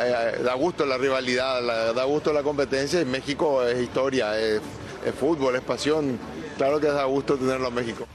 eh, 0.00 0.40
da 0.42 0.54
gusto 0.54 0.84
la 0.84 0.98
rivalidad, 0.98 1.94
da 1.94 2.04
gusto 2.04 2.32
la 2.32 2.42
competencia 2.42 3.00
y 3.00 3.04
México 3.04 3.64
es 3.64 3.80
historia, 3.80 4.38
es, 4.38 4.60
es 5.04 5.14
fútbol, 5.14 5.56
es 5.56 5.62
pasión. 5.62 6.18
Claro 6.56 6.80
que 6.80 6.86
da 6.86 7.04
gusto 7.04 7.36
tenerlo 7.36 7.68
a 7.68 7.70
México. 7.70 8.06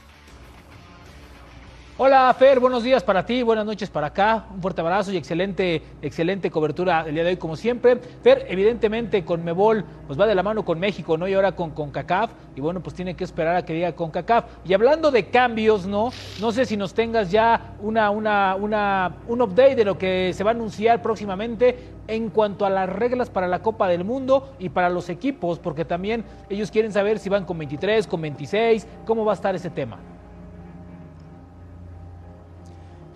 Hola 2.02 2.34
Fer, 2.34 2.62
buenos 2.62 2.84
días 2.84 3.04
para 3.04 3.26
ti, 3.26 3.44
buenas 3.44 3.66
noches 3.66 3.90
para 3.90 4.08
acá, 4.08 4.46
un 4.56 4.62
fuerte 4.62 4.80
abrazo 4.80 5.12
y 5.12 5.18
excelente, 5.18 5.84
excelente 6.02 6.50
cobertura 6.50 7.04
el 7.06 7.14
día 7.14 7.26
de 7.26 7.32
hoy 7.32 7.36
como 7.36 7.58
siempre. 7.58 7.98
Fer, 8.24 8.46
evidentemente 8.48 9.26
con 9.26 9.44
Mebol 9.44 9.84
pues 10.08 10.18
va 10.18 10.26
de 10.26 10.34
la 10.34 10.42
mano 10.42 10.64
con 10.64 10.80
México, 10.80 11.18
¿no? 11.18 11.28
Y 11.28 11.34
ahora 11.34 11.52
con 11.52 11.72
CONCACAF 11.72 12.32
y 12.56 12.62
bueno, 12.62 12.80
pues 12.82 12.96
tiene 12.96 13.16
que 13.16 13.26
esperar 13.26 13.58
a 13.58 13.66
que 13.66 13.74
diga 13.74 13.92
CONCACAF. 13.98 14.46
Y 14.64 14.74
hablando 14.74 15.12
de 15.12 15.26
cambios, 15.26 15.88
¿no? 15.88 16.12
No 16.40 16.54
sé 16.54 16.66
si 16.66 16.78
nos 16.78 16.94
tengas 16.94 17.32
ya 17.32 17.76
una, 17.82 18.12
una, 18.12 18.56
una, 18.56 19.18
un 19.28 19.42
update 19.42 19.76
de 19.76 19.84
lo 19.84 19.98
que 19.98 20.32
se 20.34 20.46
va 20.46 20.52
a 20.52 20.54
anunciar 20.54 21.02
próximamente 21.02 21.78
en 22.08 22.30
cuanto 22.30 22.66
a 22.66 22.70
las 22.70 22.88
reglas 22.88 23.30
para 23.30 23.50
la 23.50 23.62
Copa 23.62 23.90
del 23.90 24.06
Mundo 24.06 24.54
y 24.58 24.70
para 24.70 24.90
los 24.90 25.10
equipos, 25.10 25.60
porque 25.60 25.84
también 25.84 26.24
ellos 26.50 26.72
quieren 26.72 26.94
saber 26.94 27.20
si 27.20 27.28
van 27.28 27.44
con 27.44 27.58
23, 27.58 28.08
con 28.08 28.22
26, 28.22 28.88
cómo 29.06 29.26
va 29.26 29.34
a 29.34 29.36
estar 29.36 29.54
ese 29.54 29.70
tema. 29.70 30.00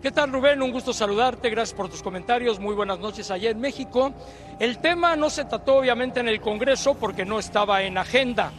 ¿Qué 0.04 0.12
tal 0.12 0.32
Rubén? 0.34 0.62
Un 0.62 0.72
gusto 0.72 0.92
saludarte, 0.94 1.50
gracias 1.50 1.76
por 1.76 1.90
tus 1.90 2.04
comentarios, 2.04 2.60
muy 2.60 2.76
buenas 2.76 3.00
noches 3.00 3.32
allá 3.32 3.50
en 3.50 3.60
México. 3.62 4.12
El 4.60 4.80
tema 4.80 5.16
no 5.16 5.30
se 5.30 5.46
trató 5.46 5.78
obviamente 5.78 6.20
en 6.20 6.28
el 6.28 6.42
Congreso 6.42 6.94
porque 6.96 7.24
no 7.24 7.40
estaba 7.40 7.84
en 7.84 7.98
agenda. 7.98 8.52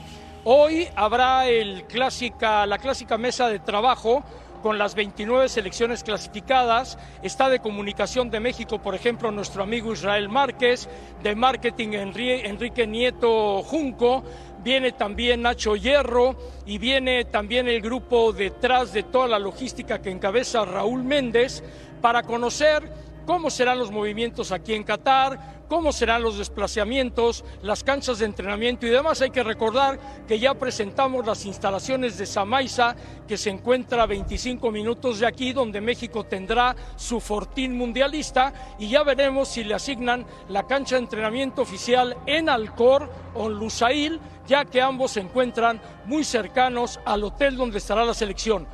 Hoy 0.45 0.89
habrá 0.97 1.45
la 1.45 2.79
clásica 2.79 3.19
mesa 3.19 3.49
de 3.49 3.59
trabajo 3.59 4.25
con 4.63 4.79
las 4.79 4.95
29 4.95 5.51
selecciones 5.51 6.03
clasificadas. 6.03 6.97
Está 7.23 7.51
de 7.51 7.61
comunicación 7.61 8.31
de 8.31 8.41
México, 8.41 8.79
por 8.79 8.95
ejemplo, 8.95 9.31
nuestro 9.31 9.63
amigo 9.63 9.93
Israel 9.93 10.31
Márquez, 10.31 10.89
de 11.23 11.35
marketing 11.35 11.89
Enri- 11.91 12.41
Enrique 12.47 12.87
Nieto 12.87 13.63
Junco, 13.63 14.25
viene 14.65 14.93
también 14.93 15.43
Nacho 15.43 15.77
Hierro 15.77 16.35
y 16.65 16.79
viene 16.79 17.27
también 17.27 17.69
el 17.69 17.83
grupo 17.83 18.33
detrás 18.33 18.93
de 18.93 19.05
toda 19.05 19.29
la 19.29 19.39
logística 19.39 20.01
que 20.01 20.11
encabeza 20.11 20.65
Raúl 20.65 21.05
Méndez 21.05 21.63
para 22.01 22.23
conocer 22.23 22.83
cómo 23.27 23.51
serán 23.51 23.79
los 23.79 23.91
movimientos 23.91 24.53
aquí 24.53 24.75
en 24.75 24.85
Qatar, 24.85 25.65
cómo 25.69 25.93
serán 25.93 26.23
los 26.23 26.39
desplazamientos, 26.39 27.45
las 27.63 27.83
canchas 27.83 28.19
de 28.19 28.27
entrenamiento 28.27 28.87
y 28.87 28.91
demás. 28.91 29.21
Hay 29.23 29.31
que 29.31 29.43
recordar 29.43 29.99
que 30.27 30.39
ya 30.39 30.55
presentamos 30.55 31.27
las 31.27 31.45
instalaciones 31.47 32.19
de 32.19 32.27
Samaiza, 32.27 32.95
que 33.27 33.37
se 33.37 33.51
encuentra 33.51 34.03
a 34.03 34.07
25 34.07 34.71
minutos 34.71 35.21
de 35.21 35.27
aquí, 35.27 35.53
donde 35.53 35.81
México 35.81 36.25
tendrá 36.25 36.77
su 36.97 37.21
fortín 37.21 37.77
mundialista, 37.77 38.53
y 38.79 38.89
ya 38.89 39.03
veremos 39.03 39.49
si 39.49 39.65
le 39.65 39.75
asignan 39.75 40.27
la 40.49 40.67
cancha 40.67 40.97
de 40.97 41.03
entrenamiento 41.03 41.63
oficial 41.63 42.17
en 42.27 42.49
Alcor 42.49 43.11
o 43.35 43.47
en 43.47 43.55
Lusail, 43.55 44.21
ya 44.47 44.65
que 44.65 44.83
ambos 44.83 45.13
se 45.13 45.21
encuentran 45.21 45.81
muy 46.05 46.25
cercanos 46.25 47.01
al 47.05 47.25
hotel 47.25 47.57
donde 47.57 47.79
estará 47.79 48.05
la 48.05 48.15
selección. 48.15 48.67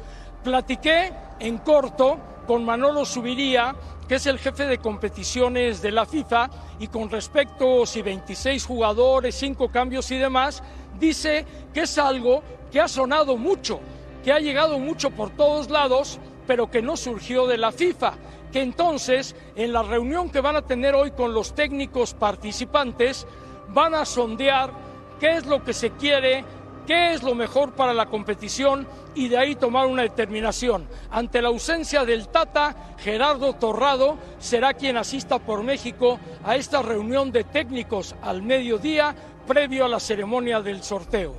Platiqué 0.42 1.12
en 1.38 1.59
corto 1.59 2.18
con 2.46 2.64
Manolo 2.64 3.05
Subiría, 3.05 3.74
que 4.11 4.16
es 4.16 4.26
el 4.26 4.40
jefe 4.40 4.66
de 4.66 4.78
competiciones 4.78 5.82
de 5.82 5.92
la 5.92 6.04
FIFA, 6.04 6.50
y 6.80 6.88
con 6.88 7.08
respecto 7.11 7.86
si 7.86 8.02
26 8.02 8.66
jugadores, 8.66 9.36
5 9.36 9.68
cambios 9.68 10.11
y 10.11 10.16
demás, 10.16 10.64
dice 10.98 11.46
que 11.72 11.82
es 11.82 11.96
algo 11.96 12.42
que 12.72 12.80
ha 12.80 12.88
sonado 12.88 13.36
mucho, 13.36 13.78
que 14.24 14.32
ha 14.32 14.40
llegado 14.40 14.80
mucho 14.80 15.11
por 15.11 15.30
todos 15.30 15.70
lados, 15.70 16.18
pero 16.44 16.68
que 16.68 16.82
no 16.82 16.96
surgió 16.96 17.46
de 17.46 17.56
la 17.56 17.70
FIFA. 17.70 18.14
Que 18.50 18.62
entonces, 18.62 19.36
en 19.54 19.72
la 19.72 19.84
reunión 19.84 20.28
que 20.28 20.40
van 20.40 20.56
a 20.56 20.66
tener 20.66 20.96
hoy 20.96 21.12
con 21.12 21.32
los 21.32 21.54
técnicos 21.54 22.12
participantes, 22.12 23.28
van 23.68 23.94
a 23.94 24.04
sondear 24.04 24.72
qué 25.20 25.36
es 25.36 25.46
lo 25.46 25.62
que 25.62 25.72
se 25.72 25.90
quiere, 25.90 26.44
qué 26.84 27.12
es 27.12 27.22
lo 27.22 27.36
mejor 27.36 27.74
para 27.74 27.94
la 27.94 28.06
competición 28.06 28.88
y 29.14 29.28
de 29.28 29.38
ahí 29.38 29.56
tomar 29.56 29.86
una 29.86 30.02
determinación. 30.02 30.86
Ante 31.11 31.42
la 31.42 31.48
ausencia 31.48 32.04
del 32.04 32.28
Tata, 32.28 32.74
Gerardo 32.98 33.54
Torrado 33.54 34.16
será 34.38 34.74
quien 34.74 34.96
asista 34.96 35.38
por 35.38 35.62
México 35.62 36.18
a 36.44 36.56
esta 36.56 36.82
reunión 36.82 37.32
de 37.32 37.44
técnicos 37.44 38.14
al 38.22 38.42
mediodía 38.42 39.14
previo 39.46 39.84
a 39.84 39.88
la 39.88 40.00
ceremonia 40.00 40.61
del 40.61 40.82
sorteo. 40.82 41.34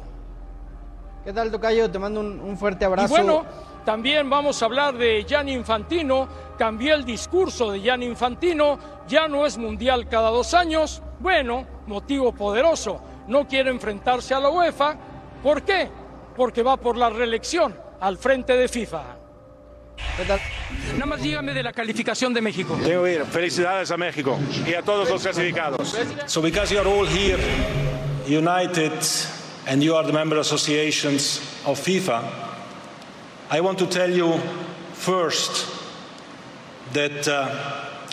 ¿Qué 1.23 1.31
tal, 1.31 1.51
Tocayo? 1.51 1.89
Te 1.89 1.99
mando 1.99 2.19
un, 2.19 2.39
un 2.39 2.57
fuerte 2.57 2.83
abrazo. 2.85 3.07
Y 3.07 3.09
bueno, 3.09 3.45
también 3.85 4.29
vamos 4.29 4.61
a 4.61 4.65
hablar 4.65 4.97
de 4.97 5.23
Gianni 5.23 5.53
Infantino. 5.53 6.27
Cambió 6.57 6.95
el 6.95 7.05
discurso 7.05 7.71
de 7.71 7.81
Gianni 7.81 8.05
Infantino. 8.05 8.77
Ya 9.07 9.27
no 9.27 9.45
es 9.45 9.57
mundial 9.57 10.07
cada 10.09 10.29
dos 10.29 10.53
años. 10.53 11.01
Bueno, 11.19 11.65
motivo 11.87 12.31
poderoso. 12.31 12.99
No 13.27 13.47
quiere 13.47 13.69
enfrentarse 13.69 14.33
a 14.33 14.39
la 14.39 14.49
UEFA. 14.49 14.95
¿Por 15.43 15.61
qué? 15.63 15.89
Porque 16.35 16.63
va 16.63 16.77
por 16.77 16.97
la 16.97 17.09
reelección 17.09 17.75
al 17.99 18.17
frente 18.17 18.53
de 18.53 18.67
FIFA. 18.67 19.17
Nada 20.93 21.05
más 21.05 21.21
dígame 21.21 21.53
de 21.53 21.63
la 21.63 21.73
calificación 21.73 22.33
de 22.33 22.41
México. 22.41 22.77
Tengo 22.83 23.03
que 23.03 23.13
ir. 23.13 23.25
Felicidades 23.25 23.91
a 23.91 23.97
México 23.97 24.37
y 24.65 24.73
a 24.73 24.81
todos 24.81 25.09
los 25.09 25.21
clasificados. 25.21 25.95
So 26.25 26.41
because 26.41 26.73
you 26.73 26.79
are 26.79 26.87
all 26.87 27.07
here 27.07 27.39
united 28.27 28.93
and 29.67 29.83
you 29.83 29.95
are 29.95 30.05
the 30.05 30.13
member 30.13 30.37
associations 30.39 31.39
of 31.65 31.79
FIFA, 31.79 32.23
I 33.49 33.61
want 33.61 33.77
to 33.79 33.87
tell 33.87 34.09
you 34.09 34.39
first 34.93 35.67
that 36.93 37.27
uh, 37.27 37.49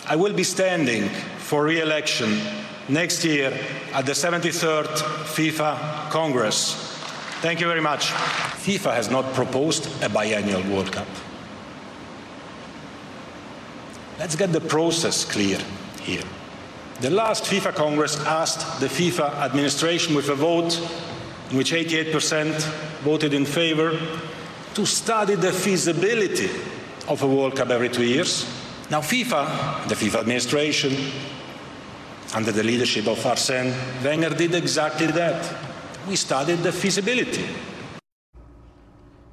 I 0.07 0.15
will 0.15 0.33
be 0.33 0.43
standing 0.43 1.09
for 1.37 1.63
re-election 1.65 2.39
next 2.87 3.23
year 3.23 3.53
at 3.93 4.05
the 4.05 4.13
73rd 4.13 4.87
FIFA 5.35 6.09
Congress. 6.09 6.88
Thank 7.41 7.61
you 7.61 7.67
very 7.67 7.79
much. 7.79 8.07
FIFA 8.07 8.93
has 8.95 9.09
not 9.09 9.33
proposed 9.33 9.87
a 10.03 10.09
biennial 10.09 10.61
World 10.63 10.91
Cup. 10.91 11.07
Let's 14.19 14.35
get 14.35 14.51
the 14.51 14.59
process 14.59 15.23
clear 15.23 15.57
here. 16.01 16.23
The 16.99 17.09
last 17.09 17.45
FIFA 17.45 17.75
Congress 17.75 18.19
asked 18.25 18.81
the 18.81 18.87
FIFA 18.87 19.35
administration 19.35 20.15
with 20.15 20.27
a 20.27 20.35
vote 20.35 20.77
in 21.49 21.55
which 21.55 21.71
88% 21.71 22.59
voted 23.03 23.33
in 23.33 23.45
favor 23.45 23.97
to 24.73 24.85
study 24.85 25.35
the 25.35 25.53
feasibility 25.53 26.49
of 27.07 27.23
a 27.23 27.27
World 27.27 27.55
Cup 27.55 27.69
every 27.69 27.87
two 27.87 28.03
years. 28.03 28.43
Now, 28.91 28.99
FIFA, 28.99 29.87
the 29.87 29.95
FIFA 29.95 30.19
administration, 30.19 30.93
under 32.35 32.51
the 32.51 32.63
leadership 32.63 33.07
of 33.07 33.25
Arsene 33.25 33.73
Wenger, 34.03 34.31
did 34.31 34.53
exactly 34.55 35.07
that. 35.07 35.69
We 36.09 36.15
studied 36.17 36.57
the 36.63 36.71
feasibility. 36.71 37.45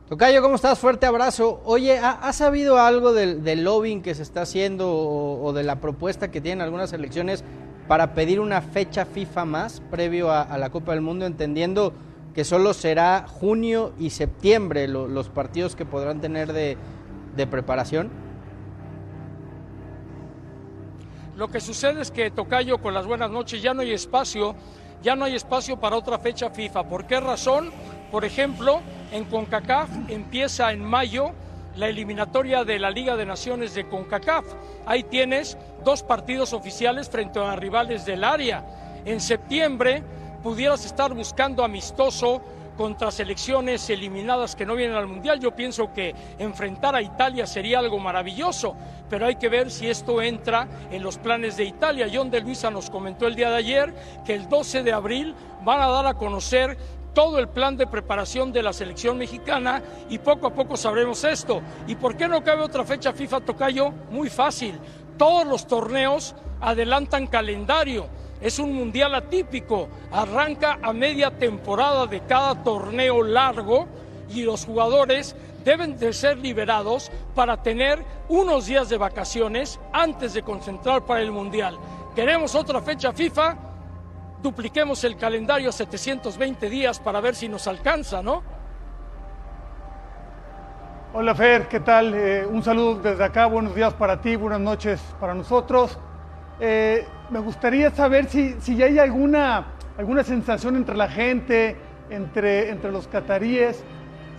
Tocayo, 0.08 0.42
¿cómo 0.42 0.56
estás? 0.56 0.78
Fuerte 0.78 1.06
abrazo. 1.06 1.60
Oye, 1.64 1.98
¿ha- 1.98 2.12
¿has 2.22 2.36
sabido 2.36 2.78
algo 2.78 3.12
del, 3.12 3.42
del 3.42 3.64
lobbying 3.64 4.02
que 4.02 4.14
se 4.14 4.22
está 4.22 4.42
haciendo 4.42 4.90
o, 4.92 5.42
o 5.42 5.52
de 5.52 5.64
la 5.64 5.76
propuesta 5.80 6.30
que 6.30 6.40
tienen 6.40 6.60
algunas 6.60 6.92
elecciones 6.92 7.42
para 7.88 8.14
pedir 8.14 8.40
una 8.40 8.60
fecha 8.60 9.06
FIFA 9.06 9.44
más 9.46 9.80
previo 9.90 10.30
a, 10.30 10.42
a 10.42 10.58
la 10.58 10.70
Copa 10.70 10.92
del 10.92 11.00
Mundo, 11.00 11.24
entendiendo 11.24 11.92
que 12.34 12.44
solo 12.44 12.74
será 12.74 13.26
junio 13.26 13.92
y 13.98 14.10
septiembre 14.10 14.86
lo- 14.86 15.08
los 15.08 15.28
partidos 15.30 15.74
que 15.76 15.86
podrán 15.86 16.20
tener 16.20 16.52
de, 16.52 16.76
de 17.36 17.46
preparación? 17.46 18.10
Lo 21.36 21.48
que 21.48 21.60
sucede 21.60 22.00
es 22.02 22.10
que 22.10 22.30
Tocayo, 22.30 22.78
con 22.78 22.92
las 22.94 23.06
buenas 23.06 23.30
noches, 23.30 23.60
ya 23.62 23.74
no 23.74 23.80
hay 23.82 23.92
espacio, 23.92 24.54
ya 25.03 25.16
no 25.16 25.24
hay 25.24 25.34
espacio 25.34 25.78
para 25.78 25.97
otra 25.97 26.18
fecha 26.18 26.51
FIFA. 26.51 26.84
¿Por 26.84 27.07
qué 27.07 27.20
razón? 27.20 27.70
Por 28.11 28.24
ejemplo, 28.24 28.80
en 29.12 29.24
CONCACAF 29.24 29.90
empieza 30.09 30.72
en 30.72 30.84
mayo 30.84 31.32
la 31.76 31.88
eliminatoria 31.88 32.64
de 32.64 32.78
la 32.78 32.90
Liga 32.90 33.16
de 33.16 33.26
Naciones 33.26 33.74
de 33.74 33.86
CONCACAF. 33.88 34.44
Ahí 34.86 35.03
tienes 35.05 35.59
dos 35.84 36.03
partidos 36.03 36.53
oficiales 36.53 37.09
frente 37.09 37.38
a 37.38 37.57
rivales 37.57 38.05
del 38.05 38.24
área. 38.24 38.64
En 39.05 39.20
septiembre 39.20 40.03
pudieras 40.42 40.84
estar 40.84 41.12
buscando 41.12 41.64
amistoso 41.64 42.40
contra 42.76 43.10
selecciones 43.10 43.88
eliminadas 43.90 44.54
que 44.54 44.66
no 44.66 44.74
vienen 44.74 44.96
al 44.96 45.06
Mundial. 45.06 45.40
Yo 45.40 45.52
pienso 45.56 45.92
que 45.92 46.14
enfrentar 46.38 46.94
a 46.94 47.02
Italia 47.02 47.46
sería 47.46 47.78
algo 47.78 47.98
maravilloso, 47.98 48.76
pero 49.08 49.26
hay 49.26 49.36
que 49.36 49.48
ver 49.48 49.70
si 49.70 49.88
esto 49.88 50.20
entra 50.20 50.68
en 50.90 51.02
los 51.02 51.18
planes 51.18 51.56
de 51.56 51.64
Italia. 51.64 52.08
John 52.12 52.30
de 52.30 52.40
Luisa 52.40 52.70
nos 52.70 52.90
comentó 52.90 53.26
el 53.26 53.34
día 53.34 53.50
de 53.50 53.56
ayer 53.56 53.94
que 54.24 54.34
el 54.34 54.48
12 54.48 54.82
de 54.82 54.92
abril 54.92 55.34
van 55.64 55.80
a 55.80 55.88
dar 55.88 56.06
a 56.06 56.14
conocer 56.14 56.76
todo 57.16 57.38
el 57.38 57.48
plan 57.48 57.78
de 57.78 57.86
preparación 57.86 58.52
de 58.52 58.62
la 58.62 58.74
selección 58.74 59.16
mexicana 59.16 59.82
y 60.10 60.18
poco 60.18 60.48
a 60.48 60.52
poco 60.52 60.76
sabremos 60.76 61.24
esto. 61.24 61.62
¿Y 61.86 61.94
por 61.94 62.14
qué 62.14 62.28
no 62.28 62.44
cabe 62.44 62.62
otra 62.62 62.84
fecha 62.84 63.14
FIFA 63.14 63.40
Tocayo? 63.40 63.90
Muy 64.10 64.28
fácil. 64.28 64.78
Todos 65.16 65.46
los 65.46 65.66
torneos 65.66 66.34
adelantan 66.60 67.26
calendario. 67.26 68.06
Es 68.41 68.59
un 68.59 68.74
mundial 68.74 69.14
atípico. 69.14 69.89
Arranca 70.12 70.78
a 70.82 70.93
media 70.93 71.30
temporada 71.30 72.07
de 72.07 72.20
cada 72.20 72.62
torneo 72.62 73.22
largo 73.22 73.87
y 74.28 74.43
los 74.43 74.64
jugadores 74.64 75.34
deben 75.64 75.99
de 75.99 76.12
ser 76.12 76.39
liberados 76.39 77.11
para 77.34 77.62
tener 77.62 78.05
unos 78.28 78.66
días 78.66 78.89
de 78.89 78.99
vacaciones 78.99 79.80
antes 79.93 80.34
de 80.34 80.43
concentrar 80.43 81.05
para 81.05 81.20
el 81.20 81.32
mundial. 81.32 81.76
Queremos 82.14 82.55
otra 82.55 82.80
fecha 82.80 83.12
FIFA, 83.12 83.57
dupliquemos 84.43 85.03
el 85.05 85.16
calendario 85.16 85.72
720 85.72 86.70
días 86.70 87.01
para 87.01 87.20
ver 87.20 87.34
si 87.34 87.49
nos 87.49 87.66
alcanza, 87.66 88.22
¿no? 88.22 88.43
Hola 91.12 91.34
Fer, 91.34 91.66
¿qué 91.66 91.80
tal? 91.80 92.14
Eh, 92.14 92.47
un 92.47 92.62
saludo 92.62 92.97
desde 92.97 93.24
acá, 93.24 93.47
buenos 93.47 93.74
días 93.74 93.95
para 93.95 94.20
ti, 94.20 94.37
buenas 94.37 94.61
noches 94.61 95.01
para 95.18 95.34
nosotros. 95.34 95.99
Eh, 96.61 97.07
me 97.30 97.40
gustaría 97.40 97.90
saber 97.90 98.28
si, 98.28 98.54
si 98.60 98.76
ya 98.76 98.86
hay 98.86 98.98
alguna, 98.98 99.66
alguna 99.98 100.22
sensación 100.22 100.76
entre 100.76 100.96
la 100.96 101.08
gente, 101.08 101.76
entre, 102.10 102.70
entre 102.70 102.92
los 102.92 103.08
cataríes, 103.08 103.82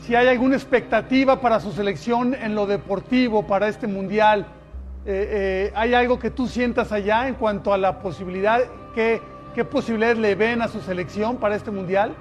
si 0.01 0.15
hay 0.15 0.27
alguna 0.27 0.55
expectativa 0.55 1.41
para 1.41 1.59
su 1.59 1.71
selección 1.71 2.33
en 2.33 2.55
lo 2.55 2.65
deportivo, 2.65 3.45
para 3.45 3.67
este 3.67 3.87
mundial. 3.87 4.45
Eh, 5.05 5.71
¿Hay 5.75 5.93
algo 5.93 6.19
que 6.19 6.31
tú 6.31 6.47
sientas 6.47 6.91
allá 6.91 7.27
en 7.27 7.35
cuanto 7.35 7.73
a 7.73 7.77
la 7.77 7.99
posibilidad, 7.99 8.61
qué, 8.93 9.21
qué 9.55 9.65
posibilidades 9.65 10.17
le 10.17 10.35
ven 10.35 10.61
a 10.61 10.67
su 10.67 10.81
selección 10.81 11.37
para 11.37 11.55
este 11.55 11.71
mundial? 11.71 12.13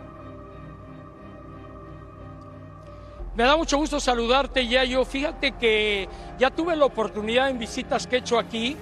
Me 3.36 3.44
da 3.44 3.56
mucho 3.56 3.76
gusto 3.76 4.00
saludarte, 4.00 4.66
ya 4.66 4.82
yo. 4.84 5.04
Fíjate 5.04 5.52
que 5.52 6.08
ya 6.38 6.50
tuve 6.50 6.74
la 6.74 6.86
oportunidad 6.86 7.50
en 7.50 7.58
visitas 7.58 8.06
que 8.06 8.16
he 8.16 8.18
hecho 8.20 8.38
aquí 8.38 8.76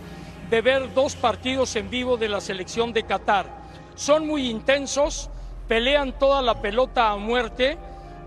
de 0.51 0.61
ver 0.61 0.93
dos 0.95 1.17
partidos 1.17 1.75
en 1.77 1.91
vivo 1.91 2.17
de 2.17 2.29
la 2.29 2.41
selección 2.41 2.93
de 2.93 3.05
Qatar. 3.05 3.47
Son 3.95 4.27
muy 4.27 4.49
intensos, 4.49 5.31
pelean 5.69 6.19
toda 6.19 6.43
la 6.43 6.61
pelota 6.61 7.11
a 7.11 7.17
muerte, 7.17 7.79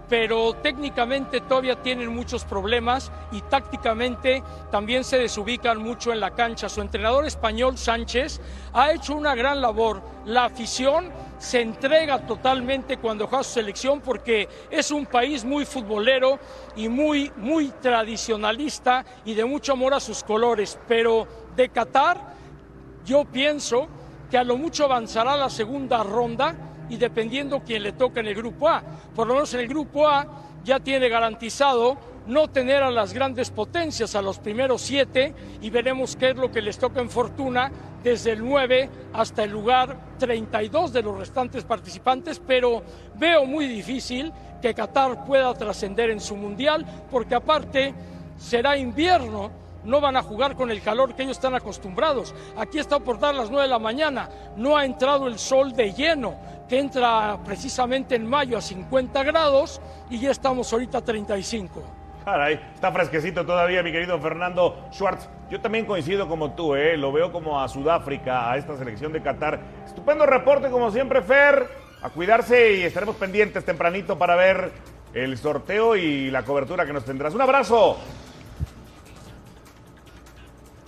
pero 0.09 0.53
técnicamente 0.53 1.41
todavía 1.41 1.81
tienen 1.81 2.13
muchos 2.13 2.45
problemas 2.45 3.11
y 3.31 3.41
tácticamente 3.41 4.41
también 4.71 5.03
se 5.03 5.17
desubican 5.17 5.79
mucho 5.79 6.13
en 6.13 6.19
la 6.19 6.31
cancha. 6.31 6.69
Su 6.69 6.81
entrenador 6.81 7.25
español 7.25 7.77
Sánchez 7.77 8.39
ha 8.73 8.91
hecho 8.91 9.15
una 9.15 9.35
gran 9.35 9.61
labor. 9.61 10.01
La 10.25 10.45
afición 10.45 11.11
se 11.37 11.61
entrega 11.61 12.25
totalmente 12.25 12.97
cuando 12.97 13.27
juega 13.27 13.43
su 13.43 13.55
selección 13.55 13.99
porque 13.99 14.47
es 14.71 14.91
un 14.91 15.05
país 15.05 15.43
muy 15.43 15.65
futbolero 15.65 16.39
y 16.75 16.87
muy, 16.87 17.31
muy 17.35 17.69
tradicionalista 17.69 19.05
y 19.25 19.33
de 19.33 19.45
mucho 19.45 19.73
amor 19.73 19.93
a 19.93 19.99
sus 19.99 20.23
colores. 20.23 20.79
Pero 20.87 21.27
de 21.57 21.69
Qatar, 21.69 22.21
yo 23.05 23.25
pienso 23.25 23.87
que 24.29 24.37
a 24.37 24.43
lo 24.43 24.57
mucho 24.57 24.85
avanzará 24.85 25.35
la 25.35 25.49
segunda 25.49 26.03
ronda 26.03 26.55
y 26.89 26.97
dependiendo 26.97 27.61
quién 27.65 27.83
le 27.83 27.93
toca 27.93 28.21
en 28.21 28.27
el 28.27 28.35
grupo 28.35 28.69
A. 28.69 28.81
Por 29.15 29.27
lo 29.27 29.33
menos 29.33 29.53
en 29.53 29.61
el 29.61 29.67
grupo 29.67 30.07
A 30.07 30.25
ya 30.63 30.79
tiene 30.79 31.09
garantizado 31.09 31.97
no 32.27 32.49
tener 32.49 32.83
a 32.83 32.91
las 32.91 33.13
grandes 33.13 33.49
potencias, 33.49 34.15
a 34.15 34.21
los 34.21 34.37
primeros 34.37 34.81
siete, 34.81 35.33
y 35.61 35.69
veremos 35.69 36.15
qué 36.15 36.31
es 36.31 36.35
lo 36.35 36.51
que 36.51 36.61
les 36.61 36.77
toca 36.77 36.99
en 36.99 37.09
fortuna 37.09 37.71
desde 38.03 38.33
el 38.33 38.45
9 38.45 38.89
hasta 39.13 39.43
el 39.43 39.51
lugar 39.51 39.97
32 40.19 40.93
de 40.93 41.01
los 41.01 41.17
restantes 41.17 41.63
participantes, 41.63 42.41
pero 42.45 42.83
veo 43.15 43.45
muy 43.45 43.67
difícil 43.67 44.31
que 44.61 44.73
Qatar 44.73 45.25
pueda 45.25 45.53
trascender 45.53 46.09
en 46.09 46.19
su 46.19 46.35
mundial, 46.35 46.85
porque 47.09 47.35
aparte 47.35 47.93
será 48.37 48.77
invierno, 48.77 49.49
no 49.87 50.01
van 50.01 50.17
a 50.17 50.21
jugar 50.21 50.55
con 50.55 50.69
el 50.69 50.81
calor 50.81 51.15
que 51.15 51.23
ellos 51.23 51.37
están 51.37 51.55
acostumbrados. 51.55 52.35
Aquí 52.57 52.77
está 52.77 52.99
por 52.99 53.19
dar 53.19 53.33
las 53.33 53.49
9 53.49 53.63
de 53.63 53.69
la 53.69 53.79
mañana, 53.79 54.29
no 54.55 54.77
ha 54.77 54.85
entrado 54.85 55.27
el 55.27 55.39
sol 55.39 55.73
de 55.73 55.93
lleno, 55.93 56.35
que 56.69 56.77
entra 56.77 57.39
precisamente 57.45 58.15
en 58.15 58.27
mayo 58.27 58.57
a 58.57 58.61
50 58.61 59.23
grados 59.23 59.81
y 60.09 60.19
ya 60.19 60.31
estamos 60.31 60.71
ahorita 60.71 60.99
a 60.99 61.01
35. 61.01 61.81
Caray, 62.25 62.59
está 62.75 62.91
fresquecito 62.91 63.45
todavía, 63.45 63.81
mi 63.81 63.93
querido 63.93 64.19
Fernando 64.19 64.89
Schwartz. 64.91 65.29
Yo 65.49 65.61
también 65.61 65.85
coincido 65.85 66.27
como 66.27 66.51
tú, 66.51 66.75
¿eh? 66.75 66.97
lo 66.97 67.13
veo 67.13 67.31
como 67.31 67.61
a 67.61 67.69
Sudáfrica, 67.69 68.51
a 68.51 68.57
esta 68.57 68.75
selección 68.75 69.13
de 69.13 69.21
Qatar. 69.21 69.61
Estupendo 69.85 70.25
reporte, 70.25 70.69
como 70.69 70.91
siempre, 70.91 71.21
Fer. 71.21 71.87
A 72.01 72.09
cuidarse 72.09 72.73
y 72.73 72.83
estaremos 72.83 73.15
pendientes 73.15 73.63
tempranito 73.63 74.19
para 74.19 74.35
ver 74.35 74.71
el 75.13 75.37
sorteo 75.37 75.95
y 75.95 76.29
la 76.29 76.43
cobertura 76.43 76.85
que 76.85 76.93
nos 76.93 77.05
tendrás. 77.05 77.33
Un 77.33 77.41
abrazo. 77.41 77.97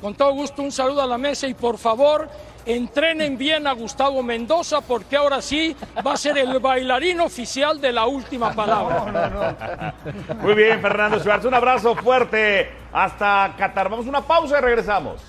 Con 0.02 0.16
todo 0.16 0.32
gusto, 0.32 0.62
un 0.62 0.72
saludo 0.72 1.02
a 1.02 1.08
la 1.08 1.18
mesa 1.18 1.45
y 1.47 1.54
por 1.54 1.78
favor, 1.78 2.30
entrenen 2.66 3.38
bien 3.38 3.68
a 3.68 3.74
Gustavo 3.74 4.24
Mendoza 4.24 4.80
porque 4.80 5.18
ahora 5.18 5.41
sí 5.41 5.76
va 6.06 6.14
a 6.14 6.18
ser 6.18 6.38
el 6.38 6.60
bailarín 6.60 7.20
oficial 7.20 7.82
de 7.82 7.91
la 7.91 8.06
última 8.06 8.54
palabra. 8.56 9.93
Muy 10.41 10.54
bien, 10.54 10.82
Fernando 10.82 11.20
Schwartz. 11.20 11.45
Un 11.45 11.54
abrazo 11.54 11.95
fuerte 11.95 12.72
hasta 12.93 13.54
Qatar. 13.58 13.89
Vamos 13.89 14.06
a 14.06 14.10
una 14.10 14.22
pausa 14.22 14.60
y 14.60 14.62
regresamos. 14.62 15.22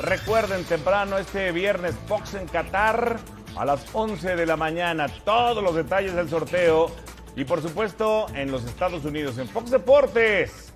Recuerden 0.00 0.64
temprano 0.64 1.18
este 1.18 1.52
viernes 1.52 1.94
Fox 2.08 2.34
en 2.34 2.46
Qatar 2.46 3.18
a 3.56 3.64
las 3.64 3.84
11 3.92 4.36
de 4.36 4.46
la 4.46 4.56
mañana. 4.56 5.06
Todos 5.24 5.62
los 5.62 5.74
detalles 5.74 6.14
del 6.14 6.28
sorteo 6.28 6.90
y 7.36 7.44
por 7.44 7.62
supuesto 7.62 8.26
en 8.34 8.50
los 8.50 8.64
Estados 8.64 9.04
Unidos 9.04 9.38
en 9.38 9.48
Fox 9.48 9.70
Deportes. 9.70 10.72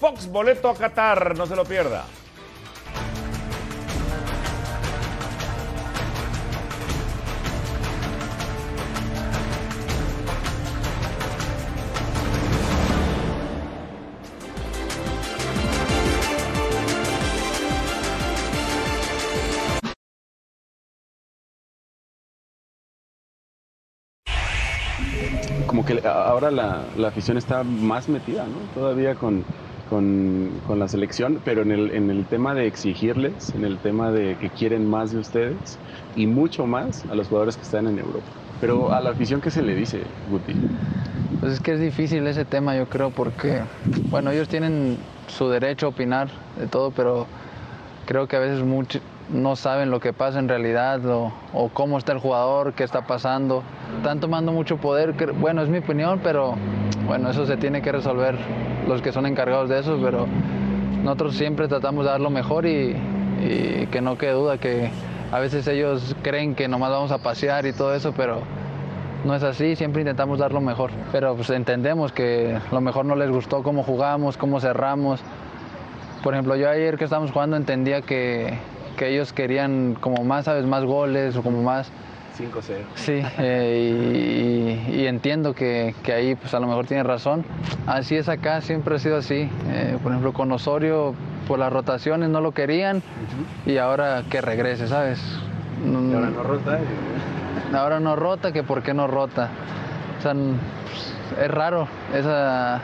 Fox 0.00 0.26
Boleto 0.26 0.68
a 0.68 0.74
Qatar, 0.74 1.36
no 1.36 1.46
se 1.46 1.54
lo 1.54 1.64
pierda. 1.64 2.04
Que 26.02 26.08
ahora 26.08 26.50
la, 26.50 26.84
la 26.96 27.08
afición 27.08 27.36
está 27.38 27.62
más 27.62 28.08
metida, 28.08 28.44
¿no? 28.44 28.58
Todavía 28.74 29.14
con, 29.14 29.44
con, 29.88 30.50
con, 30.66 30.78
la 30.78 30.88
selección, 30.88 31.40
pero 31.44 31.62
en 31.62 31.70
el, 31.70 31.90
en 31.92 32.10
el 32.10 32.24
tema 32.26 32.54
de 32.54 32.66
exigirles, 32.66 33.54
en 33.54 33.64
el 33.64 33.78
tema 33.78 34.10
de 34.10 34.36
que 34.36 34.50
quieren 34.50 34.88
más 34.88 35.12
de 35.12 35.18
ustedes 35.18 35.78
y 36.16 36.26
mucho 36.26 36.66
más 36.66 37.04
a 37.06 37.14
los 37.14 37.28
jugadores 37.28 37.56
que 37.56 37.62
están 37.62 37.86
en 37.86 37.98
Europa. 37.98 38.26
Pero 38.60 38.92
a 38.92 39.00
la 39.00 39.10
afición, 39.10 39.40
¿qué 39.40 39.50
se 39.50 39.62
le 39.62 39.74
dice, 39.74 40.02
Guti? 40.30 40.54
Pues 41.40 41.54
es 41.54 41.60
que 41.60 41.72
es 41.72 41.80
difícil 41.80 42.26
ese 42.26 42.44
tema, 42.44 42.76
yo 42.76 42.86
creo, 42.86 43.10
porque, 43.10 43.62
bueno, 44.10 44.30
ellos 44.30 44.48
tienen 44.48 44.98
su 45.26 45.48
derecho 45.48 45.86
a 45.86 45.88
opinar 45.90 46.28
de 46.58 46.66
todo, 46.66 46.90
pero 46.90 47.26
creo 48.06 48.28
que 48.28 48.36
a 48.36 48.38
veces 48.38 48.62
mucho, 48.62 49.00
no 49.30 49.56
saben 49.56 49.90
lo 49.90 50.00
que 50.00 50.12
pasa 50.12 50.38
en 50.38 50.48
realidad 50.48 51.00
o, 51.06 51.32
cómo 51.72 51.98
está 51.98 52.12
el 52.12 52.18
jugador, 52.18 52.74
qué 52.74 52.84
está 52.84 53.06
pasando. 53.06 53.62
Están 53.98 54.20
tomando 54.20 54.52
mucho 54.52 54.76
poder, 54.76 55.12
bueno, 55.34 55.62
es 55.62 55.68
mi 55.68 55.78
opinión, 55.78 56.20
pero 56.22 56.56
bueno, 57.06 57.30
eso 57.30 57.46
se 57.46 57.56
tiene 57.56 57.82
que 57.82 57.92
resolver 57.92 58.36
los 58.86 59.02
que 59.02 59.12
son 59.12 59.26
encargados 59.26 59.68
de 59.68 59.80
eso, 59.80 59.98
pero 60.02 60.26
nosotros 61.02 61.36
siempre 61.36 61.68
tratamos 61.68 62.04
de 62.04 62.10
dar 62.10 62.20
lo 62.20 62.30
mejor 62.30 62.66
y, 62.66 62.96
y 63.40 63.86
que 63.90 64.00
no 64.00 64.18
quede 64.18 64.32
duda 64.32 64.58
que 64.58 64.90
a 65.30 65.38
veces 65.38 65.66
ellos 65.66 66.14
creen 66.22 66.54
que 66.54 66.68
nomás 66.68 66.90
vamos 66.90 67.10
a 67.10 67.18
pasear 67.18 67.66
y 67.66 67.72
todo 67.72 67.94
eso, 67.94 68.12
pero 68.16 68.42
no 69.24 69.34
es 69.34 69.42
así, 69.42 69.76
siempre 69.76 70.02
intentamos 70.02 70.38
dar 70.38 70.52
lo 70.52 70.60
mejor, 70.60 70.90
pero 71.12 71.36
pues 71.36 71.48
entendemos 71.50 72.12
que 72.12 72.58
lo 72.70 72.80
mejor 72.80 73.04
no 73.04 73.14
les 73.14 73.30
gustó 73.30 73.62
cómo 73.62 73.82
jugamos, 73.82 74.36
cómo 74.36 74.60
cerramos. 74.60 75.20
Por 76.22 76.34
ejemplo, 76.34 76.56
yo 76.56 76.68
ayer 76.68 76.98
que 76.98 77.04
estábamos 77.04 77.30
jugando 77.32 77.56
entendía 77.56 78.02
que, 78.02 78.58
que 78.96 79.08
ellos 79.08 79.32
querían 79.32 79.96
como 80.00 80.24
más, 80.24 80.46
¿sabes? 80.46 80.64
Más 80.66 80.84
goles 80.84 81.36
o 81.36 81.42
como 81.42 81.62
más... 81.62 81.90
5-0. 82.38 82.84
Sí, 82.94 83.22
eh, 83.38 84.88
y, 84.88 85.00
y, 85.02 85.06
entiendo 85.06 85.54
que, 85.54 85.94
que, 86.02 86.14
ahí 86.14 86.34
pues 86.34 86.54
a 86.54 86.60
lo 86.60 86.66
mejor 86.66 86.86
tiene 86.86 87.02
razón. 87.02 87.44
Así 87.86 88.16
es 88.16 88.28
acá, 88.30 88.62
siempre 88.62 88.96
ha 88.96 88.98
sido 88.98 89.18
así. 89.18 89.50
Eh, 89.68 89.98
por 90.02 90.12
ejemplo, 90.12 90.32
con 90.32 90.50
Osorio, 90.50 91.14
por 91.46 91.58
las 91.58 91.70
rotaciones 91.70 92.30
no 92.30 92.40
lo 92.40 92.52
querían 92.52 92.98
uh 92.98 93.00
-huh. 93.00 93.72
y 93.72 93.76
ahora 93.76 94.22
que 94.30 94.40
regrese, 94.40 94.88
¿sabes? 94.88 95.20
Y 95.84 96.14
ahora 96.14 96.30
no 96.30 96.42
rota. 96.42 96.78
¿eh? 96.78 97.76
Ahora 97.76 98.00
no 98.00 98.16
rota, 98.16 98.52
que 98.52 98.62
por 98.62 98.82
qué 98.82 98.94
no 98.94 99.06
rota. 99.06 99.50
O 100.18 100.22
sea, 100.22 100.32
pues, 100.32 101.14
es 101.42 101.50
raro 101.50 101.86
esa 102.14 102.80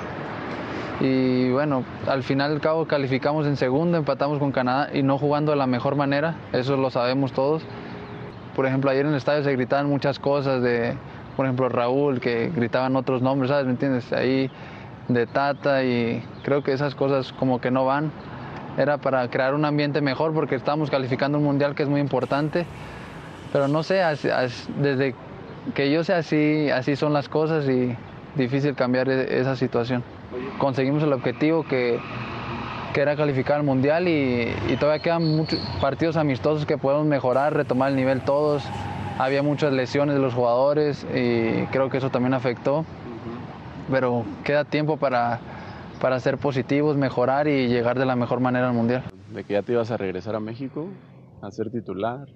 y 1.01 1.51
bueno, 1.51 1.85
al 2.09 2.23
final 2.25 2.53
al 2.53 2.61
cabo 2.61 2.87
calificamos 2.87 3.47
en 3.47 3.57
segundo, 3.57 3.97
empatamos 3.99 4.39
con 4.39 4.51
Canadá 4.51 4.91
y 4.93 5.03
no 5.03 5.17
jugando 5.19 5.53
de 5.53 5.59
la 5.59 5.67
mejor 5.67 5.95
manera, 5.95 6.35
eso 6.53 6.77
lo 6.77 6.91
sabemos 6.91 7.33
todos. 7.33 7.63
Por 8.57 8.67
ejemplo, 8.67 8.91
ayer 8.91 9.05
en 9.05 9.13
el 9.13 9.19
estadio 9.19 9.45
se 9.45 9.53
gritaban 9.53 9.89
muchas 9.89 10.19
cosas 10.19 10.61
de, 10.63 10.95
por 11.37 11.47
ejemplo, 11.47 11.69
Raúl, 11.69 12.19
que 12.19 12.51
gritaban 12.55 12.97
otros 12.97 13.23
nombres, 13.23 13.51
¿sabes? 13.51 13.67
¿Me 13.67 13.73
entiendes? 13.73 14.13
Ahí 14.13 14.51
de 15.07 15.27
Tata 15.27 15.85
y 15.85 16.23
creo 16.43 16.65
que 16.65 16.73
esas 16.73 16.97
cosas 16.97 17.33
como 17.33 17.61
que 17.61 17.71
no 17.71 17.85
van. 17.85 18.11
Era 18.77 18.99
para 18.99 19.29
crear 19.29 19.55
un 19.55 19.65
ambiente 19.65 20.01
mejor 20.01 20.35
porque 20.35 20.55
estamos 20.57 20.91
calificando 20.91 21.39
un 21.39 21.45
mundial 21.45 21.75
que 21.77 21.85
es 21.85 21.89
muy 21.89 22.01
importante. 22.01 22.67
Pero 23.53 23.69
no 23.69 23.83
sé, 23.85 24.03
desde 24.79 25.15
que 25.75 25.91
yo 25.91 26.03
sé 26.03 26.15
así, 26.15 26.71
así 26.71 26.97
son 26.97 27.13
las 27.13 27.29
cosas 27.29 27.69
y 27.69 27.97
difícil 28.35 28.75
cambiar 28.75 29.09
e- 29.09 29.41
esa 29.41 29.57
situación. 29.57 30.03
Conseguimos 30.59 31.03
el 31.03 31.13
objetivo 31.13 31.65
que, 31.65 31.99
que 32.93 33.01
era 33.01 33.17
calificar 33.17 33.57
al 33.57 33.63
Mundial 33.63 34.09
y, 34.09 34.77
todavía 34.79 35.03
quedan 35.03 35.37
muchos 35.37 35.59
partidos 35.81 36.17
amistosos 36.17 36.67
que 36.67 36.77
podemos 36.79 37.07
mejorar, 37.07 37.55
retomar 37.55 37.91
el 37.91 37.97
nivel 37.97 38.23
todos. 38.23 38.63
Había 39.19 39.43
muchas 39.43 39.73
lesiones 39.73 40.15
de 40.15 40.21
los 40.21 40.35
jugadores 40.35 41.07
y 41.15 41.65
creo 41.67 41.91
que 41.91 41.99
eso 41.99 42.11
también 42.11 42.35
afectó. 42.35 42.85
Pero 43.91 44.25
queda 44.45 44.65
tiempo 44.65 44.97
para, 44.97 45.41
para 46.01 46.21
ser 46.21 46.39
positivos, 46.39 46.97
mejorar 46.97 47.49
y 47.49 47.69
llegar 47.69 47.99
de 47.99 48.05
la 48.05 48.17
mejor 48.17 48.41
manera 48.41 48.69
al 48.69 48.75
Mundial. 48.75 49.05
De 49.35 49.45
que 49.45 49.55
ya 49.55 49.63
te 49.63 49.73
ibas 49.73 49.91
a 49.91 49.97
regresar 49.97 50.37
a 50.37 50.41
México, 50.41 50.89
a 51.41 51.51
ser 51.51 51.71
titular, 51.71 52.29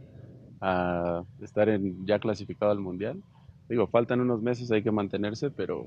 a 0.60 1.22
estar 1.42 1.68
en, 1.68 2.06
ya 2.06 2.18
clasificado 2.18 2.72
al 2.72 2.80
Mundial. 2.80 3.22
Digo, 3.68 3.86
faltan 3.86 4.20
unos 4.20 4.42
meses, 4.42 4.70
hay 4.72 4.82
que 4.82 4.90
mantenerse, 4.90 5.50
pero 5.50 5.86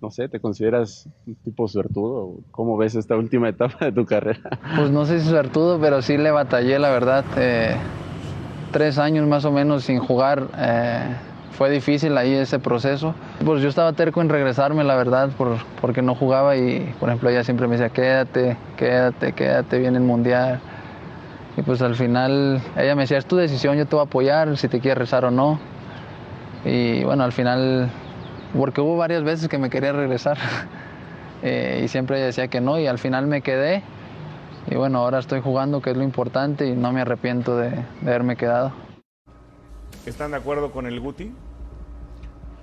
no 0.00 0.10
sé, 0.10 0.28
¿te 0.28 0.40
consideras 0.40 1.08
un 1.26 1.34
tipo 1.36 1.66
suertudo? 1.68 2.34
¿Cómo 2.50 2.76
ves 2.76 2.94
esta 2.94 3.16
última 3.16 3.48
etapa 3.48 3.86
de 3.86 3.92
tu 3.92 4.04
carrera? 4.04 4.50
Pues 4.76 4.90
no 4.90 5.04
sé 5.04 5.20
si 5.20 5.28
suertudo, 5.28 5.78
pero 5.80 6.02
sí 6.02 6.16
le 6.16 6.30
batallé, 6.30 6.78
la 6.78 6.90
verdad. 6.90 7.24
Eh, 7.36 7.74
tres 8.72 8.98
años 8.98 9.26
más 9.26 9.44
o 9.44 9.52
menos 9.52 9.84
sin 9.84 9.98
jugar. 9.98 10.48
eh, 10.58 11.16
fue 11.52 11.70
difícil 11.70 12.18
ahí 12.18 12.32
ese 12.34 12.58
proceso. 12.58 13.14
Pues 13.44 13.62
yo 13.62 13.68
estaba 13.68 13.92
terco 13.92 14.20
en 14.20 14.28
regresarme, 14.28 14.82
la 14.82 14.96
verdad, 14.96 15.30
por, 15.38 15.56
porque 15.80 16.02
no 16.02 16.16
jugaba 16.16 16.56
y, 16.56 16.92
por 16.98 17.08
ejemplo, 17.08 17.30
ella 17.30 17.44
siempre 17.44 17.68
me 17.68 17.76
decía, 17.76 17.90
quédate, 17.90 18.56
quédate, 18.76 19.32
quédate, 19.34 19.78
viene 19.78 19.98
el 19.98 20.04
Mundial. 20.04 20.58
Y 21.56 21.62
pues 21.62 21.80
al 21.82 21.94
final 21.94 22.60
ella 22.76 22.96
me 22.96 23.02
decía, 23.02 23.18
es 23.18 23.26
tu 23.26 23.36
decisión, 23.36 23.76
yo 23.76 23.86
te 23.86 23.94
voy 23.94 24.02
a 24.04 24.06
apoyar, 24.08 24.56
si 24.56 24.66
te 24.66 24.80
quieres 24.80 24.98
rezar 24.98 25.24
o 25.24 25.30
no. 25.30 25.60
Y 26.64 27.04
bueno, 27.04 27.22
al 27.22 27.30
final, 27.30 27.88
porque 28.56 28.80
hubo 28.80 28.96
varias 28.96 29.22
veces 29.24 29.48
que 29.48 29.58
me 29.58 29.70
quería 29.70 29.92
regresar 29.92 30.38
eh, 31.42 31.82
y 31.84 31.88
siempre 31.88 32.16
ella 32.18 32.26
decía 32.26 32.48
que 32.48 32.60
no 32.60 32.78
y 32.78 32.86
al 32.86 32.98
final 32.98 33.26
me 33.26 33.42
quedé. 33.42 33.82
Y 34.70 34.76
bueno, 34.76 34.98
ahora 35.00 35.18
estoy 35.18 35.40
jugando, 35.42 35.82
que 35.82 35.90
es 35.90 35.96
lo 35.96 36.02
importante, 36.02 36.66
y 36.66 36.72
no 36.74 36.90
me 36.90 37.02
arrepiento 37.02 37.56
de, 37.58 37.70
de 37.70 38.08
haberme 38.08 38.34
quedado. 38.36 38.72
¿Están 40.06 40.30
de 40.30 40.38
acuerdo 40.38 40.70
con 40.72 40.86
el 40.86 40.98
Guti? 41.00 41.30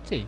Sí. 0.05 0.25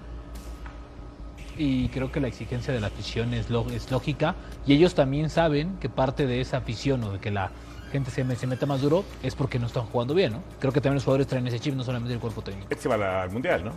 Y 1.57 1.89
creo 1.89 2.11
que 2.11 2.20
la 2.20 2.28
exigencia 2.28 2.74
de 2.74 2.80
la 2.80 2.88
afición 2.88 3.34
es, 3.34 3.49
lo- 3.49 3.70
es 3.72 3.89
lógica. 3.91 4.36
Y 4.68 4.74
ellos 4.74 4.93
también 4.93 5.30
saben 5.30 5.78
que 5.80 5.89
parte 5.89 6.28
de 6.28 6.41
esa 6.41 6.57
afición 6.57 7.03
o 7.03 7.11
de 7.11 7.20
que 7.20 7.32
la 7.32 7.49
gente 7.91 8.11
se, 8.11 8.24
se 8.36 8.47
meta 8.47 8.66
más 8.68 8.82
duro 8.82 9.03
es 9.24 9.34
porque 9.36 9.57
no 9.59 9.68
están 9.68 9.86
jugando 9.86 10.14
bien, 10.14 10.34
¿no? 10.34 10.39
Creo 10.59 10.72
que 10.74 10.80
también 10.82 10.95
los 10.95 11.03
jugadores 11.03 11.28
traen 11.28 11.45
ese 11.47 11.59
chip, 11.59 11.76
no 11.76 11.84
solamente 11.84 12.14
el 12.14 12.20
cuerpo 12.20 12.41
técnico. 12.41 12.68
Este 12.70 12.88
va 12.89 13.24
al 13.24 13.32
Mundial, 13.32 13.66
¿no? 13.66 13.72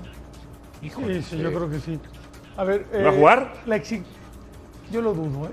Sí, 0.83 1.23
sí, 1.23 1.39
yo 1.39 1.53
creo 1.53 1.71
que 1.71 1.81
sí. 1.81 1.99
A 2.57 2.65
ver, 2.65 2.87
¿Va 3.05 3.11
a 3.11 3.13
jugar? 3.13 3.53
La 3.67 3.77
Yo 4.91 5.03
lo 5.03 5.13
dudo, 5.13 5.47
¿eh? 5.47 5.51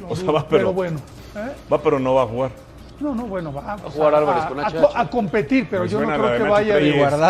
Lo 0.00 0.08
O 0.08 0.14
sea, 0.16 0.24
dudo, 0.24 0.32
va, 0.34 0.48
pero, 0.48 0.72
bueno. 0.72 0.98
¿eh? 1.36 1.52
Va, 1.72 1.82
pero 1.82 1.98
no 1.98 2.14
va 2.14 2.22
a 2.22 2.26
jugar. 2.26 2.50
No, 3.00 3.14
no, 3.14 3.24
bueno, 3.24 3.50
va, 3.50 3.72
a 3.72 3.78
jugar 3.78 4.10
sea, 4.12 4.18
Álvarez 4.18 4.44
a, 4.44 4.48
con 4.48 4.60
a 4.60 4.70
co- 4.70 4.92
a 4.94 5.08
competir, 5.08 5.66
pero 5.70 5.86
yo 5.86 6.00
no 6.02 6.06
creo 6.08 6.28
de 6.32 6.36
que 6.36 6.42
vaya, 6.42 6.74
que 6.78 6.80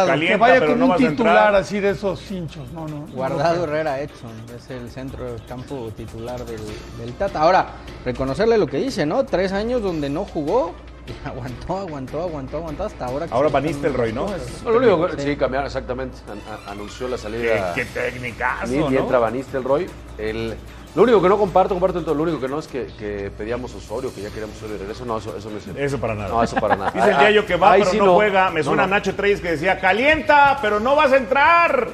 calienta, 0.08 0.36
vaya 0.36 0.54
pero 0.58 0.72
con 0.72 0.78
no 0.80 0.86
un 0.86 0.96
titular 0.96 1.54
así 1.54 1.78
de 1.78 1.90
esos 1.90 2.28
hinchos. 2.30 2.72
No, 2.72 2.88
no. 2.88 3.06
Guardado. 3.14 3.62
Herrera 3.64 4.00
Edson, 4.00 4.32
es 4.56 4.68
el 4.70 4.90
centro 4.90 5.24
del 5.32 5.44
campo 5.46 5.92
titular 5.96 6.44
del, 6.44 6.60
del 6.98 7.12
Tata. 7.14 7.42
Ahora, 7.42 7.66
reconocerle 8.04 8.58
lo 8.58 8.66
que 8.66 8.78
dice, 8.78 9.06
¿no? 9.06 9.24
Tres 9.24 9.52
años 9.52 9.80
donde 9.80 10.10
no 10.10 10.24
jugó, 10.24 10.72
aguantó, 11.24 11.78
aguantó, 11.78 12.20
aguantó, 12.22 12.56
aguantó 12.58 12.84
hasta 12.84 13.06
ahora. 13.06 13.26
Ahora 13.30 13.48
Van 13.48 13.64
Nistelrooy, 13.64 14.12
¿no? 14.12 14.26
lo 14.64 14.76
único 14.76 15.06
que- 15.16 15.22
sí, 15.22 15.36
cambiaron 15.36 15.66
exactamente. 15.66 16.18
An- 16.30 16.40
a- 16.66 16.70
anunció 16.70 17.08
la 17.08 17.18
salida. 17.18 17.72
Qué, 17.74 17.82
qué 17.84 18.00
técnicazo, 18.10 18.66
Ni- 18.72 18.78
¿no? 18.78 18.90
Y 18.90 18.96
entra 18.96 19.18
Van 19.18 19.34
Nistelrooy. 19.34 19.86
El, 20.18 20.54
lo 20.94 21.02
único 21.04 21.22
que 21.22 21.28
no 21.28 21.38
comparto, 21.38 21.74
comparto 21.74 21.98
en 22.00 22.04
todo. 22.04 22.14
Lo 22.16 22.24
único 22.24 22.40
que 22.40 22.48
no 22.48 22.58
es 22.58 22.66
que, 22.66 22.86
que 22.98 23.30
pedíamos 23.36 23.72
Osorio, 23.74 24.12
que 24.14 24.22
ya 24.22 24.28
queríamos 24.30 24.56
Osorio 24.56 24.74
de 24.74 24.78
regreso. 24.80 25.04
No, 25.04 25.18
eso, 25.18 25.36
eso 25.36 25.48
no 25.50 25.58
es 25.58 25.62
cierto. 25.64 25.80
Eso 25.80 25.98
para 26.00 26.14
nada. 26.14 26.28
No, 26.30 26.42
eso 26.42 26.56
para 26.56 26.74
nada. 26.76 26.90
Dice 26.94 27.08
el 27.10 27.14
Ah, 27.14 27.22
Yayo 27.22 27.46
que 27.46 27.56
va, 27.56 27.72
ahí 27.72 27.80
pero 27.82 27.90
sí 27.92 27.98
no, 27.98 28.14
juega. 28.14 28.50
Me 28.50 28.60
No, 28.60 28.64
suena 28.64 28.82
no. 28.86 28.90
Nacho 28.96 29.14
Treyes 29.14 29.40
que 29.40 29.52
decía, 29.52 29.78
calienta, 29.80 30.58
pero 30.60 30.80
no 30.80 30.96
vas 30.96 31.12
a 31.12 31.16
entrar. 31.16 31.88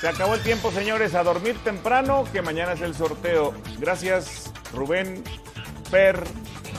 Se 0.00 0.06
acabó 0.06 0.34
el 0.34 0.42
tiempo, 0.42 0.70
señores, 0.70 1.14
a 1.14 1.24
dormir 1.24 1.56
temprano, 1.64 2.24
que 2.32 2.40
mañana 2.40 2.74
es 2.74 2.80
el 2.82 2.94
sorteo. 2.94 3.52
Gracias, 3.78 4.52
Rubén, 4.72 5.24
Per, 5.90 6.22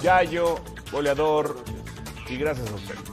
Yayo, 0.01 0.55
goleador, 0.91 1.61
y 2.30 2.38
gracias 2.38 2.70
a 2.72 2.76
ustedes. 2.76 3.09